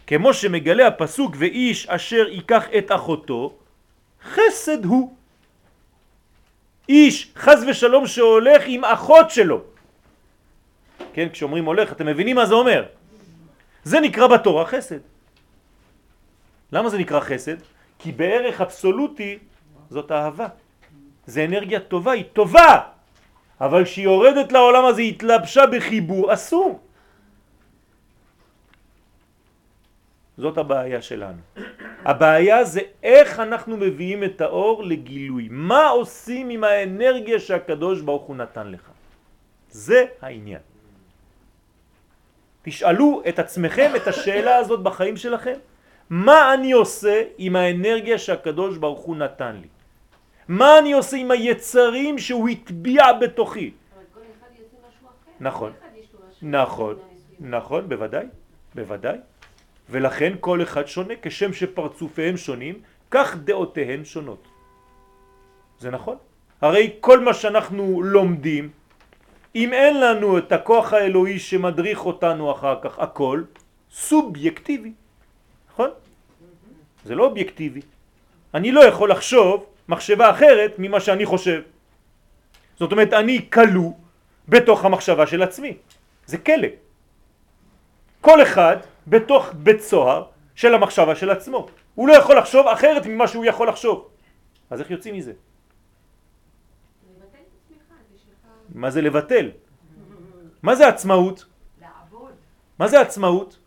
כמו 0.08 0.34
שמגלה 0.34 0.88
הפסוק 0.88 1.36
ואיש 1.38 1.88
אשר 1.88 2.28
ייקח 2.30 2.66
את 2.78 2.92
אחותו, 2.92 3.54
חסד 4.24 4.86
הוא. 4.86 5.16
איש 6.89 7.32
חז 7.36 7.66
ושלום 7.68 8.08
שהולך 8.08 8.64
עם 8.66 8.86
אחות 8.86 9.30
שלו. 9.32 9.70
כן, 11.14 11.30
כשאומרים 11.30 11.66
הולך, 11.66 11.91
אתם 11.91 12.05
מבינים 12.05 12.36
מה 12.36 12.45
זה 12.45 12.53
אומר? 12.53 12.84
זה 13.84 13.99
נקרא 13.99 14.28
בתורה 14.28 14.66
חסד. 14.66 14.99
למה 16.72 16.89
זה 16.89 16.97
נקרא 16.97 17.20
חסד? 17.20 17.55
כי 17.99 18.12
בערך 18.12 18.62
אבסולוטי 18.62 19.38
זאת 19.89 20.12
אהבה. 20.12 20.47
זה 21.26 21.45
אנרגיה 21.45 21.80
טובה, 21.80 22.12
היא 22.12 22.26
טובה, 22.34 22.80
אבל 23.62 23.86
כשהיא 23.86 24.05
יורדת 24.05 24.51
לעולם 24.51 24.86
הזה, 24.86 25.01
היא 25.01 25.14
התלבשה 25.14 25.66
בחיבור, 25.66 26.34
אסור. 26.34 26.80
זאת 30.38 30.57
הבעיה 30.57 31.01
שלנו. 31.01 31.41
הבעיה 32.05 32.64
זה 32.64 32.82
איך 33.03 33.39
אנחנו 33.39 33.78
מביאים 33.78 34.24
את 34.24 34.41
האור 34.41 34.84
לגילוי. 34.84 35.47
מה 35.51 35.88
עושים 35.89 36.49
עם 36.49 36.64
האנרגיה 36.64 37.39
שהקדוש 37.39 38.01
ברוך 38.01 38.24
הוא 38.24 38.36
נתן 38.36 38.68
לך? 38.68 38.86
זה 39.70 40.05
העניין. 40.22 40.70
תשאלו 42.62 43.22
את 43.30 43.39
עצמכם 43.39 43.91
את 43.95 44.07
השאלה 44.07 44.55
הזאת 44.55 44.84
בחיים 44.84 45.18
שלכם. 45.18 45.53
מה 46.09 46.53
אני 46.53 46.72
עושה 46.72 47.24
עם 47.38 47.55
האנרגיה 47.55 48.18
שהקדוש 48.18 48.78
ברוך 48.78 48.99
הוא 48.99 49.16
נתן 49.16 49.55
לי? 49.55 49.68
מה 50.47 50.80
אני 50.80 50.93
עושה 50.93 51.18
עם 51.18 51.32
היצרים 51.32 52.20
שהוא 52.20 52.49
הטביע 52.49 53.14
בתוכי? 53.14 53.72
נכון, 55.39 55.72
נכון, 56.41 56.95
נכון, 57.39 57.89
בוודאי, 57.89 58.26
בוודאי. 58.76 59.18
ולכן 59.89 60.34
כל 60.39 60.64
אחד 60.64 60.88
שונה, 60.88 61.14
כשם 61.22 61.53
שפרצופיהם 61.53 62.38
שונים, 62.38 62.82
כך 63.12 63.36
דעותיהם 63.36 64.05
שונות. 64.05 64.47
זה 65.80 65.91
נכון. 65.91 66.18
הרי 66.62 66.95
כל 66.99 67.20
מה 67.20 67.34
שאנחנו 67.34 68.01
לומדים, 68.01 68.70
אם 69.56 69.74
אין 69.74 69.99
לנו 69.99 70.38
את 70.38 70.52
הכוח 70.52 70.93
האלוהי 70.93 71.39
שמדריך 71.39 72.06
אותנו 72.06 72.52
אחר 72.52 72.76
כך, 72.82 72.99
הכל 72.99 73.43
סובייקטיבי, 73.91 74.93
נכון? 75.72 75.89
זה 77.06 77.16
לא 77.16 77.24
אובייקטיבי. 77.26 77.82
אני 78.54 78.72
לא 78.72 78.82
יכול 78.86 79.12
לחשוב 79.12 79.66
מחשבה 79.89 80.32
אחרת 80.32 80.72
ממה 80.78 80.99
שאני 80.99 81.26
חושב. 81.26 81.62
זאת 82.80 82.91
אומרת, 82.91 83.14
אני 83.14 83.49
כלוא 83.49 83.91
בתוך 84.47 84.86
המחשבה 84.86 85.28
של 85.28 85.43
עצמי. 85.43 85.78
זה 86.26 86.38
כלא. 86.38 86.68
כל 88.22 88.41
אחד 88.41 88.78
בתוך 89.08 89.49
בית 89.54 89.82
סוהר 89.82 90.24
של 90.56 90.74
המחשבה 90.74 91.16
של 91.16 91.30
עצמו. 91.30 91.68
הוא 91.95 92.08
לא 92.08 92.14
יכול 92.14 92.38
לחשוב 92.38 92.68
אחרת 92.68 93.06
ממה 93.06 93.28
שהוא 93.28 93.45
יכול 93.45 93.68
לחשוב. 93.68 94.08
אז 94.70 94.80
איך 94.80 94.91
יוצאים 94.91 95.16
מזה? 95.16 95.34
מה 98.76 98.91
זה 98.91 99.01
לבטל? 99.01 99.51
מה 100.63 100.76
זה 100.76 100.88
עצמאות? 100.88 101.45
מה 102.80 102.88
זה 102.88 103.01
עצמאות? 103.01 103.57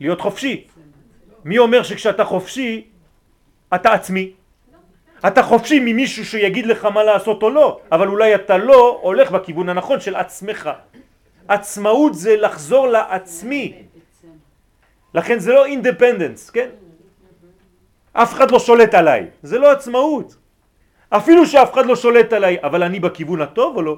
להיות 0.00 0.20
חופשי. 0.20 0.66
מי 1.44 1.58
אומר 1.58 1.82
שכשאתה 1.82 2.24
חופשי 2.24 2.88
אתה 3.74 3.92
עצמי? 3.92 4.32
אתה 5.26 5.42
חופשי 5.42 5.80
ממישהו 5.80 6.24
שיגיד 6.24 6.66
לך 6.66 6.84
מה 6.84 7.02
לעשות 7.02 7.42
או 7.42 7.50
לא, 7.50 7.80
אבל 7.92 8.08
אולי 8.08 8.34
אתה 8.34 8.58
לא 8.58 8.98
הולך 9.02 9.30
בכיוון 9.30 9.68
הנכון 9.68 10.00
של 10.00 10.16
עצמך. 10.16 10.70
עצמאות 11.48 12.14
זה 12.14 12.36
לחזור 12.36 12.86
לעצמי. 12.86 13.82
לכן 15.14 15.38
זה 15.38 15.52
לא 15.52 15.66
אינדפנדנס, 15.66 16.50
כן? 16.50 16.68
אף 18.12 18.32
אחד 18.32 18.50
לא 18.50 18.58
שולט 18.58 18.94
עליי, 18.94 19.26
זה 19.42 19.58
לא 19.58 19.72
עצמאות. 19.72 20.39
אפילו 21.10 21.46
שאף 21.46 21.74
אחד 21.74 21.86
לא 21.86 21.96
שולט 21.96 22.32
עליי, 22.32 22.56
אבל 22.62 22.82
אני 22.82 23.00
בכיוון 23.00 23.40
הטוב 23.42 23.76
או 23.76 23.82
לא? 23.82 23.96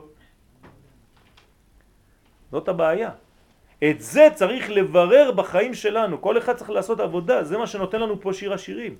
זאת 2.53 2.69
הבעיה. 2.69 3.11
את 3.85 4.01
זה 4.01 4.29
צריך 4.35 4.71
לברר 4.71 5.31
בחיים 5.31 5.75
שלנו, 5.75 6.23
כל 6.23 6.39
אחד 6.39 6.57
צריך 6.57 6.71
לעשות 6.71 7.01
עבודה, 7.01 7.45
זה 7.45 7.59
מה 7.59 7.67
שנותן 7.67 8.01
לנו 8.01 8.21
פה 8.21 8.33
שיר 8.33 8.53
השירים. 8.53 8.97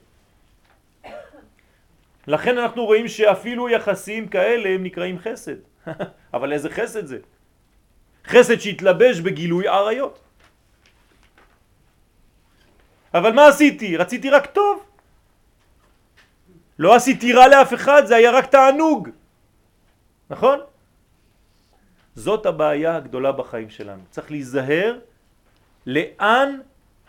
לכן 2.27 2.59
אנחנו 2.59 2.85
רואים 2.85 3.09
שאפילו 3.09 3.69
יחסים 3.69 4.29
כאלה 4.29 4.69
הם 4.69 4.83
נקראים 4.85 5.19
חסד. 5.19 5.57
אבל 6.35 6.53
איזה 6.53 6.71
חסד 6.71 7.07
זה? 7.07 7.19
חסד 8.27 8.59
שהתלבש 8.59 9.21
בגילוי 9.21 9.69
עריות. 9.69 10.19
אבל 13.15 13.33
מה 13.33 13.49
עשיתי? 13.49 13.97
רציתי 13.97 14.31
רק 14.31 14.47
טוב. 14.47 14.92
לא 16.79 16.95
עשיתי 16.95 17.33
רע 17.33 17.49
לאף 17.49 17.75
אחד, 17.75 18.03
זה 18.07 18.17
היה 18.17 18.31
רק 18.31 18.47
תענוג. 18.47 19.09
נכון? 20.31 20.59
זאת 22.15 22.47
הבעיה 22.47 22.97
הגדולה 22.97 23.33
בחיים 23.33 23.71
שלנו. 23.71 24.03
צריך 24.11 24.31
להיזהר 24.31 24.99
לאן 25.87 26.61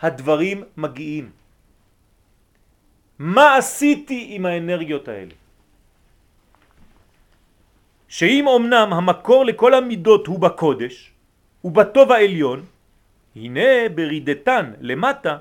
הדברים 0.01 0.64
מגיעים. 0.78 1.32
מה 3.20 3.55
עשיתי 3.57 4.28
עם 4.30 4.45
האנרגיות 4.45 5.07
האלה? 5.07 5.36
שאם 8.07 8.45
אמנם 8.47 8.93
המקור 8.93 9.45
לכל 9.45 9.74
המידות 9.74 10.28
הוא 10.28 10.39
בקודש, 10.39 11.11
ובטוב 11.64 12.11
העליון, 12.11 12.66
הנה 13.36 13.89
ברידתן 13.95 14.74
למטה, 14.82 15.38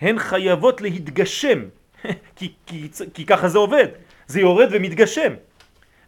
הן 0.00 0.18
חייבות 0.18 0.80
להתגשם, 0.80 1.60
כי, 2.36 2.52
כי, 2.66 2.88
כי 3.14 3.26
ככה 3.26 3.48
זה 3.48 3.58
עובד, 3.58 3.86
זה 4.26 4.40
יורד 4.40 4.68
ומתגשם. 4.70 5.32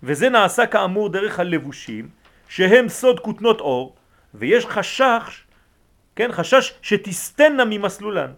וזה 0.03 0.29
נעשה 0.29 0.67
כאמור 0.67 1.09
דרך 1.09 1.41
הלבושים, 1.41 2.09
שהם 2.49 2.89
סוד 2.89 3.21
כותנות 3.21 3.61
אור, 3.61 3.97
ויש 4.35 4.67
חשש, 4.67 5.45
כן, 6.17 6.33
חשש 6.33 6.73
שתסתנה 6.83 7.65
ממסלולן, 7.65 8.33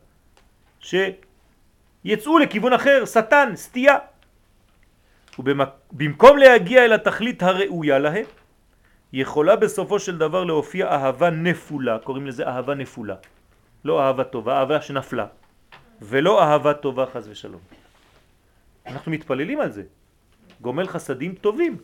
שיצאו 0.80 2.38
לכיוון 2.38 2.72
אחר, 2.72 3.04
שטן, 3.04 3.52
סטייה. 3.56 3.98
ובמקום 5.38 6.38
להגיע 6.38 6.84
אל 6.84 6.92
התכלית 6.92 7.42
הראויה 7.42 7.98
להם, 7.98 8.24
יכולה 9.12 9.56
בסופו 9.56 9.98
של 9.98 10.18
דבר 10.18 10.44
להופיע 10.44 10.86
אהבה 10.86 11.30
נפולה, 11.30 11.98
קוראים 11.98 12.26
לזה 12.26 12.46
אהבה 12.46 12.74
נפולה. 12.74 13.14
לא 13.84 14.02
אהבה 14.02 14.24
טובה, 14.24 14.58
אהבה 14.58 14.80
שנפלה. 14.82 15.26
ולא 16.02 16.42
אהבה 16.42 16.74
טובה 16.74 17.06
חז 17.06 17.28
ושלום. 17.28 17.60
אנחנו 18.86 19.12
מתפללים 19.12 19.60
על 19.60 19.72
זה. 19.72 19.82
גומל 20.60 20.86
חסדים 20.88 21.34
טובים. 21.34 21.76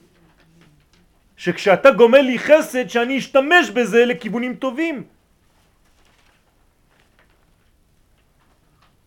שכשאתה 1.37 1.91
גומל 1.91 2.21
לי 2.21 2.39
חסד 2.39 2.89
שאני 2.89 3.19
אשתמש 3.19 3.71
בזה 3.71 4.05
לכיוונים 4.05 4.55
טובים. 4.55 5.05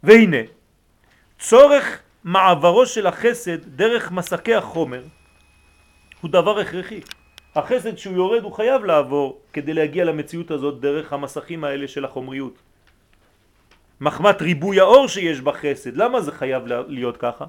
והנה, 0.03 0.37
צורך 1.39 1.99
מעברו 2.23 2.85
של 2.85 3.07
החסד 3.07 3.65
דרך 3.75 4.11
מסקי 4.11 4.55
החומר 4.55 5.03
הוא 6.21 6.31
דבר 6.31 6.59
הכרחי. 6.59 7.01
החסד 7.55 7.95
שהוא 7.97 8.15
יורד 8.15 8.43
הוא 8.43 8.51
חייב 8.51 8.85
לעבור 8.85 9.41
כדי 9.53 9.73
להגיע 9.73 10.03
למציאות 10.05 10.51
הזאת 10.51 10.81
דרך 10.81 11.13
המסכים 11.13 11.63
האלה 11.63 11.87
של 11.87 12.05
החומריות. 12.05 12.57
מחמת 14.03 14.41
ריבוי 14.41 14.79
האור 14.79 15.07
שיש 15.07 15.41
בחסד, 15.41 15.97
למה 15.97 16.21
זה 16.21 16.31
חייב 16.31 16.63
להיות 16.67 17.17
ככה? 17.17 17.45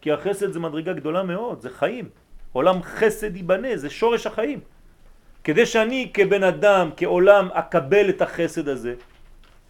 כי 0.00 0.12
החסד 0.12 0.52
זה 0.52 0.60
מדרגה 0.60 0.92
גדולה 0.92 1.22
מאוד, 1.22 1.60
זה 1.60 1.70
חיים. 1.70 2.08
עולם 2.52 2.82
חסד 2.82 3.36
ייבנה, 3.36 3.76
זה 3.76 3.90
שורש 3.90 4.26
החיים. 4.26 4.60
כדי 5.44 5.66
שאני 5.66 6.10
כבן 6.14 6.42
אדם, 6.42 6.90
כעולם, 6.96 7.48
אקבל 7.52 8.08
את 8.08 8.22
החסד 8.22 8.68
הזה, 8.68 8.94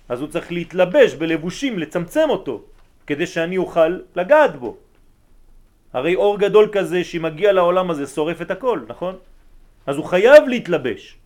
אז 0.09 0.20
הוא 0.20 0.29
צריך 0.29 0.53
להתלבש 0.53 1.14
בלבושים, 1.14 1.79
לצמצם 1.79 2.26
אותו, 2.29 2.62
כדי 3.07 3.26
שאני 3.26 3.57
אוכל 3.57 3.99
לגעת 4.16 4.57
בו. 4.57 4.76
הרי 5.93 6.14
אור 6.14 6.39
גדול 6.39 6.68
כזה 6.72 7.05
שמגיע 7.05 7.53
לעולם 7.53 7.91
הזה 7.91 8.07
שורף 8.07 8.43
את 8.43 8.51
הכל, 8.51 8.81
נכון? 8.89 9.16
אז 9.87 9.97
הוא 9.97 10.05
חייב 10.05 10.49
להתלבש. 10.49 11.16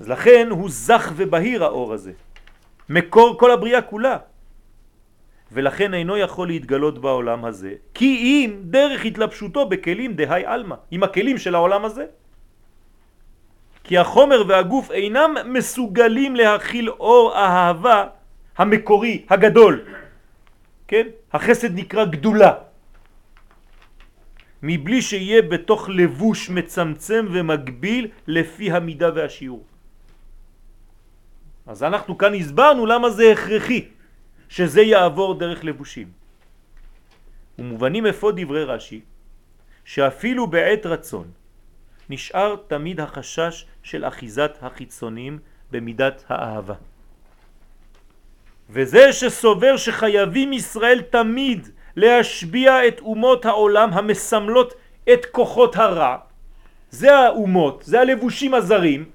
אז 0.00 0.08
לכן 0.08 0.48
הוא 0.50 0.68
זך 0.68 1.12
ובהיר 1.16 1.64
האור 1.64 1.92
הזה, 1.92 2.12
מקור 2.90 3.38
כל 3.38 3.50
הבריאה 3.50 3.82
כולה. 3.82 4.16
ולכן 5.52 5.94
אינו 5.94 6.16
יכול 6.16 6.46
להתגלות 6.48 6.98
בעולם 6.98 7.44
הזה, 7.44 7.72
כי 7.94 8.10
אם 8.18 8.50
דרך 8.74 9.04
התלבשותו 9.04 9.68
בכלים 9.68 10.14
דהי 10.14 10.46
אלמה, 10.46 10.74
עם 10.90 11.02
הכלים 11.02 11.38
של 11.38 11.54
העולם 11.54 11.84
הזה. 11.84 12.06
כי 13.84 13.98
החומר 13.98 14.42
והגוף 14.48 14.90
אינם 14.90 15.34
מסוגלים 15.44 16.36
להכיל 16.36 16.90
אור 16.90 17.36
אהבה 17.38 18.06
המקורי, 18.58 19.24
הגדול. 19.30 19.74
כן? 20.88 21.06
החסד 21.32 21.74
נקרא 21.74 22.04
גדולה. 22.04 22.52
מבלי 24.62 25.02
שיהיה 25.02 25.42
בתוך 25.42 25.88
לבוש 25.88 26.50
מצמצם 26.50 27.26
ומגביל 27.30 28.08
לפי 28.26 28.70
המידה 28.70 29.10
והשיעור. 29.14 29.69
אז 31.70 31.82
אנחנו 31.82 32.18
כאן 32.18 32.34
הסברנו 32.34 32.86
למה 32.86 33.10
זה 33.10 33.32
הכרחי. 33.32 33.88
שזה 34.50 34.82
יעבור 34.82 35.34
דרך 35.34 35.64
לבושים. 35.64 36.08
ומובנים 37.58 38.06
אפוא 38.06 38.32
דברי 38.36 38.64
רש"י, 38.64 39.00
שאפילו 39.84 40.46
בעת 40.46 40.86
רצון 40.86 41.30
נשאר 42.10 42.56
תמיד 42.66 43.00
החשש 43.00 43.66
של 43.82 44.08
אחיזת 44.08 44.58
החיצונים 44.60 45.38
במידת 45.70 46.24
האהבה. 46.28 46.74
וזה 48.70 49.12
שסובר 49.12 49.76
שחייבים 49.76 50.52
ישראל 50.52 51.02
תמיד 51.10 51.68
להשביע 51.96 52.88
את 52.88 53.00
אומות 53.00 53.44
העולם 53.44 53.92
המסמלות 53.92 54.74
את 55.12 55.26
כוחות 55.26 55.76
הרע, 55.76 56.16
זה 56.90 57.16
האומות, 57.16 57.82
זה 57.86 58.00
הלבושים 58.00 58.54
הזרים, 58.54 59.10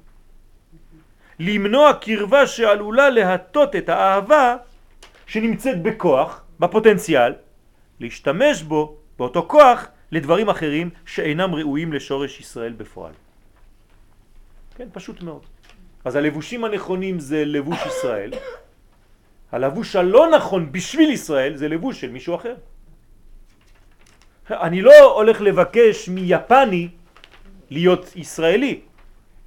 למנוע 1.40 1.94
קרבה 1.94 2.48
שעלולה 2.48 3.10
להטות 3.10 3.76
את 3.76 3.90
האהבה 3.90 4.56
שנמצאת 5.28 5.82
בכוח, 5.84 6.44
בפוטנציאל, 6.60 7.34
להשתמש 8.00 8.62
בו, 8.62 8.98
באותו 9.18 9.46
כוח, 9.48 9.88
לדברים 10.12 10.50
אחרים 10.50 10.90
שאינם 11.06 11.56
ראויים 11.56 11.94
לשורש 11.94 12.40
ישראל 12.40 12.74
בפועל. 12.74 13.14
כן, 14.76 14.88
פשוט 14.94 15.22
מאוד. 15.22 15.42
אז 16.06 16.16
הלבושים 16.16 16.64
הנכונים 16.64 17.20
זה 17.20 17.46
לבוש 17.46 17.86
ישראל, 17.86 18.32
הלבוש 19.52 19.96
הלא 19.96 20.28
נכון 20.36 20.72
בשביל 20.72 21.10
ישראל 21.10 21.56
זה 21.56 21.68
לבוש 21.68 22.02
של 22.02 22.12
מישהו 22.12 22.36
אחר. 22.36 22.56
אני 24.50 24.82
לא 24.82 25.14
הולך 25.14 25.42
לבקש 25.42 26.10
מיפני 26.10 26.90
להיות 27.70 28.16
ישראלי. 28.16 28.82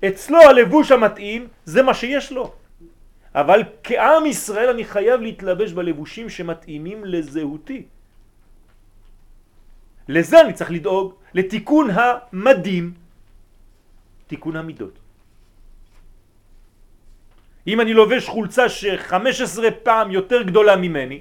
אצלו 0.05 0.39
הלבוש 0.41 0.93
המתאים 0.93 1.49
זה 1.65 1.83
מה 1.83 1.95
שיש 1.95 2.33
לו. 2.33 2.53
אבל 3.35 3.63
כעם 3.85 4.27
ישראל 4.27 4.69
אני 4.71 4.85
חייב 4.85 5.21
להתלבש 5.21 5.73
בלבושים 5.73 6.31
שמתאימים 6.31 7.05
לזהותי. 7.05 7.83
לזה 10.09 10.41
אני 10.41 10.53
צריך 10.53 10.71
לדאוג, 10.71 11.15
לתיקון 11.35 11.89
המדים, 11.93 12.95
תיקון 14.27 14.57
המידות. 14.57 14.99
אם 17.67 17.81
אני 17.81 17.93
לובש 17.93 18.29
חולצה 18.29 18.69
ש-15 18.69 19.71
פעם 19.83 20.11
יותר 20.11 20.43
גדולה 20.43 20.77
ממני, 20.77 21.21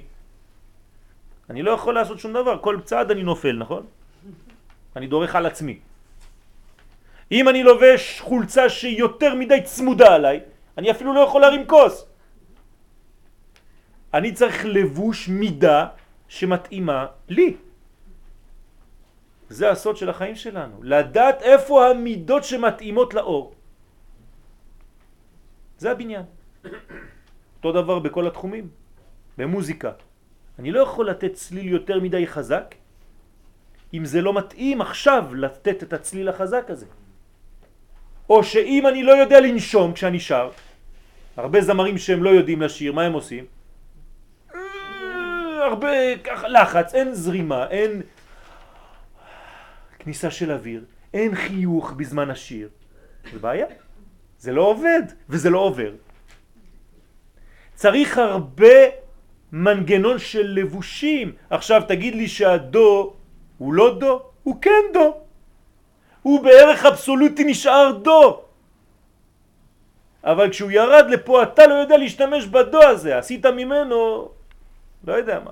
אני 1.50 1.62
לא 1.62 1.70
יכול 1.70 1.94
לעשות 1.94 2.18
שום 2.18 2.32
דבר, 2.32 2.58
כל 2.58 2.80
צעד 2.84 3.10
אני 3.10 3.22
נופל, 3.22 3.52
נכון? 3.52 3.86
אני 4.96 5.06
דורך 5.06 5.36
על 5.36 5.46
עצמי. 5.46 5.78
אם 7.32 7.48
אני 7.48 7.62
לובש 7.62 8.20
חולצה 8.20 8.68
שהיא 8.68 8.98
יותר 8.98 9.34
מדי 9.34 9.60
צמודה 9.64 10.14
עליי, 10.14 10.40
אני 10.78 10.90
אפילו 10.90 11.14
לא 11.14 11.20
יכול 11.20 11.40
להרים 11.40 11.66
כוס. 11.66 12.06
אני 14.14 14.32
צריך 14.32 14.64
לבוש 14.64 15.28
מידה 15.28 15.86
שמתאימה 16.28 17.06
לי. 17.28 17.56
זה 19.48 19.70
הסוד 19.70 19.96
של 19.96 20.08
החיים 20.10 20.36
שלנו, 20.36 20.82
לדעת 20.82 21.42
איפה 21.42 21.86
המידות 21.86 22.44
שמתאימות 22.44 23.14
לאור. 23.14 23.54
זה 25.78 25.90
הבניין. 25.90 26.24
אותו 27.56 27.72
דבר 27.72 27.98
בכל 27.98 28.26
התחומים, 28.26 28.68
במוזיקה. 29.38 29.92
אני 30.58 30.70
לא 30.70 30.80
יכול 30.80 31.10
לתת 31.10 31.32
צליל 31.32 31.68
יותר 31.68 32.00
מדי 32.00 32.26
חזק 32.26 32.74
אם 33.94 34.04
זה 34.04 34.20
לא 34.20 34.32
מתאים 34.32 34.80
עכשיו 34.80 35.34
לתת 35.34 35.82
את 35.82 35.92
הצליל 35.92 36.28
החזק 36.28 36.64
הזה. 36.68 36.86
או 38.28 38.44
שאם 38.44 38.86
אני 38.86 39.02
לא 39.02 39.12
יודע 39.12 39.40
לנשום 39.40 39.92
כשאני 39.92 40.20
שר, 40.20 40.50
הרבה 41.36 41.60
זמרים 41.60 41.98
שהם 41.98 42.22
לא 42.22 42.30
יודעים 42.30 42.62
לשיר, 42.62 42.92
מה 42.92 43.02
הם 43.02 43.12
עושים? 43.12 43.44
הרבה 45.64 46.18
ככה 46.24 46.48
לחץ, 46.48 46.94
אין 46.94 47.14
זרימה, 47.14 47.66
אין 47.70 48.02
כניסה 49.98 50.30
של 50.30 50.52
אוויר, 50.52 50.84
אין 51.14 51.34
חיוך 51.34 51.92
בזמן 51.92 52.30
השיר. 52.30 52.68
זה 53.32 53.38
בעיה. 53.38 53.66
זה 54.38 54.52
לא 54.52 54.62
עובד 54.62 55.02
וזה 55.28 55.50
לא 55.50 55.58
עובר. 55.58 55.92
צריך 57.74 58.18
הרבה 58.18 58.74
מנגנון 59.52 60.18
של 60.18 60.46
לבושים. 60.46 61.32
עכשיו 61.50 61.82
תגיד 61.88 62.14
לי 62.14 62.28
שהדו 62.28 63.14
הוא 63.58 63.72
לא 63.72 63.98
דו, 64.00 64.22
הוא 64.42 64.62
כן 64.62 64.84
דו. 64.94 65.27
הוא 66.22 66.42
בערך 66.44 66.84
אבסולוטי 66.84 67.44
נשאר 67.44 67.92
דו. 68.02 68.44
אבל 70.24 70.50
כשהוא 70.50 70.70
ירד 70.70 71.04
לפה 71.10 71.42
אתה 71.42 71.66
לא 71.66 71.74
יודע 71.74 71.96
להשתמש 71.96 72.46
בדו 72.46 72.82
הזה, 72.82 73.18
עשית 73.18 73.46
ממנו 73.46 74.28
לא 75.04 75.12
יודע 75.12 75.40
מה. 75.40 75.50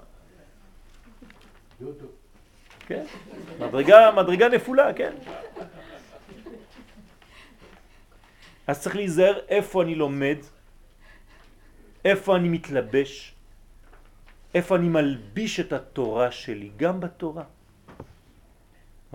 כן, 2.86 3.04
מדרגה, 3.58 4.10
מדרגה 4.12 4.48
נפולה, 4.48 4.92
כן. 4.92 5.12
אז 8.66 8.80
צריך 8.82 8.96
להיזהר 8.96 9.38
איפה 9.48 9.82
אני 9.82 9.94
לומד, 9.94 10.36
איפה 12.04 12.36
אני 12.36 12.48
מתלבש, 12.48 13.34
איפה 14.54 14.76
אני 14.76 14.88
מלביש 14.88 15.60
את 15.60 15.72
התורה 15.72 16.30
שלי, 16.30 16.70
גם 16.76 17.00
בתורה. 17.00 17.44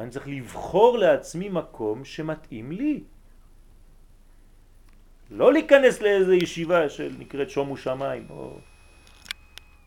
ואני 0.01 0.11
צריך 0.11 0.27
לבחור 0.27 0.97
לעצמי 0.97 1.49
מקום 1.49 2.05
שמתאים 2.05 2.71
לי. 2.71 3.03
לא 5.29 5.53
להיכנס 5.53 6.01
לאיזה 6.01 6.35
ישיבה 6.35 6.89
שנקראת 6.89 7.49
שומו 7.49 7.77
שמיים, 7.77 8.25
או, 8.29 8.57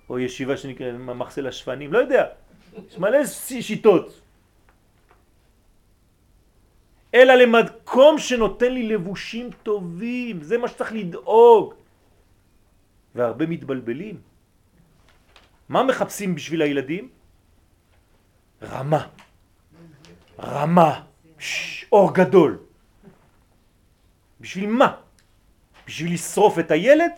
או 0.09 0.19
ישיבה 0.19 0.57
שנקראת 0.57 0.95
מחסל 0.95 1.47
השפנים, 1.47 1.93
לא 1.93 1.99
יודע. 1.99 2.25
יש 2.89 2.99
מלא 2.99 3.27
שיטות. 3.61 4.21
אלא 7.15 7.35
למקום 7.35 8.19
שנותן 8.19 8.73
לי 8.73 8.95
לבושים 8.95 9.51
טובים, 9.67 10.43
זה 10.47 10.59
מה 10.59 10.69
שצריך 10.69 10.93
לדאוג. 10.93 11.75
והרבה 13.15 13.47
מתבלבלים. 13.47 14.21
מה 15.69 15.83
מחפשים 15.83 16.35
בשביל 16.35 16.63
הילדים? 16.63 17.09
רמה. 18.63 19.24
רמה. 20.41 21.01
אור 21.93 22.15
גדול. 22.15 22.59
בשביל 24.41 24.67
מה? 24.67 24.95
בשביל 25.87 26.15
לשרוף 26.15 26.59
את 26.59 26.71
הילד? 26.71 27.13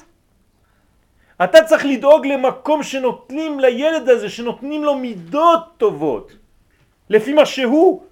אתה 1.45 1.64
צריך 1.64 1.85
לדאוג 1.85 2.27
למקום 2.27 2.83
שנותנים 2.83 3.61
לילד 3.61 4.09
הזה, 4.09 4.29
שנותנים 4.31 4.85
לו 4.85 4.95
מידות 4.95 5.64
טובות. 5.77 6.33
לפי 7.11 7.33
מה 7.33 7.47
שהוא, 7.47 8.03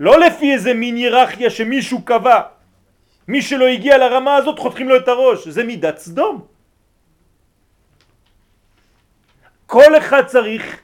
לא 0.00 0.20
לפי 0.20 0.52
איזה 0.52 0.74
מין 0.74 0.96
היררכיה 0.96 1.50
שמישהו 1.50 2.02
קבע. 2.02 2.40
מי 3.28 3.42
שלא 3.42 3.64
הגיע 3.64 3.98
לרמה 3.98 4.36
הזאת 4.36 4.58
חותכים 4.58 4.88
לו 4.88 4.96
את 4.96 5.08
הראש, 5.08 5.48
זה 5.48 5.64
מידת 5.64 5.98
סדום. 5.98 6.46
כל 9.66 9.98
אחד 9.98 10.26
צריך 10.26 10.80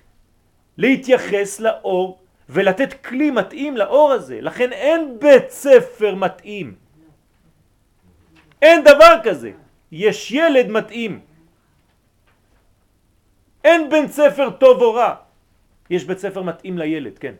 להתייחס 0.78 1.60
לאור 1.60 2.19
ולתת 2.50 3.06
כלי 3.06 3.30
מתאים 3.30 3.76
לאור 3.76 4.12
הזה. 4.12 4.40
לכן 4.42 4.72
אין 4.72 5.18
בית 5.22 5.50
ספר 5.50 6.14
מתאים. 6.14 6.74
אין 8.62 8.78
דבר 8.84 9.22
כזה. 9.22 9.50
יש 9.92 10.30
ילד 10.30 10.66
מתאים. 10.66 11.20
אין 13.64 13.90
בית 13.90 14.10
ספר 14.10 14.50
טוב 14.50 14.82
או 14.82 14.94
רע. 14.94 15.14
יש 15.90 16.04
בית 16.04 16.18
ספר 16.18 16.42
מתאים 16.42 16.78
לילד, 16.78 17.18
כן. 17.18 17.34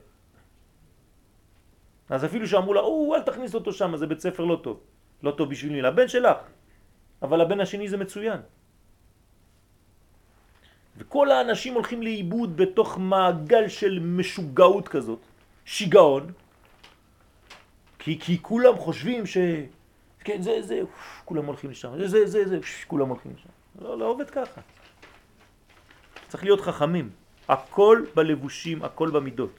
אז 2.11 2.25
אפילו 2.25 2.47
שאמרו 2.47 2.75
לה, 2.75 2.81
או, 2.81 3.15
אל 3.15 3.23
תכניס 3.23 3.55
אותו 3.55 3.73
שם, 3.73 3.97
זה 3.97 4.07
בית 4.07 4.21
ספר 4.21 4.45
לא 4.45 4.59
טוב. 4.63 4.77
לא 5.23 5.31
טוב 5.31 5.51
בשבילי, 5.51 5.83
לבן 5.83 6.09
שלך. 6.09 6.39
אבל 7.23 7.39
הבן 7.41 7.61
השני 7.61 7.89
זה 7.89 7.97
מצוין. 7.97 8.41
וכל 11.01 11.31
האנשים 11.31 11.75
הולכים 11.75 12.03
לאיבוד 12.03 12.57
בתוך 12.57 12.99
מעגל 12.99 13.69
של 13.69 13.99
משוגעות 14.03 14.89
כזאת, 14.89 15.19
שיגעון, 15.65 16.33
כי, 17.99 18.19
כי 18.21 18.39
כולם 18.43 18.77
חושבים 18.77 19.27
ש... 19.27 19.37
כן, 20.25 20.43
זה, 20.43 20.63
זה, 20.63 20.81
כולם 21.25 21.45
הולכים 21.45 21.71
לשם, 21.71 21.99
זה, 21.99 22.09
זה, 22.09 22.27
זה, 22.27 22.49
זה, 22.49 22.59
כולם 22.87 23.09
הולכים 23.09 23.33
לשם. 23.37 23.49
לא, 23.85 23.99
לא 23.99 24.05
עובד 24.05 24.31
ככה. 24.31 24.61
צריך 26.29 26.45
להיות 26.45 26.61
חכמים. 26.61 27.11
הכל 27.49 28.05
בלבושים, 28.15 28.85
הכל 28.85 29.11
במידות. 29.11 29.51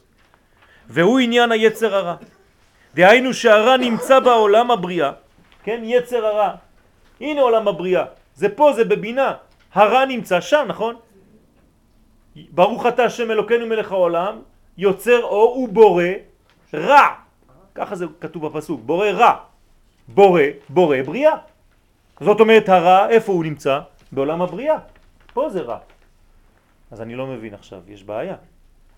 והוא 0.87 1.19
עניין 1.19 1.51
היצר 1.51 1.95
הרע. 1.95 2.15
דהיינו 2.93 3.33
שהרע 3.33 3.77
נמצא 3.77 4.19
בעולם 4.19 4.71
הבריאה, 4.71 5.11
כן, 5.63 5.81
יצר 5.83 6.25
הרע. 6.25 6.51
הנה 7.21 7.41
עולם 7.41 7.67
הבריאה. 7.67 8.05
זה 8.35 8.49
פה, 8.49 8.73
זה 8.75 8.83
בבינה. 8.85 9.33
הרע 9.73 10.05
נמצא 10.05 10.41
שם, 10.41 10.65
נכון? 10.67 10.95
ברוך 12.35 12.85
אתה 12.85 13.03
השם 13.03 13.31
אלוקינו 13.31 13.65
מלך 13.67 13.91
העולם, 13.91 14.41
יוצר 14.77 15.23
אור 15.23 15.57
ובורא 15.59 16.03
רע. 16.73 17.07
ככה 17.75 17.95
זה 17.95 18.05
כתוב 18.21 18.47
בפסוק, 18.47 18.81
בורא 18.85 19.07
רע. 19.07 19.35
בורא, 20.07 20.41
בורא 20.69 20.97
בריאה. 21.05 21.35
זאת 22.19 22.39
אומרת 22.39 22.69
הרע, 22.69 23.09
איפה 23.09 23.31
הוא 23.31 23.43
נמצא? 23.43 23.79
בעולם 24.11 24.41
הבריאה. 24.41 24.77
פה 25.33 25.49
זה 25.49 25.61
רע. 25.61 25.79
אז 26.91 27.01
אני 27.01 27.15
לא 27.15 27.27
מבין 27.27 27.53
עכשיו, 27.53 27.81
יש 27.87 28.03
בעיה. 28.03 28.35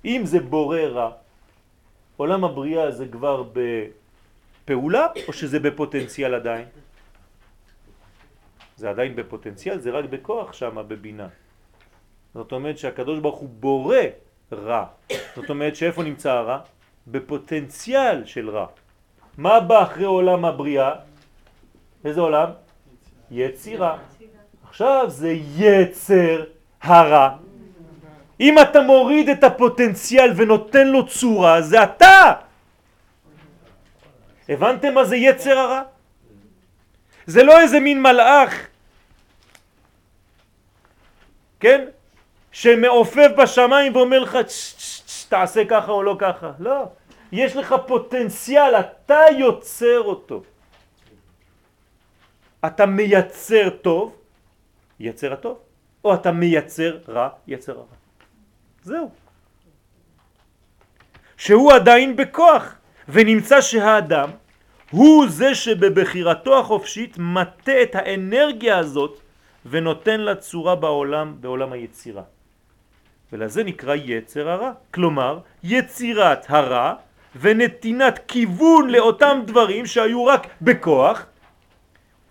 אם 0.05 0.21
זה 0.25 0.39
בורא 0.39 0.79
רע, 0.79 1.11
עולם 2.17 2.43
הבריאה 2.43 2.91
זה 2.91 3.07
כבר 3.07 3.43
פעולה 4.65 5.07
או 5.27 5.33
שזה 5.33 5.59
בפוטנציאל 5.59 6.33
עדיין? 6.33 6.65
זה 8.77 8.89
עדיין 8.89 9.15
בפוטנציאל, 9.15 9.79
זה 9.79 9.91
רק 9.91 10.05
בכוח 10.05 10.53
שם 10.53 10.75
בבינה. 10.87 11.27
זאת 12.33 12.51
אומרת 12.51 12.77
שהקדוש 12.77 13.19
ברוך 13.19 13.39
הוא 13.39 13.49
בורא 13.49 13.97
רע. 14.51 14.85
זאת 15.35 15.49
אומרת 15.49 15.75
שאיפה 15.75 16.03
נמצא 16.03 16.31
הרע? 16.31 16.59
בפוטנציאל 17.07 18.25
של 18.25 18.49
רע. 18.49 18.65
מה 19.37 19.59
בא 19.59 19.83
אחרי 19.83 20.05
עולם 20.05 20.45
הבריאה? 20.45 20.91
איזה 22.05 22.21
עולם? 22.21 22.49
יצירה. 23.31 23.97
עכשיו 24.69 25.05
זה 25.07 25.33
יצר 25.57 26.43
הרע. 26.81 27.29
אם 28.39 28.55
אתה 28.59 28.81
מוריד 28.81 29.29
את 29.29 29.43
הפוטנציאל 29.43 30.33
ונותן 30.35 30.87
לו 30.87 31.07
צורה, 31.07 31.61
זה 31.61 31.83
אתה! 31.83 32.33
הבנתם 34.49 34.93
מה 34.93 35.03
זה 35.05 35.15
יצר 35.15 35.57
הרע? 35.57 35.81
זה 37.25 37.43
לא 37.43 37.59
איזה 37.59 37.79
מין 37.79 38.01
מלאך, 38.01 38.67
כן? 41.59 41.85
שמעופף 42.53 43.27
בשמיים 43.37 43.95
ואומר 43.95 44.19
לך 44.19 44.37
תעשה 45.29 45.65
ככה 45.65 45.91
או 45.91 46.03
לא 46.03 46.15
ככה. 46.19 46.51
לא. 46.59 46.85
יש 47.31 47.55
לך 47.55 47.75
פוטנציאל, 47.87 48.75
אתה 48.75 49.21
יוצר 49.37 50.01
אותו. 50.01 50.43
אתה 52.65 52.85
מייצר 52.85 53.69
טוב, 53.69 54.15
יצר 54.99 55.33
הטוב, 55.33 55.57
או 56.05 56.13
אתה 56.13 56.31
מייצר 56.31 56.97
רע, 57.07 57.29
יצר 57.47 57.71
הרע. 57.71 57.95
זהו. 58.83 59.11
שהוא 61.37 61.73
עדיין 61.73 62.15
בכוח, 62.15 62.75
ונמצא 63.09 63.61
שהאדם 63.61 64.29
הוא 64.91 65.25
זה 65.27 65.55
שבבחירתו 65.55 66.59
החופשית 66.59 67.17
מטה 67.17 67.81
את 67.81 67.95
האנרגיה 67.95 68.77
הזאת 68.77 69.19
ונותן 69.65 70.19
לה 70.19 70.35
צורה 70.35 70.75
בעולם, 70.75 71.35
בעולם 71.39 71.71
היצירה. 71.71 72.23
ולזה 73.33 73.63
נקרא 73.63 73.95
יצר 73.95 74.49
הרע. 74.49 74.71
כלומר, 74.93 75.39
יצירת 75.63 76.45
הרע 76.49 76.93
ונתינת 77.35 78.19
כיוון 78.27 78.89
לאותם 78.89 79.41
דברים 79.45 79.85
שהיו 79.85 80.25
רק 80.25 80.47
בכוח 80.61 81.25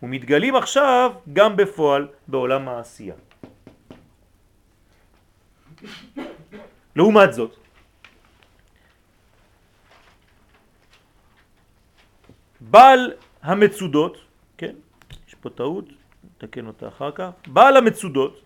ומתגלים 0.03 0.55
עכשיו 0.57 1.12
גם 1.32 1.57
בפועל 1.57 2.09
בעולם 2.28 2.68
העשייה. 2.68 3.14
לעומת 6.96 7.32
זאת, 7.32 7.57
בעל 12.61 13.12
המצודות, 13.42 14.16
כן, 14.59 14.74
יש 15.28 15.34
פה 15.34 15.50
טעות, 15.50 15.84
נתקן 16.24 16.66
אותה 16.66 16.88
אחר 16.88 17.11
כך, 17.11 17.30
בעל 17.46 17.76
המצודות, 17.76 18.40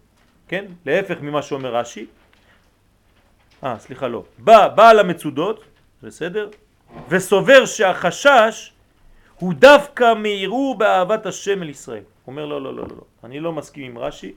כן, 0.49 0.65
להפך 0.87 1.21
ממה 1.21 1.43
שאומר 1.43 1.75
רש"י, 1.77 2.07
אה, 3.67 3.79
סליחה, 3.79 4.09
לא, 4.09 4.25
בא 4.39 4.69
בעל 4.69 4.99
המצודות, 4.99 5.65
בסדר, 6.03 6.49
וסובר 7.09 7.67
שהחשש 7.67 8.73
הוא 9.39 9.55
דווקא 9.55 10.15
מערעור 10.15 10.79
באהבת 10.79 11.27
השם 11.27 11.63
אל 11.63 11.69
ישראל. 11.69 12.03
אומר 12.27 12.47
לא, 12.47 12.63
לא, 12.63 12.75
לא, 12.75 12.83
לא, 12.89 12.97
לא, 12.97 13.05
אני 13.25 13.41
לא 13.41 13.53
מסכים 13.53 13.85
עם 13.91 13.99
רש"י, 13.99 14.33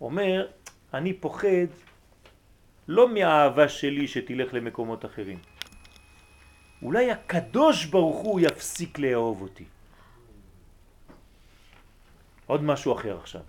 אומר, 0.00 0.46
אני 0.94 1.12
פוחד 1.12 1.70
לא 2.88 3.08
מהאהבה 3.08 3.68
שלי 3.68 4.08
שתלך 4.08 4.54
למקומות 4.54 5.04
אחרים. 5.04 5.38
אולי 6.82 7.10
הקדוש 7.10 7.84
ברוך 7.84 8.18
הוא 8.18 8.40
יפסיק 8.40 8.98
לאהוב 8.98 9.42
אותי. 9.42 9.64
עוד 12.46 12.62
משהו 12.62 12.92
אחר 12.92 13.16
עכשיו. 13.20 13.40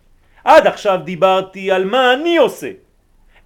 עד 0.44 0.68
עכשיו 0.68 1.00
דיברתי 1.04 1.72
על 1.72 1.86
מה 1.86 2.14
אני 2.14 2.38
עושה. 2.38 2.72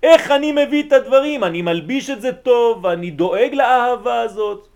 איך 0.04 0.32
אני 0.32 0.52
מביא 0.52 0.84
את 0.88 0.92
הדברים, 0.92 1.44
אני 1.44 1.62
מלביש 1.62 2.10
את 2.10 2.22
זה 2.22 2.32
טוב, 2.34 2.86
אני 2.86 3.12
דואג 3.12 3.52
לאהבה 3.54 4.22
הזאת. 4.22 4.68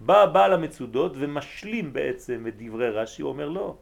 בא 0.00 0.26
בעל 0.26 0.52
המצודות 0.52 1.12
ומשלים 1.18 1.92
בעצם 1.92 2.46
את 2.48 2.54
דברי 2.58 2.90
רש"י, 2.90 3.22
הוא 3.22 3.30
אומר 3.30 3.48
לא. 3.48 3.76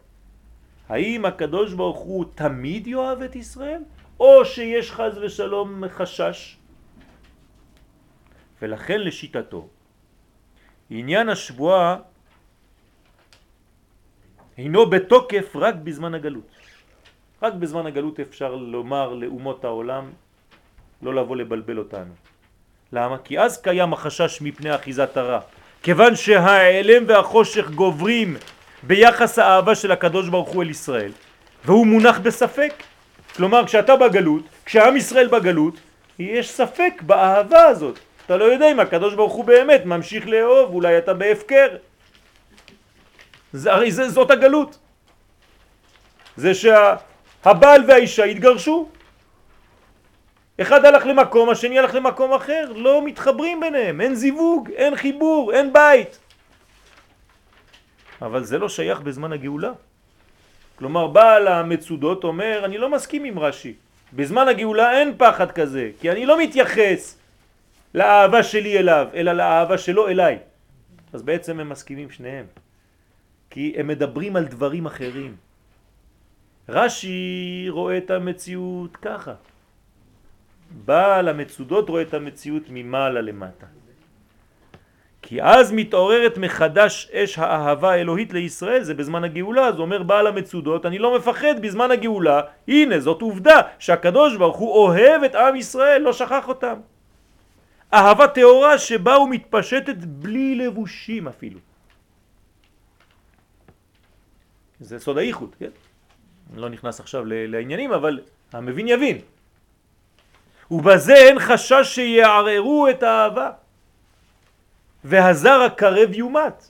האם 0.88 1.24
הקדוש 1.24 1.72
ברוך 1.72 1.98
הוא 1.98 2.24
תמיד 2.34 2.86
יאהב 2.86 3.22
את 3.22 3.36
ישראל, 3.36 3.82
או 4.20 4.44
שיש 4.44 4.92
חז 4.92 5.18
ושלום 5.20 5.84
חשש? 5.88 6.56
ולכן 8.62 9.00
לשיטתו, 9.00 9.68
עניין 10.90 11.28
השבועה 11.28 11.96
הינו 14.56 14.90
בתוקף 14.90 15.56
רק 15.56 15.74
בזמן 15.74 16.14
הגלות. 16.14 16.50
רק 17.42 17.54
בזמן 17.54 17.86
הגלות 17.86 18.20
אפשר 18.20 18.54
לומר 18.54 19.14
לאומות 19.14 19.64
העולם 19.64 20.04
לא 21.02 21.14
לבוא 21.14 21.36
לבלבל 21.36 21.78
אותנו. 21.78 22.12
למה? 22.92 23.18
כי 23.18 23.40
אז 23.40 23.62
קיים 23.62 23.92
החשש 23.92 24.42
מפני 24.42 24.74
אחיזת 24.74 25.16
הרע. 25.16 25.40
כיוון 25.82 26.16
שהאלם 26.16 27.04
והחושך 27.06 27.70
גוברים 27.70 28.36
ביחס 28.82 29.38
האהבה 29.38 29.74
של 29.74 29.92
הקדוש 29.92 30.28
ברוך 30.28 30.48
הוא 30.48 30.62
אל 30.62 30.70
ישראל, 30.70 31.12
והוא 31.64 31.86
מונח 31.86 32.18
בספק. 32.18 32.72
כלומר, 33.36 33.66
כשאתה 33.66 33.96
בגלות, 33.96 34.42
כשעם 34.64 34.96
ישראל 34.96 35.28
בגלות, 35.28 35.74
יש 36.18 36.50
ספק 36.50 37.02
באהבה 37.02 37.62
הזאת. 37.62 37.98
אתה 38.26 38.36
לא 38.36 38.44
יודע 38.44 38.72
אם 38.72 38.80
הקדוש 38.80 39.14
ברוך 39.14 39.32
הוא 39.32 39.44
באמת 39.44 39.84
ממשיך 39.84 40.26
לאהוב, 40.26 40.74
אולי 40.74 40.98
אתה 40.98 41.14
בהפקר. 41.14 41.68
זה, 43.52 43.72
הרי 43.72 43.92
זה, 43.92 44.08
זאת 44.08 44.30
הגלות. 44.30 44.78
זה 46.36 46.52
שהבעל 46.54 47.84
והאישה 47.88 48.24
התגרשו. 48.24 48.88
אחד 50.62 50.84
הלך 50.84 51.06
למקום, 51.06 51.50
השני 51.50 51.78
הלך 51.78 51.94
למקום 51.94 52.32
אחר, 52.32 52.72
לא 52.76 53.04
מתחברים 53.04 53.60
ביניהם, 53.60 54.00
אין 54.00 54.14
זיווג, 54.14 54.70
אין 54.70 54.96
חיבור, 54.96 55.52
אין 55.52 55.72
בית. 55.72 56.18
אבל 58.22 58.44
זה 58.44 58.58
לא 58.58 58.68
שייך 58.68 59.00
בזמן 59.00 59.32
הגאולה. 59.32 59.72
כלומר, 60.76 61.06
בעל 61.06 61.48
המצודות 61.48 62.24
אומר, 62.24 62.62
אני 62.64 62.78
לא 62.78 62.88
מסכים 62.90 63.24
עם 63.24 63.38
רש"י. 63.38 63.74
בזמן 64.12 64.48
הגאולה 64.48 64.92
אין 64.92 65.14
פחד 65.18 65.50
כזה, 65.52 65.90
כי 66.00 66.10
אני 66.10 66.26
לא 66.26 66.38
מתייחס 66.38 67.18
לאהבה 67.94 68.42
שלי 68.42 68.78
אליו, 68.78 69.06
אלא 69.14 69.32
לאהבה 69.32 69.78
שלו 69.78 70.08
אליי. 70.08 70.38
אז 71.12 71.22
בעצם 71.22 71.60
הם 71.60 71.68
מסכימים 71.68 72.10
שניהם. 72.10 72.46
כי 73.50 73.74
הם 73.76 73.86
מדברים 73.86 74.36
על 74.36 74.44
דברים 74.44 74.86
אחרים. 74.86 75.36
רש"י 76.68 77.66
רואה 77.68 77.98
את 77.98 78.10
המציאות 78.10 78.96
ככה. 78.96 79.34
בעל 80.70 81.28
המצודות 81.28 81.88
רואה 81.88 82.02
את 82.02 82.14
המציאות 82.14 82.62
ממעלה 82.68 83.20
למטה. 83.20 83.66
כי 85.22 85.42
אז 85.42 85.72
מתעוררת 85.72 86.38
מחדש 86.38 87.10
אש 87.12 87.38
האהבה 87.38 87.90
האלוהית 87.90 88.32
לישראל, 88.32 88.82
זה 88.82 88.94
בזמן 88.94 89.24
הגאולה, 89.24 89.66
אז 89.66 89.78
אומר 89.78 90.02
בעל 90.02 90.26
המצודות, 90.26 90.86
אני 90.86 90.98
לא 90.98 91.18
מפחד 91.18 91.62
בזמן 91.62 91.90
הגאולה, 91.90 92.40
הנה 92.68 93.00
זאת 93.00 93.22
עובדה 93.22 93.60
שהקדוש 93.78 94.36
ברוך 94.36 94.56
הוא 94.56 94.72
אוהב 94.72 95.22
את 95.24 95.34
עם 95.34 95.56
ישראל, 95.56 96.02
לא 96.02 96.12
שכח 96.12 96.48
אותם. 96.48 96.80
אהבה 97.94 98.28
טהורה 98.28 98.78
שבה 98.78 99.14
הוא 99.14 99.28
מתפשטת 99.28 99.96
בלי 99.96 100.54
לבושים 100.54 101.28
אפילו. 101.28 101.58
זה 104.80 104.98
סוד 104.98 105.18
האיחוד, 105.18 105.54
כן? 105.58 105.70
אני 106.52 106.60
לא 106.60 106.68
נכנס 106.68 107.00
עכשיו 107.00 107.22
לעניינים, 107.24 107.92
אבל 107.92 108.20
המבין 108.52 108.88
יבין. 108.88 109.18
ובזה 110.70 111.14
אין 111.14 111.38
חשש 111.38 111.82
שיערערו 111.82 112.88
את 112.88 113.02
האהבה. 113.02 113.50
והזר 115.04 115.60
הקרב 115.62 116.14
יומת. 116.14 116.68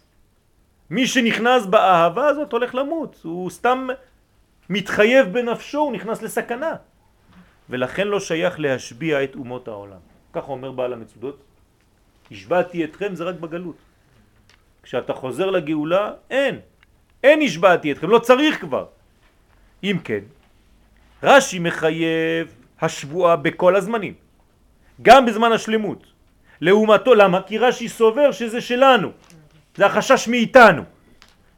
מי 0.90 1.07
שנכנס 1.07 1.66
באהבה 1.66 2.26
הזאת 2.26 2.53
הולך 2.53 2.74
למות, 2.74 3.20
הוא 3.22 3.51
סתם 3.51 3.88
מתחייב 4.70 5.32
בנפשו, 5.32 5.78
הוא 5.78 5.92
נכנס 5.92 6.22
לסכנה. 6.22 6.74
ולכן 7.70 8.09
לא 8.09 8.20
שייך 8.20 8.61
להשביע 8.61 9.24
את 9.24 9.34
אומות 9.34 9.68
העולם. 9.68 10.03
ככה 10.32 10.46
אומר 10.46 10.70
בעל 10.72 10.92
המצודות, 10.92 11.38
השבעתי 12.30 12.84
אתכם 12.84 13.14
זה 13.14 13.24
רק 13.24 13.34
בגלות. 13.34 13.76
כשאתה 14.82 15.14
חוזר 15.14 15.51
לגאולה, 15.51 16.12
אין. 16.30 16.61
אין 17.22 17.42
השבעתי 17.42 17.92
אתכם, 17.92 18.11
לא 18.11 18.18
צריך 18.18 18.61
כבר. 18.61 18.86
אם 19.84 19.96
כן, 20.05 20.24
רש"י 21.22 21.59
מחייב 21.59 22.59
השבועה 22.82 23.36
בכל 23.36 23.76
הזמנים, 23.76 24.14
גם 25.02 25.26
בזמן 25.26 25.52
השלמות. 25.52 26.06
לעומתו, 26.60 27.14
למה? 27.14 27.42
כי 27.42 27.58
רש"י 27.58 27.88
סובר 27.88 28.32
שזה 28.32 28.60
שלנו, 28.60 29.10
זה 29.76 29.86
החשש 29.86 30.28
מאיתנו. 30.28 30.82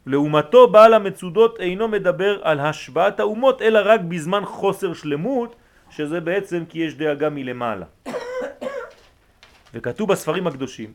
לעומתו 0.06 0.68
בעל 0.68 0.94
המצודות 0.94 1.60
אינו 1.60 1.88
מדבר 1.88 2.40
על 2.42 2.60
השבעת 2.60 3.20
האומות 3.20 3.62
אלא 3.62 3.80
רק 3.84 4.00
בזמן 4.00 4.44
חוסר 4.44 4.94
שלמות 4.94 5.56
שזה 5.90 6.20
בעצם 6.20 6.64
כי 6.68 6.78
יש 6.78 6.94
דאגה 6.94 7.28
מלמעלה. 7.30 7.86
וכתוב 9.74 10.08
בספרים 10.08 10.46
הקדושים 10.46 10.92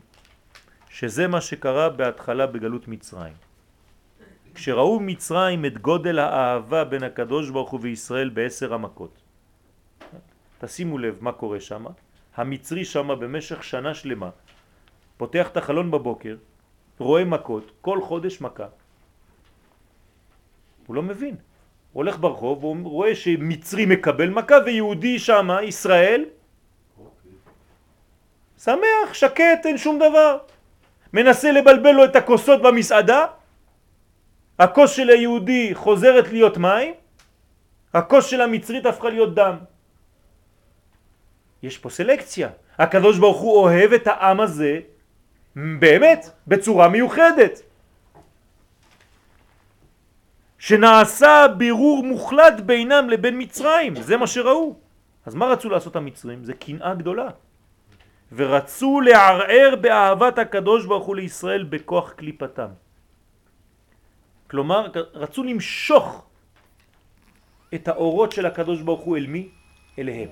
שזה 0.90 1.26
מה 1.26 1.40
שקרה 1.40 1.88
בהתחלה 1.88 2.46
בגלות 2.46 2.88
מצרים. 2.88 3.32
כשראו 4.54 5.00
מצרים 5.00 5.64
את 5.64 5.78
גודל 5.78 6.18
האהבה 6.18 6.84
בין 6.84 7.02
הקדוש 7.02 7.50
ברוך 7.50 7.70
הוא 7.70 7.80
וישראל 7.82 8.28
בעשר 8.28 8.74
המכות. 8.74 9.17
תשימו 10.58 10.98
לב 10.98 11.18
מה 11.20 11.32
קורה 11.32 11.60
שם. 11.60 11.84
המצרי 12.36 12.84
שם 12.84 13.08
במשך 13.20 13.64
שנה 13.64 13.94
שלמה 13.94 14.30
פותח 15.16 15.48
את 15.48 15.56
החלון 15.56 15.90
בבוקר, 15.90 16.36
רואה 16.98 17.24
מכות, 17.24 17.72
כל 17.80 18.02
חודש 18.02 18.40
מכה. 18.40 18.66
הוא 20.86 20.96
לא 20.96 21.02
מבין. 21.02 21.34
הוא 21.92 22.02
הולך 22.02 22.18
ברחוב 22.18 22.64
והוא 22.64 22.90
רואה 22.90 23.14
שמצרי 23.14 23.86
מקבל 23.86 24.30
מכה 24.30 24.56
ויהודי 24.66 25.18
שם, 25.18 25.48
ישראל, 25.62 26.24
שמח, 28.58 29.12
שקט, 29.12 29.66
אין 29.66 29.78
שום 29.78 29.96
דבר. 29.96 30.38
מנסה 31.12 31.52
לבלבל 31.52 31.90
לו 31.90 32.04
את 32.04 32.16
הכוסות 32.16 32.62
במסעדה, 32.62 33.26
הכוס 34.58 34.90
של 34.90 35.08
היהודי 35.10 35.74
חוזרת 35.74 36.28
להיות 36.28 36.56
מים, 36.56 36.94
הכוס 37.94 38.26
של 38.26 38.40
המצרית 38.40 38.86
הפכה 38.86 39.08
להיות 39.08 39.34
דם. 39.34 39.56
יש 41.62 41.78
פה 41.78 41.90
סלקציה. 41.90 42.48
הקדוש 42.78 43.18
ברוך 43.18 43.40
הוא 43.40 43.56
אוהב 43.56 43.92
את 43.92 44.06
העם 44.06 44.40
הזה 44.40 44.80
באמת, 45.56 46.30
בצורה 46.46 46.88
מיוחדת. 46.88 47.62
שנעשה 50.58 51.46
בירור 51.58 52.04
מוחלט 52.04 52.60
בינם 52.60 53.10
לבין 53.10 53.34
מצרים, 53.38 54.02
זה 54.02 54.16
מה 54.16 54.26
שראו. 54.26 54.76
אז 55.26 55.34
מה 55.34 55.46
רצו 55.46 55.68
לעשות 55.68 55.96
המצרים? 55.96 56.44
זה 56.44 56.54
קנאה 56.54 56.94
גדולה. 56.94 57.28
ורצו 58.32 59.00
לערער 59.00 59.74
באהבת 59.80 60.38
הקדוש 60.38 60.86
ברוך 60.86 61.06
הוא 61.06 61.16
לישראל 61.16 61.64
בכוח 61.64 62.12
קליפתם. 62.12 62.70
כלומר, 64.50 64.86
רצו 65.14 65.44
למשוך 65.44 66.26
את 67.74 67.88
האורות 67.88 68.32
של 68.32 68.46
הקדוש 68.46 68.80
ברוך 68.80 69.00
הוא 69.00 69.16
אל 69.16 69.26
מי? 69.26 69.48
אליהם. 69.98 70.28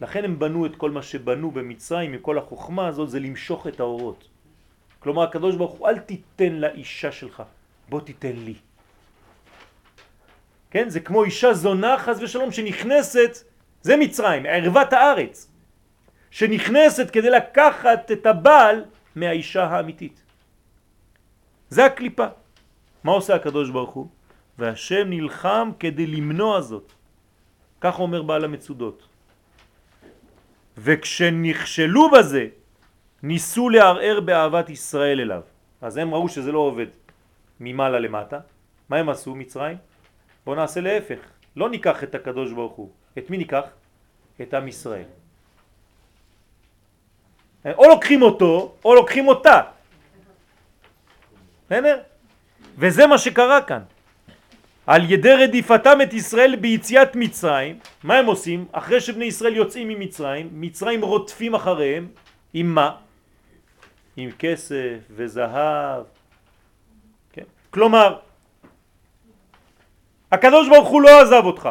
לכן 0.00 0.24
הם 0.24 0.38
בנו 0.38 0.66
את 0.66 0.76
כל 0.76 0.90
מה 0.90 1.02
שבנו 1.02 1.50
במצרים, 1.50 2.12
מכל 2.12 2.38
החוכמה 2.38 2.86
הזאת, 2.86 3.10
זה 3.10 3.20
למשוך 3.20 3.66
את 3.66 3.80
האורות. 3.80 4.28
כלומר, 4.98 5.22
הקדוש 5.22 5.56
ברוך 5.56 5.72
הוא, 5.72 5.88
אל 5.88 5.98
תיתן 5.98 6.52
לאישה 6.52 7.12
שלך, 7.12 7.42
בוא 7.88 8.00
תיתן 8.00 8.36
לי. 8.36 8.54
כן? 10.70 10.88
זה 10.88 11.00
כמו 11.00 11.24
אישה 11.24 11.52
זונה 11.54 11.98
חס 11.98 12.18
ושלום 12.20 12.52
שנכנסת, 12.52 13.38
זה 13.82 13.96
מצרים, 13.96 14.46
ערוות 14.46 14.92
הארץ, 14.92 15.50
שנכנסת 16.30 17.10
כדי 17.10 17.30
לקחת 17.30 18.10
את 18.12 18.26
הבעל 18.26 18.84
מהאישה 19.16 19.64
האמיתית. 19.64 20.22
זה 21.68 21.84
הקליפה. 21.84 22.26
מה 23.04 23.12
עושה 23.12 23.34
הקדוש 23.34 23.70
ברוך 23.70 23.90
הוא? 23.90 24.08
והשם 24.58 25.10
נלחם 25.10 25.70
כדי 25.78 26.06
למנוע 26.06 26.60
זאת. 26.60 26.92
כך 27.80 27.98
אומר 27.98 28.22
בעל 28.22 28.44
המצודות. 28.44 29.09
וכשנכשלו 30.82 32.10
בזה, 32.10 32.46
ניסו 33.22 33.68
לערער 33.68 34.20
באהבת 34.20 34.70
ישראל 34.70 35.20
אליו. 35.20 35.42
אז 35.80 35.96
הם 35.96 36.14
ראו 36.14 36.28
שזה 36.28 36.52
לא 36.52 36.58
עובד 36.58 36.86
ממעלה 37.60 37.98
למטה. 37.98 38.38
מה 38.88 38.96
הם 38.96 39.08
עשו, 39.08 39.34
מצרים? 39.34 39.76
בואו 40.44 40.56
נעשה 40.56 40.80
להפך. 40.80 41.20
לא 41.56 41.70
ניקח 41.70 42.04
את 42.04 42.14
הקדוש 42.14 42.52
ברוך 42.52 42.72
הוא. 42.72 42.90
את 43.18 43.30
מי 43.30 43.36
ניקח? 43.38 43.64
את 44.40 44.54
עם 44.54 44.68
ישראל. 44.68 45.08
או 47.64 47.84
לוקחים 47.88 48.22
אותו, 48.22 48.74
או 48.84 48.94
לוקחים 48.94 49.28
אותה. 49.28 49.60
בסדר? 51.66 51.96
וזה 52.78 53.06
מה 53.06 53.18
שקרה 53.18 53.62
כאן. 53.62 53.82
על 54.90 55.12
ידי 55.12 55.32
רדיפתם 55.32 55.98
את 56.02 56.12
ישראל 56.12 56.56
ביציאת 56.56 57.16
מצרים, 57.16 57.78
מה 58.02 58.14
הם 58.14 58.26
עושים? 58.26 58.66
אחרי 58.72 59.00
שבני 59.00 59.24
ישראל 59.24 59.56
יוצאים 59.56 59.88
ממצרים, 59.88 60.50
מצרים 60.52 61.04
רודפים 61.04 61.54
אחריהם, 61.54 62.08
עם 62.54 62.74
מה? 62.74 62.96
עם 64.16 64.30
כסף 64.38 64.98
וזהב. 65.10 66.02
כן? 67.32 67.46
כלומר, 67.70 68.18
הקדוש 70.32 70.68
ברוך 70.68 70.88
הוא 70.88 71.02
לא 71.02 71.20
עזב 71.22 71.42
אותך, 71.44 71.68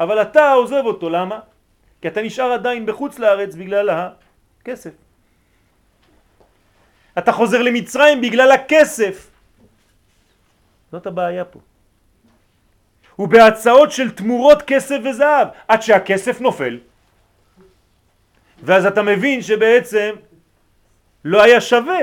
אבל 0.00 0.22
אתה 0.22 0.52
עוזב 0.52 0.82
אותו, 0.84 1.10
למה? 1.10 1.40
כי 2.00 2.08
אתה 2.08 2.22
נשאר 2.22 2.52
עדיין 2.52 2.86
בחוץ 2.86 3.18
לארץ 3.18 3.54
בגלל 3.54 3.90
הכסף. 3.90 4.94
אתה 7.18 7.32
חוזר 7.32 7.62
למצרים 7.62 8.20
בגלל 8.20 8.52
הכסף. 8.52 9.35
זאת 10.92 11.06
הבעיה 11.06 11.44
פה. 11.44 11.60
ובהצעות 13.18 13.92
של 13.92 14.10
תמורות 14.10 14.62
כסף 14.62 14.96
וזהב, 15.04 15.48
עד 15.68 15.82
שהכסף 15.82 16.40
נופל. 16.40 16.78
ואז 18.62 18.86
אתה 18.86 19.02
מבין 19.02 19.42
שבעצם 19.42 20.14
לא 21.24 21.42
היה 21.42 21.60
שווה. 21.60 21.98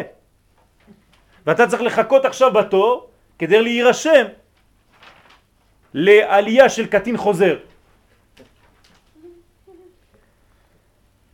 ואתה 1.45 1.67
צריך 1.67 1.81
לחכות 1.81 2.25
עכשיו 2.25 2.53
בתור 2.53 3.09
כדי 3.39 3.61
להירשם 3.61 4.25
לעלייה 5.93 6.69
של 6.69 6.85
קטין 6.87 7.17
חוזר. 7.17 7.57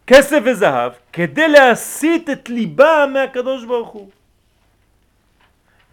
כסף 0.08 0.40
וזהב 0.46 0.92
כדי 1.14 1.48
להסיט 1.48 2.30
את 2.30 2.50
ליבה 2.50 3.06
מהקדוש 3.14 3.66
ברוך 3.66 3.90
הוא. 3.90 4.10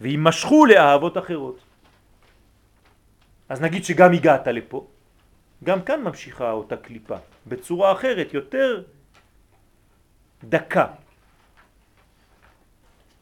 וימשכו 0.01 0.65
לאהבות 0.65 1.17
אחרות. 1.17 1.59
אז 3.49 3.61
נגיד 3.61 3.85
שגם 3.85 4.13
הגעת 4.13 4.47
לפה, 4.47 4.87
גם 5.63 5.81
כאן 5.81 6.01
ממשיכה 6.01 6.51
אותה 6.51 6.77
קליפה, 6.77 7.15
בצורה 7.47 7.91
אחרת, 7.91 8.33
יותר 8.33 8.83
דקה. 10.43 10.87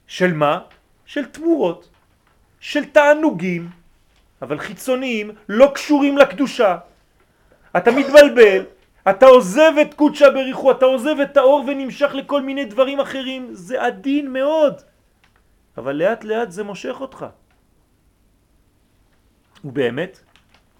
של 0.07 0.33
מה? 0.33 0.59
של 1.05 1.25
תמורות, 1.25 1.89
של 2.59 2.85
תענוגים, 2.85 3.69
אבל 4.41 4.59
חיצוניים, 4.59 5.31
לא 5.49 5.71
קשורים 5.75 6.17
לקדושה. 6.17 6.77
אתה 7.77 7.91
מתבלבל, 7.91 8.65
אתה 9.09 9.25
עוזב 9.25 9.71
את 9.81 9.93
קודשה 9.93 10.29
בריחו, 10.29 10.71
אתה 10.71 10.85
עוזב 10.85 11.19
את 11.19 11.37
האור 11.37 11.63
ונמשך 11.67 12.11
לכל 12.13 12.41
מיני 12.41 12.65
דברים 12.65 12.99
אחרים, 12.99 13.49
זה 13.53 13.83
עדין 13.83 14.33
מאוד. 14.33 14.81
אבל 15.77 15.95
לאט 15.95 16.23
לאט 16.23 16.51
זה 16.51 16.63
מושך 16.63 16.95
אותך. 16.99 17.25
ובאמת, 19.65 20.19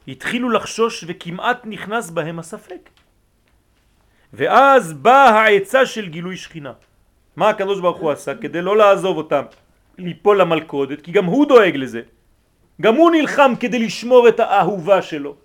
התחילו 0.08 0.50
לחשוש 0.50 1.04
וכמעט 1.08 1.66
נכנס 1.66 2.10
בהם 2.10 2.40
הספק. 2.40 2.90
ואז 4.34 4.94
באה 4.94 5.30
העצה 5.30 5.86
של 5.86 6.10
גילוי 6.10 6.38
שכינה. 6.38 6.74
מה 7.36 7.50
הקדוש 7.50 7.80
ברוך 7.80 7.98
הוא 7.98 8.12
עשה? 8.12 8.36
כדי 8.36 8.62
לא 8.62 8.78
לעזוב 8.78 9.18
אותם, 9.18 9.44
ליפול 9.98 10.42
למלכודת, 10.42 11.02
כי 11.02 11.12
גם 11.12 11.26
הוא 11.26 11.46
דואג 11.46 11.76
לזה. 11.76 12.02
גם 12.82 12.96
הוא 12.96 13.12
נלחם 13.12 13.52
כדי 13.60 13.80
לשמור 13.80 14.28
את 14.28 14.40
האהובה 14.40 15.02
שלו. 15.02 15.36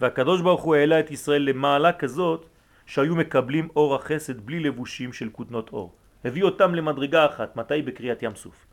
והקדוש 0.00 0.40
ברוך 0.40 0.62
הוא 0.62 0.74
העלה 0.74 1.00
את 1.00 1.10
ישראל 1.10 1.42
למעלה 1.42 1.92
כזאת 1.92 2.46
שהיו 2.86 3.16
מקבלים 3.16 3.68
אור 3.76 3.94
החסד 3.94 4.40
בלי 4.40 4.60
לבושים 4.60 5.12
של 5.12 5.28
כותנות 5.32 5.72
אור. 5.72 5.97
הביא 6.24 6.42
אותם 6.42 6.74
למדרגה 6.74 7.26
אחת, 7.26 7.56
מתי? 7.56 7.82
בקריאת 7.82 8.22
ים 8.22 8.34
סוף. 8.34 8.66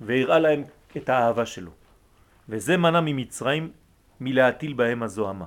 והראה 0.00 0.38
להם 0.38 0.64
את 0.96 1.08
האהבה 1.08 1.46
שלו. 1.46 1.70
וזה 2.48 2.76
מנע 2.76 3.00
ממצרים 3.00 3.70
מלהטיל 4.20 4.72
בהם 4.72 5.02
הזוהמה. 5.02 5.44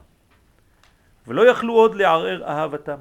ולא 1.28 1.50
יכלו 1.50 1.74
עוד 1.74 1.96
לערער 1.96 2.44
אהבתם. 2.44 2.98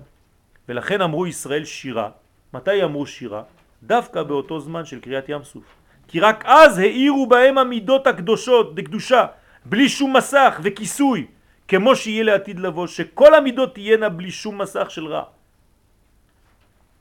ולכן 0.69 1.01
אמרו 1.01 1.27
ישראל 1.27 1.65
שירה. 1.65 2.11
מתי 2.55 2.85
אמרו 2.85 3.07
שירה? 3.07 3.43
דווקא 3.83 4.23
באותו 4.23 4.61
זמן 4.61 4.85
של 4.85 5.01
קריאת 5.01 5.29
ים 5.29 5.43
סוף. 5.43 5.65
כי 6.09 6.21
רק 6.21 6.45
אז 6.47 6.79
העירו 6.79 7.27
בהם 7.27 7.59
המידות 7.59 8.07
הקדושות, 8.07 8.75
דקדושה, 8.75 9.27
בלי 9.65 9.89
שום 9.89 10.17
מסך 10.17 10.61
וכיסוי, 10.63 11.27
כמו 11.69 11.97
שיהיה 11.97 12.23
לעתיד 12.25 12.61
לבוא, 12.61 12.87
שכל 12.87 13.35
המידות 13.35 13.75
תהיינה 13.75 14.09
בלי 14.09 14.31
שום 14.31 14.59
מסך 14.59 14.91
של 14.91 15.07
רע. 15.07 15.25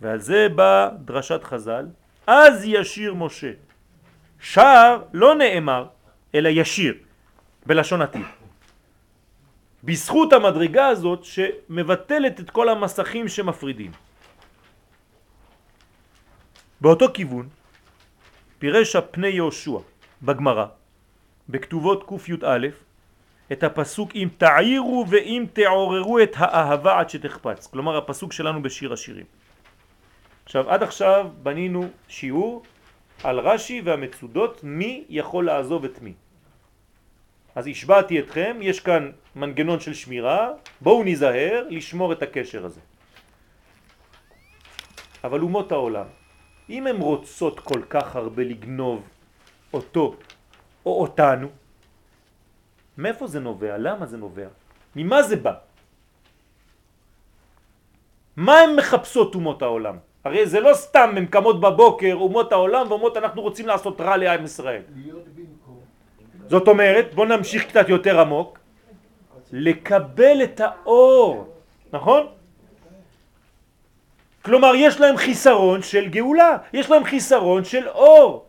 ועל 0.02 0.20
זה 0.20 0.48
בא 0.56 0.90
דרשת 1.06 1.44
חז"ל, 1.44 1.86
אז 2.28 2.64
ישיר 2.66 3.14
משה. 3.14 3.52
שר 4.40 5.02
לא 5.14 5.36
נאמר, 5.36 5.86
אלא 6.36 6.50
ישיר, 6.50 6.94
בלשון 7.66 8.02
עתיד. 8.02 8.26
בזכות 9.84 10.34
המדרגה 10.34 10.88
הזאת 10.88 11.24
שמבטלת 11.24 12.40
את 12.40 12.50
כל 12.50 12.70
המסכים 12.70 13.28
שמפרידים. 13.28 13.92
באותו 16.82 17.06
כיוון 17.14 17.50
פירש 18.60 18.96
הפני 18.96 19.28
יהושע 19.28 19.78
בגמרא, 20.22 20.66
בכתובות 21.50 22.10
קי"א, 22.10 22.68
את 23.52 23.64
הפסוק 23.64 24.16
אם 24.16 24.28
תעירו 24.38 25.06
ואם 25.10 25.46
תעוררו 25.54 26.20
את 26.20 26.32
האהבה 26.36 27.00
עד 27.00 27.10
שתחפץ. 27.10 27.68
כלומר 27.68 27.98
הפסוק 27.98 28.34
שלנו 28.34 28.62
בשיר 28.62 28.94
השירים. 28.94 29.26
עכשיו 30.46 30.70
עד 30.70 30.84
עכשיו 30.84 31.30
בנינו 31.44 31.84
שיעור 32.08 32.64
על 33.24 33.40
רש"י 33.40 33.82
והמצודות 33.82 34.64
מי 34.64 35.06
יכול 35.10 35.46
לעזוב 35.46 35.86
את 35.86 36.02
מי. 36.02 36.14
אז 37.56 37.68
השבעתי 37.68 38.20
אתכם, 38.20 38.58
יש 38.62 38.80
כאן 38.80 39.12
מנגנון 39.36 39.80
של 39.80 39.94
שמירה, 39.94 40.50
בואו 40.82 41.04
נזהר 41.04 41.68
לשמור 41.70 42.14
את 42.14 42.22
הקשר 42.22 42.66
הזה. 42.66 42.82
אבל 45.24 45.40
אומות 45.40 45.72
העולם, 45.72 46.08
אם 46.70 46.88
הן 46.88 46.98
רוצות 46.98 47.60
כל 47.60 47.82
כך 47.90 48.16
הרבה 48.16 48.44
לגנוב 48.44 49.08
אותו 49.74 50.16
או 50.86 51.02
אותנו, 51.02 51.50
מאיפה 52.98 53.28
זה 53.28 53.40
נובע? 53.40 53.78
למה 53.78 54.06
זה 54.06 54.18
נובע? 54.18 54.48
ממה 54.96 55.24
זה 55.24 55.36
בא? 55.36 55.54
מה 58.36 58.54
הן 58.60 58.76
מחפשות 58.76 59.36
אומות 59.36 59.62
העולם? 59.62 59.98
הרי 60.26 60.48
זה 60.48 60.60
לא 60.60 60.74
סתם 60.74 61.14
הן 61.18 61.26
קמות 61.26 61.62
בבוקר, 61.62 62.14
אומות 62.14 62.52
העולם, 62.52 62.86
ואומרות 62.90 63.18
אנחנו 63.18 63.42
רוצים 63.42 63.68
לעשות 63.68 64.02
רע 64.02 64.18
לעם 64.18 64.44
ישראל. 64.46 64.82
זאת 66.48 66.68
אומרת, 66.68 67.14
בואו 67.14 67.28
נמשיך 67.28 67.68
קצת 67.68 67.90
יותר 67.90 68.20
עמוק, 68.20 68.60
לקבל 69.52 70.44
את 70.44 70.60
האור, 70.60 71.48
נכון? 71.94 72.28
כלומר 74.42 74.72
יש 74.76 75.00
להם 75.00 75.18
חיסרון 75.18 75.82
של 75.82 76.10
גאולה, 76.10 76.58
יש 76.74 76.90
להם 76.90 77.04
חיסרון 77.04 77.64
של 77.64 77.88
אור. 77.88 78.46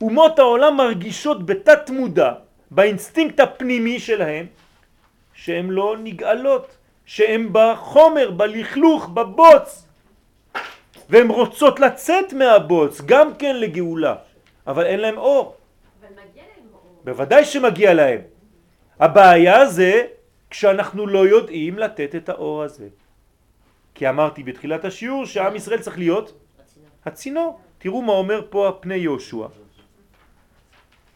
אומות 0.00 0.38
העולם 0.38 0.76
מרגישות 0.76 1.46
בתת 1.46 1.90
מודע, 1.90 2.32
באינסטינקט 2.70 3.40
הפנימי 3.40 3.98
שלהם, 4.00 4.46
שהן 5.34 5.70
לא 5.70 5.96
נגאלות, 5.98 6.66
שהן 7.06 7.48
בחומר, 7.52 8.30
בלכלוך, 8.30 9.08
בבוץ, 9.08 9.87
והן 11.08 11.28
רוצות 11.30 11.80
לצאת 11.80 12.32
מהבוץ, 12.32 13.00
גם 13.06 13.34
כן 13.34 13.56
לגאולה, 13.56 14.14
אבל 14.66 14.84
אין 14.86 15.00
להם 15.00 15.18
אור. 15.18 15.56
אבל 16.00 16.08
מגיע 16.12 16.42
להם 16.42 16.66
אור. 16.72 17.00
בוודאי 17.04 17.44
שמגיע 17.44 17.94
להם. 17.94 18.20
הבעיה 19.00 19.66
זה 19.66 20.06
כשאנחנו 20.50 21.06
לא 21.06 21.26
יודעים 21.26 21.78
לתת 21.78 22.14
את 22.14 22.28
האור 22.28 22.62
הזה. 22.62 22.88
כי 23.94 24.08
אמרתי 24.08 24.42
בתחילת 24.42 24.84
השיעור 24.84 25.26
שעם 25.26 25.56
ישראל 25.56 25.80
צריך 25.80 25.98
להיות 25.98 26.32
הצינור. 27.04 27.60
תראו 27.78 28.02
מה 28.02 28.12
אומר 28.12 28.42
פה 28.50 28.68
הפני 28.68 28.94
יהושע. 28.94 29.46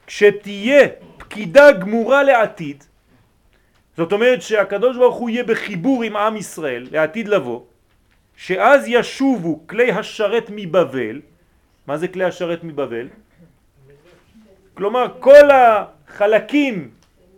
כשתהיה 0.07 0.88
פקידה 1.18 1.72
גמורה 1.72 2.22
לעתיד, 2.22 2.84
זאת 3.97 4.12
אומרת 4.12 4.43
שהקדוש 4.43 4.97
ברוך 4.97 5.16
הוא 5.16 5.30
יהיה 5.30 5.45
בחיבור 5.45 6.03
עם 6.03 6.16
עם 6.16 6.36
ישראל 6.36 6.88
לעתיד 6.90 7.28
לבוא, 7.28 7.61
שאז 8.37 8.85
ישובו 8.89 9.61
כלי 9.66 9.93
השרת 9.93 10.47
מבבל, 10.51 11.20
מה 11.87 11.97
זה 11.97 12.09
כלי 12.09 12.24
השרת 12.24 12.64
מבבל? 12.64 13.09
כלומר 14.74 15.07
כל 15.20 15.51
החלקים 15.51 16.91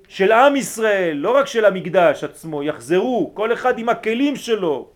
של 0.08 0.32
עם 0.32 0.56
ישראל, 0.56 1.16
לא 1.16 1.36
רק 1.36 1.46
של 1.46 1.64
המקדש 1.64 2.24
עצמו, 2.24 2.62
יחזרו, 2.62 3.30
כל 3.34 3.52
אחד 3.52 3.78
עם 3.78 3.88
הכלים 3.88 4.36
שלו, 4.36 4.88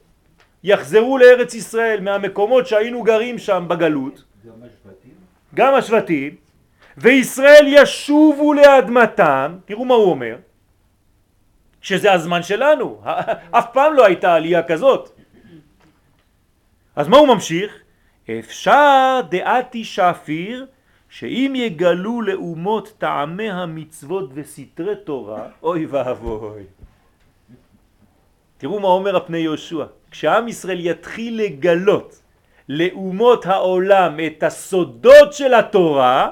יחזרו 0.65 1.19
לארץ 1.19 1.55
ישראל 1.55 2.01
מהמקומות 2.01 2.67
שהיינו 2.67 3.03
גרים 3.03 3.39
שם 3.39 3.65
בגלות, 3.69 4.25
גם 4.47 4.53
השבטים, 4.63 5.15
גם 5.55 5.75
השבטים 5.75 6.35
וישראל 6.99 7.65
ישובו 7.69 8.55
לאדמתם, 8.55 9.59
תראו 9.65 9.85
מה 9.85 9.95
הוא 9.95 10.11
אומר, 10.11 10.37
שזה 11.81 12.13
הזמן 12.13 12.43
שלנו, 12.43 13.03
אף 13.59 13.67
פעם 13.73 13.95
לא 13.95 14.07
הייתה 14.07 14.35
עלייה 14.35 14.63
כזאת. 14.63 15.18
אז 16.99 17.09
מה 17.09 17.17
הוא 17.17 17.29
ממשיך? 17.29 17.73
אפשר 18.39 19.21
דעתי 19.31 19.85
שפיר 19.85 20.67
שאם 21.09 21.53
יגלו 21.57 22.23
לאומות 22.23 22.95
טעמי 22.99 23.51
המצוות 23.51 24.31
וסתרי 24.35 24.95
תורה, 25.05 25.49
אוי 25.63 25.87
ואבוי. 25.87 26.63
תראו 28.59 28.81
מה 28.81 28.89
אומר 28.89 29.17
הפני 29.17 29.39
יהושע. 29.39 29.85
כשעם 30.11 30.49
ישראל 30.49 30.87
יתחיל 30.87 31.43
לגלות 31.43 32.23
לאומות 32.69 33.47
העולם 33.47 34.17
את 34.27 34.43
הסודות 34.43 35.33
של 35.33 35.55
התורה, 35.55 36.31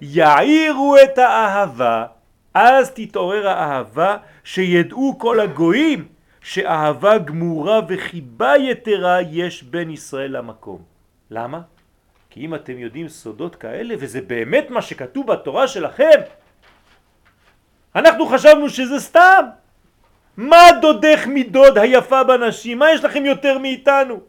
יעירו 0.00 0.96
את 1.04 1.18
האהבה, 1.18 2.06
אז 2.54 2.90
תתעורר 2.90 3.48
האהבה 3.48 4.16
שידעו 4.44 5.18
כל 5.18 5.40
הגויים 5.40 6.08
שאהבה 6.40 7.18
גמורה 7.18 7.80
וחיבה 7.88 8.56
יתרה 8.56 9.22
יש 9.22 9.62
בין 9.62 9.90
ישראל 9.90 10.36
למקום. 10.36 10.82
למה? 11.30 11.60
כי 12.30 12.40
אם 12.40 12.54
אתם 12.54 12.78
יודעים 12.78 13.08
סודות 13.08 13.56
כאלה, 13.56 13.94
וזה 13.98 14.20
באמת 14.20 14.70
מה 14.70 14.82
שכתוב 14.82 15.26
בתורה 15.26 15.68
שלכם, 15.68 16.20
אנחנו 17.94 18.26
חשבנו 18.26 18.68
שזה 18.68 19.00
סתם. 19.00 19.44
מה 20.36 20.62
דודך 20.80 21.26
מדוד 21.26 21.78
היפה 21.78 22.24
בנשים? 22.24 22.78
מה 22.78 22.90
יש 22.90 23.04
לכם 23.04 23.24
יותר 23.26 23.58
מאיתנו? 23.58 24.20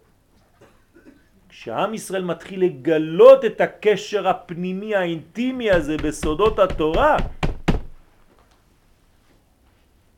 כשעם 1.49 1.93
ישראל 1.93 2.23
מתחיל 2.23 2.63
לגלות 2.65 3.45
את 3.45 3.61
הקשר 3.61 4.27
הפנימי 4.27 4.95
האינטימי 4.95 5.71
הזה 5.71 5.97
בסודות 5.97 6.59
התורה, 6.59 7.17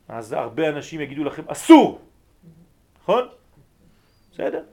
אז 0.07 0.33
הרבה 0.33 0.69
אנשים 0.69 1.01
יגידו 1.01 1.23
לכם 1.23 1.43
אסור, 1.47 2.01
נכון? 3.03 3.27
בסדר? 4.33 4.63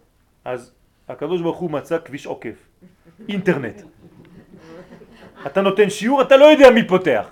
אז 0.44 0.72
הקדוש 1.08 1.40
ברוך 1.40 1.58
הוא 1.58 1.70
מצא 1.70 1.98
כביש 2.04 2.26
עוקף, 2.26 2.68
אינטרנט. 3.28 3.82
אתה 5.46 5.60
נותן 5.60 5.90
שיעור, 5.90 6.22
אתה 6.22 6.36
לא 6.36 6.44
יודע 6.44 6.70
מי 6.70 6.88
פותח. 6.88 7.30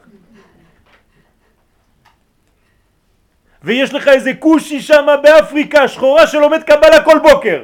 ויש 3.63 3.95
לך 3.95 4.09
איזה 4.09 4.31
כושי 4.39 4.81
שם 4.81 5.07
באפריקה, 5.23 5.89
שחורה 5.89 6.27
שלומד 6.27 6.63
קבלה 6.63 7.05
כל 7.05 7.19
בוקר. 7.23 7.63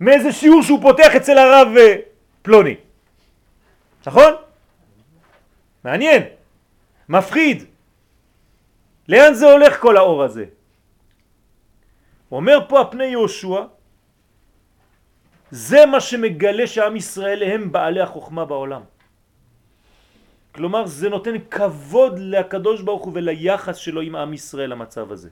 מאיזה 0.00 0.32
שיעור 0.32 0.62
שהוא 0.62 0.82
פותח 0.82 1.16
אצל 1.16 1.38
הרב 1.38 1.68
אה, 1.76 1.96
פלוני. 2.42 2.74
נכון? 4.06 4.32
מעניין, 5.84 6.22
מפחיד. 7.08 7.64
לאן 9.08 9.34
זה 9.34 9.52
הולך 9.52 9.80
כל 9.80 9.96
האור 9.96 10.22
הזה? 10.22 10.44
אומר 12.32 12.58
פה 12.68 12.80
הפני 12.80 13.04
יהושע, 13.04 13.62
זה 15.50 15.86
מה 15.86 16.00
שמגלה 16.00 16.66
שעם 16.66 16.96
ישראל 16.96 17.42
הם 17.42 17.72
בעלי 17.72 18.00
החוכמה 18.00 18.44
בעולם. 18.44 18.82
כלומר 20.52 20.86
זה 20.86 21.08
נותן 21.08 21.34
כבוד 21.50 22.18
לקדוש 22.18 22.82
ברוך 22.82 23.04
הוא 23.04 23.12
וליחס 23.14 23.76
שלו 23.76 24.00
עם 24.00 24.16
עם 24.16 24.32
ישראל 24.32 24.70
למצב 24.70 25.12
הזה. 25.12 25.28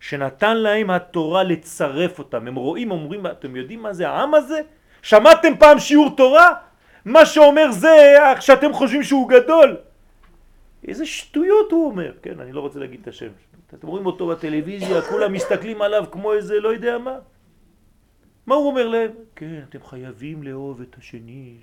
שנתן 0.00 0.56
להם 0.56 0.90
התורה 0.90 1.42
לצרף 1.42 2.18
אותם. 2.18 2.48
הם 2.48 2.54
רואים, 2.54 2.90
אומרים, 2.90 3.26
אתם 3.26 3.56
יודעים 3.56 3.82
מה 3.82 3.92
זה 3.92 4.08
העם 4.08 4.34
הזה? 4.34 4.60
שמעתם 5.02 5.52
פעם 5.58 5.78
שיעור 5.78 6.16
תורה? 6.16 6.54
מה 7.04 7.26
שאומר 7.26 7.70
זה 7.70 8.16
שאתם 8.40 8.72
חושבים 8.72 9.02
שהוא 9.02 9.28
גדול. 9.28 9.76
איזה 10.88 11.06
שטויות 11.06 11.72
הוא 11.72 11.86
אומר. 11.86 12.12
כן, 12.22 12.40
אני 12.40 12.52
לא 12.52 12.60
רוצה 12.60 12.78
להגיד 12.78 13.00
את 13.00 13.08
השם. 13.08 13.30
אתם 13.74 13.86
רואים 13.86 14.06
אותו 14.06 14.26
בטלוויזיה, 14.26 15.02
כולם 15.02 15.32
מסתכלים 15.32 15.82
עליו 15.82 16.04
כמו 16.10 16.32
איזה 16.32 16.60
לא 16.60 16.68
יודע 16.72 16.98
מה. 16.98 17.18
מה 18.46 18.54
הוא 18.54 18.66
אומר 18.66 18.88
להם? 18.88 19.10
כן, 19.36 19.60
אתם 19.68 19.78
חייבים 19.82 20.42
לאהוב 20.42 20.80
את 20.80 20.96
השני. 20.98 21.56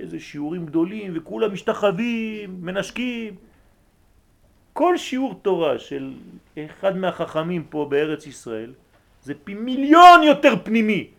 איזה 0.00 0.20
שיעורים 0.20 0.66
גדולים 0.66 1.12
וכולם 1.16 1.52
משתחווים, 1.52 2.56
מנשקים. 2.60 3.34
כל 4.72 4.96
שיעור 4.96 5.34
תורה 5.42 5.78
של 5.78 6.14
אחד 6.56 6.96
מהחכמים 6.96 7.64
פה 7.70 7.86
בארץ 7.90 8.26
ישראל 8.26 8.72
זה 9.22 9.34
פי 9.44 9.54
מיליון 9.54 10.22
יותר 10.22 10.54
פנימי. 10.64 11.10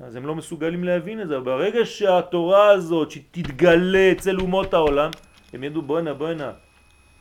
אז 0.00 0.16
הם 0.16 0.26
לא 0.26 0.34
מסוגלים 0.34 0.84
להבין 0.84 1.20
את 1.20 1.28
זה. 1.28 1.40
ברגע 1.40 1.84
שהתורה 1.84 2.70
הזאת 2.70 3.10
שתתגלה 3.10 4.12
אצל 4.12 4.40
אומות 4.40 4.74
העולם, 4.74 5.10
הם 5.52 5.64
ידעו 5.64 5.82
בואנה 5.82 6.14
בואנה. 6.14 6.52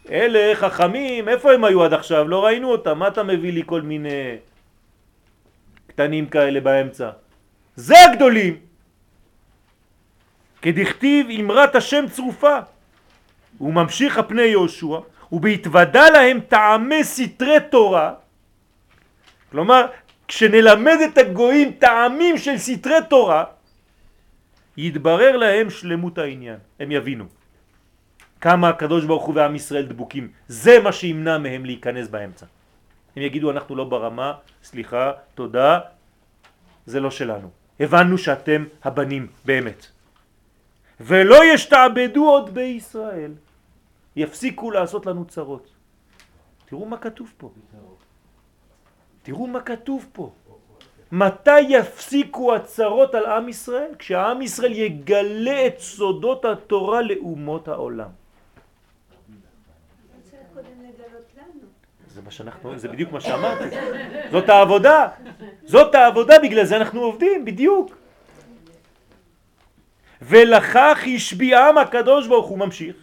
אלה 0.09 0.55
חכמים, 0.55 1.29
איפה 1.29 1.53
הם 1.53 1.63
היו 1.63 1.83
עד 1.83 1.93
עכשיו? 1.93 2.27
לא 2.27 2.45
ראינו 2.45 2.71
אותם. 2.71 2.99
מה 2.99 3.07
אתה 3.07 3.23
מביא 3.23 3.53
לי 3.53 3.63
כל 3.65 3.81
מיני 3.81 4.37
קטנים 5.87 6.25
כאלה 6.27 6.59
באמצע? 6.59 7.09
זה 7.75 7.95
הגדולים. 8.03 8.57
כדכתיב 10.61 11.27
אמרת 11.39 11.75
השם 11.75 12.05
צרופה. 12.11 12.57
הוא 13.57 13.73
ממשיך 13.73 14.17
הפני 14.17 14.41
יהושע, 14.41 14.99
ובהתוודע 15.31 16.09
להם 16.09 16.39
טעמי 16.39 17.03
סתרי 17.03 17.57
תורה, 17.71 18.13
כלומר 19.51 19.85
כשנלמד 20.27 20.97
את 21.05 21.17
הגויים 21.17 21.71
טעמים 21.71 22.37
של 22.37 22.57
סתרי 22.57 22.99
תורה, 23.09 23.43
יתברר 24.77 25.37
להם 25.37 25.69
שלמות 25.69 26.17
העניין, 26.17 26.59
הם 26.79 26.91
יבינו. 26.91 27.25
כמה 28.41 28.69
הקדוש 28.69 29.05
ברוך 29.05 29.25
הוא 29.25 29.35
ועם 29.35 29.55
ישראל 29.55 29.85
דבוקים. 29.85 30.31
זה 30.47 30.79
מה 30.83 30.91
שימנע 30.91 31.37
מהם 31.37 31.65
להיכנס 31.65 32.07
באמצע. 32.07 32.45
הם 33.15 33.23
יגידו 33.23 33.51
אנחנו 33.51 33.75
לא 33.75 33.83
ברמה, 33.83 34.33
סליחה, 34.63 35.11
תודה, 35.35 35.79
זה 36.85 36.99
לא 36.99 37.11
שלנו. 37.11 37.49
הבנו 37.79 38.17
שאתם 38.17 38.65
הבנים 38.83 39.27
באמת. 39.45 39.85
ולא 40.99 41.53
ישתעבדו 41.53 42.29
עוד 42.29 42.53
בישראל. 42.53 43.33
יפסיקו 44.15 44.71
לעשות 44.71 45.05
לנו 45.05 45.25
צרות. 45.25 45.67
תראו 46.65 46.85
מה 46.85 46.97
כתוב 46.97 47.33
פה. 47.37 47.51
תראו 49.27 49.47
מה 49.47 49.61
כתוב 49.61 50.05
פה. 50.13 50.31
מתי 51.11 51.59
יפסיקו 51.59 52.55
הצרות 52.55 53.15
על 53.15 53.25
עם 53.25 53.49
ישראל? 53.49 53.91
כשהעם 53.99 54.41
ישראל 54.41 54.71
יגלה 54.71 55.67
את 55.67 55.79
סודות 55.79 56.45
התורה 56.45 57.01
לאומות 57.01 57.67
העולם. 57.67 58.09
זה 62.07 62.21
מה 62.21 62.31
שאנחנו, 62.31 62.77
זה 62.79 62.87
בדיוק 62.87 63.11
מה 63.11 63.21
שאמרתי. 63.21 63.75
זאת 64.31 64.49
העבודה. 64.49 65.07
זאת 65.65 65.95
העבודה, 65.95 66.39
בגלל 66.39 66.63
זה 66.63 66.77
אנחנו 66.77 67.01
עובדים, 67.01 67.45
בדיוק. 67.45 67.97
ולכך 70.21 71.03
השביעם 71.15 71.77
הקדוש 71.77 72.27
ברוך 72.27 72.47
הוא 72.47 72.57
ממשיך. 72.59 72.95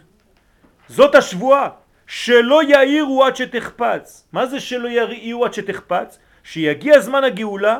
זאת 0.88 1.14
השבועה, 1.14 1.83
שלא 2.06 2.62
יאירו 2.62 3.24
עד 3.24 3.36
שתחפץ. 3.36 4.28
מה 4.32 4.46
זה 4.46 4.60
שלא 4.60 4.88
יאירו 4.88 5.44
עד 5.44 5.54
שתחפץ? 5.54 6.18
שיגיע 6.44 7.00
זמן 7.00 7.24
הגאולה 7.24 7.78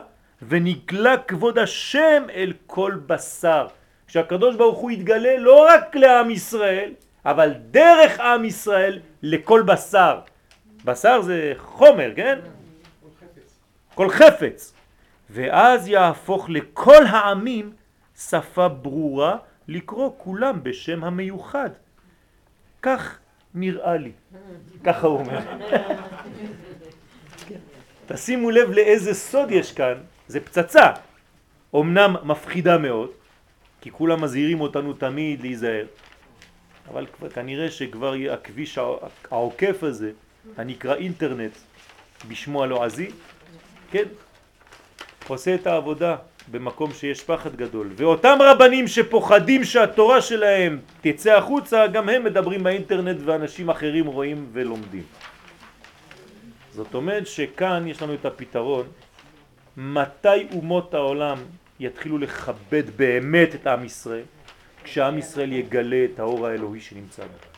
ונגלה 0.48 1.16
כבוד 1.18 1.58
השם 1.58 2.22
אל 2.34 2.52
כל 2.66 2.94
בשר. 3.06 3.66
שהקדוש 4.08 4.56
ברוך 4.56 4.78
הוא 4.78 4.90
יתגלה 4.90 5.38
לא 5.38 5.66
רק 5.68 5.96
לעם 5.96 6.30
ישראל, 6.30 6.92
אבל 7.24 7.52
דרך 7.70 8.20
עם 8.20 8.44
ישראל 8.44 8.98
לכל 9.22 9.62
בשר. 9.62 10.20
בשר 10.84 11.20
זה 11.20 11.52
חומר, 11.58 12.12
כן? 12.16 12.38
כל 13.94 14.10
חפץ. 14.10 14.74
ואז 15.30 15.88
יהפוך 15.88 16.50
לכל 16.50 17.06
העמים 17.06 17.72
שפה 18.18 18.68
ברורה 18.68 19.36
לקרוא 19.68 20.10
כולם 20.18 20.62
בשם 20.62 21.04
המיוחד. 21.04 21.70
כך 22.82 23.18
נראה 23.54 23.96
לי. 23.96 24.12
ככה 24.84 25.06
הוא 25.06 25.18
אומר. 25.18 25.40
תשימו 28.06 28.50
לב 28.50 28.70
לאיזה 28.70 29.14
סוד 29.14 29.50
יש 29.50 29.72
כאן, 29.72 29.94
זה 30.28 30.40
פצצה. 30.40 30.90
אמנם 31.74 32.16
מפחידה 32.24 32.78
מאוד, 32.78 33.10
כי 33.80 33.90
כולם 33.90 34.24
מזהירים 34.24 34.60
אותנו 34.60 34.92
תמיד 34.92 35.40
להיזהר, 35.40 35.86
אבל 36.90 37.06
כנראה 37.34 37.70
שכבר 37.70 38.14
הכביש 38.32 38.78
העוקף 39.30 39.82
הזה, 39.82 40.10
הנקרא 40.56 40.94
אינטרנט, 40.94 41.52
בשמו 42.28 42.62
הלועזי, 42.62 43.10
כן, 43.90 44.04
עושה 45.28 45.54
את 45.54 45.66
העבודה 45.66 46.16
במקום 46.50 46.92
שיש 46.92 47.24
פחד 47.24 47.56
גדול. 47.56 47.90
ואותם 47.96 48.38
רבנים 48.40 48.88
שפוחדים 48.88 49.64
שהתורה 49.64 50.22
שלהם 50.22 50.78
תצא 51.00 51.36
החוצה, 51.36 51.86
גם 51.86 52.08
הם 52.08 52.24
מדברים 52.24 52.62
באינטרנט 52.62 53.16
ואנשים 53.24 53.70
אחרים 53.70 54.06
רואים 54.06 54.46
ולומדים. 54.52 55.02
זאת 56.72 56.94
אומרת 56.94 57.26
שכאן 57.26 57.86
יש 57.86 58.02
לנו 58.02 58.14
את 58.14 58.24
הפתרון 58.24 58.86
מתי 59.76 60.46
אומות 60.52 60.94
העולם 60.94 61.38
יתחילו 61.80 62.18
לכבד 62.18 62.82
באמת 62.96 63.54
את 63.54 63.66
עם 63.66 63.84
ישראל, 63.84 64.24
כשעם 64.84 65.18
ישראל 65.18 65.52
יגלה 65.52 66.04
את 66.14 66.18
האור 66.18 66.46
האלוהי 66.46 66.80
שנמצא 66.80 67.22
בו. 67.22 67.54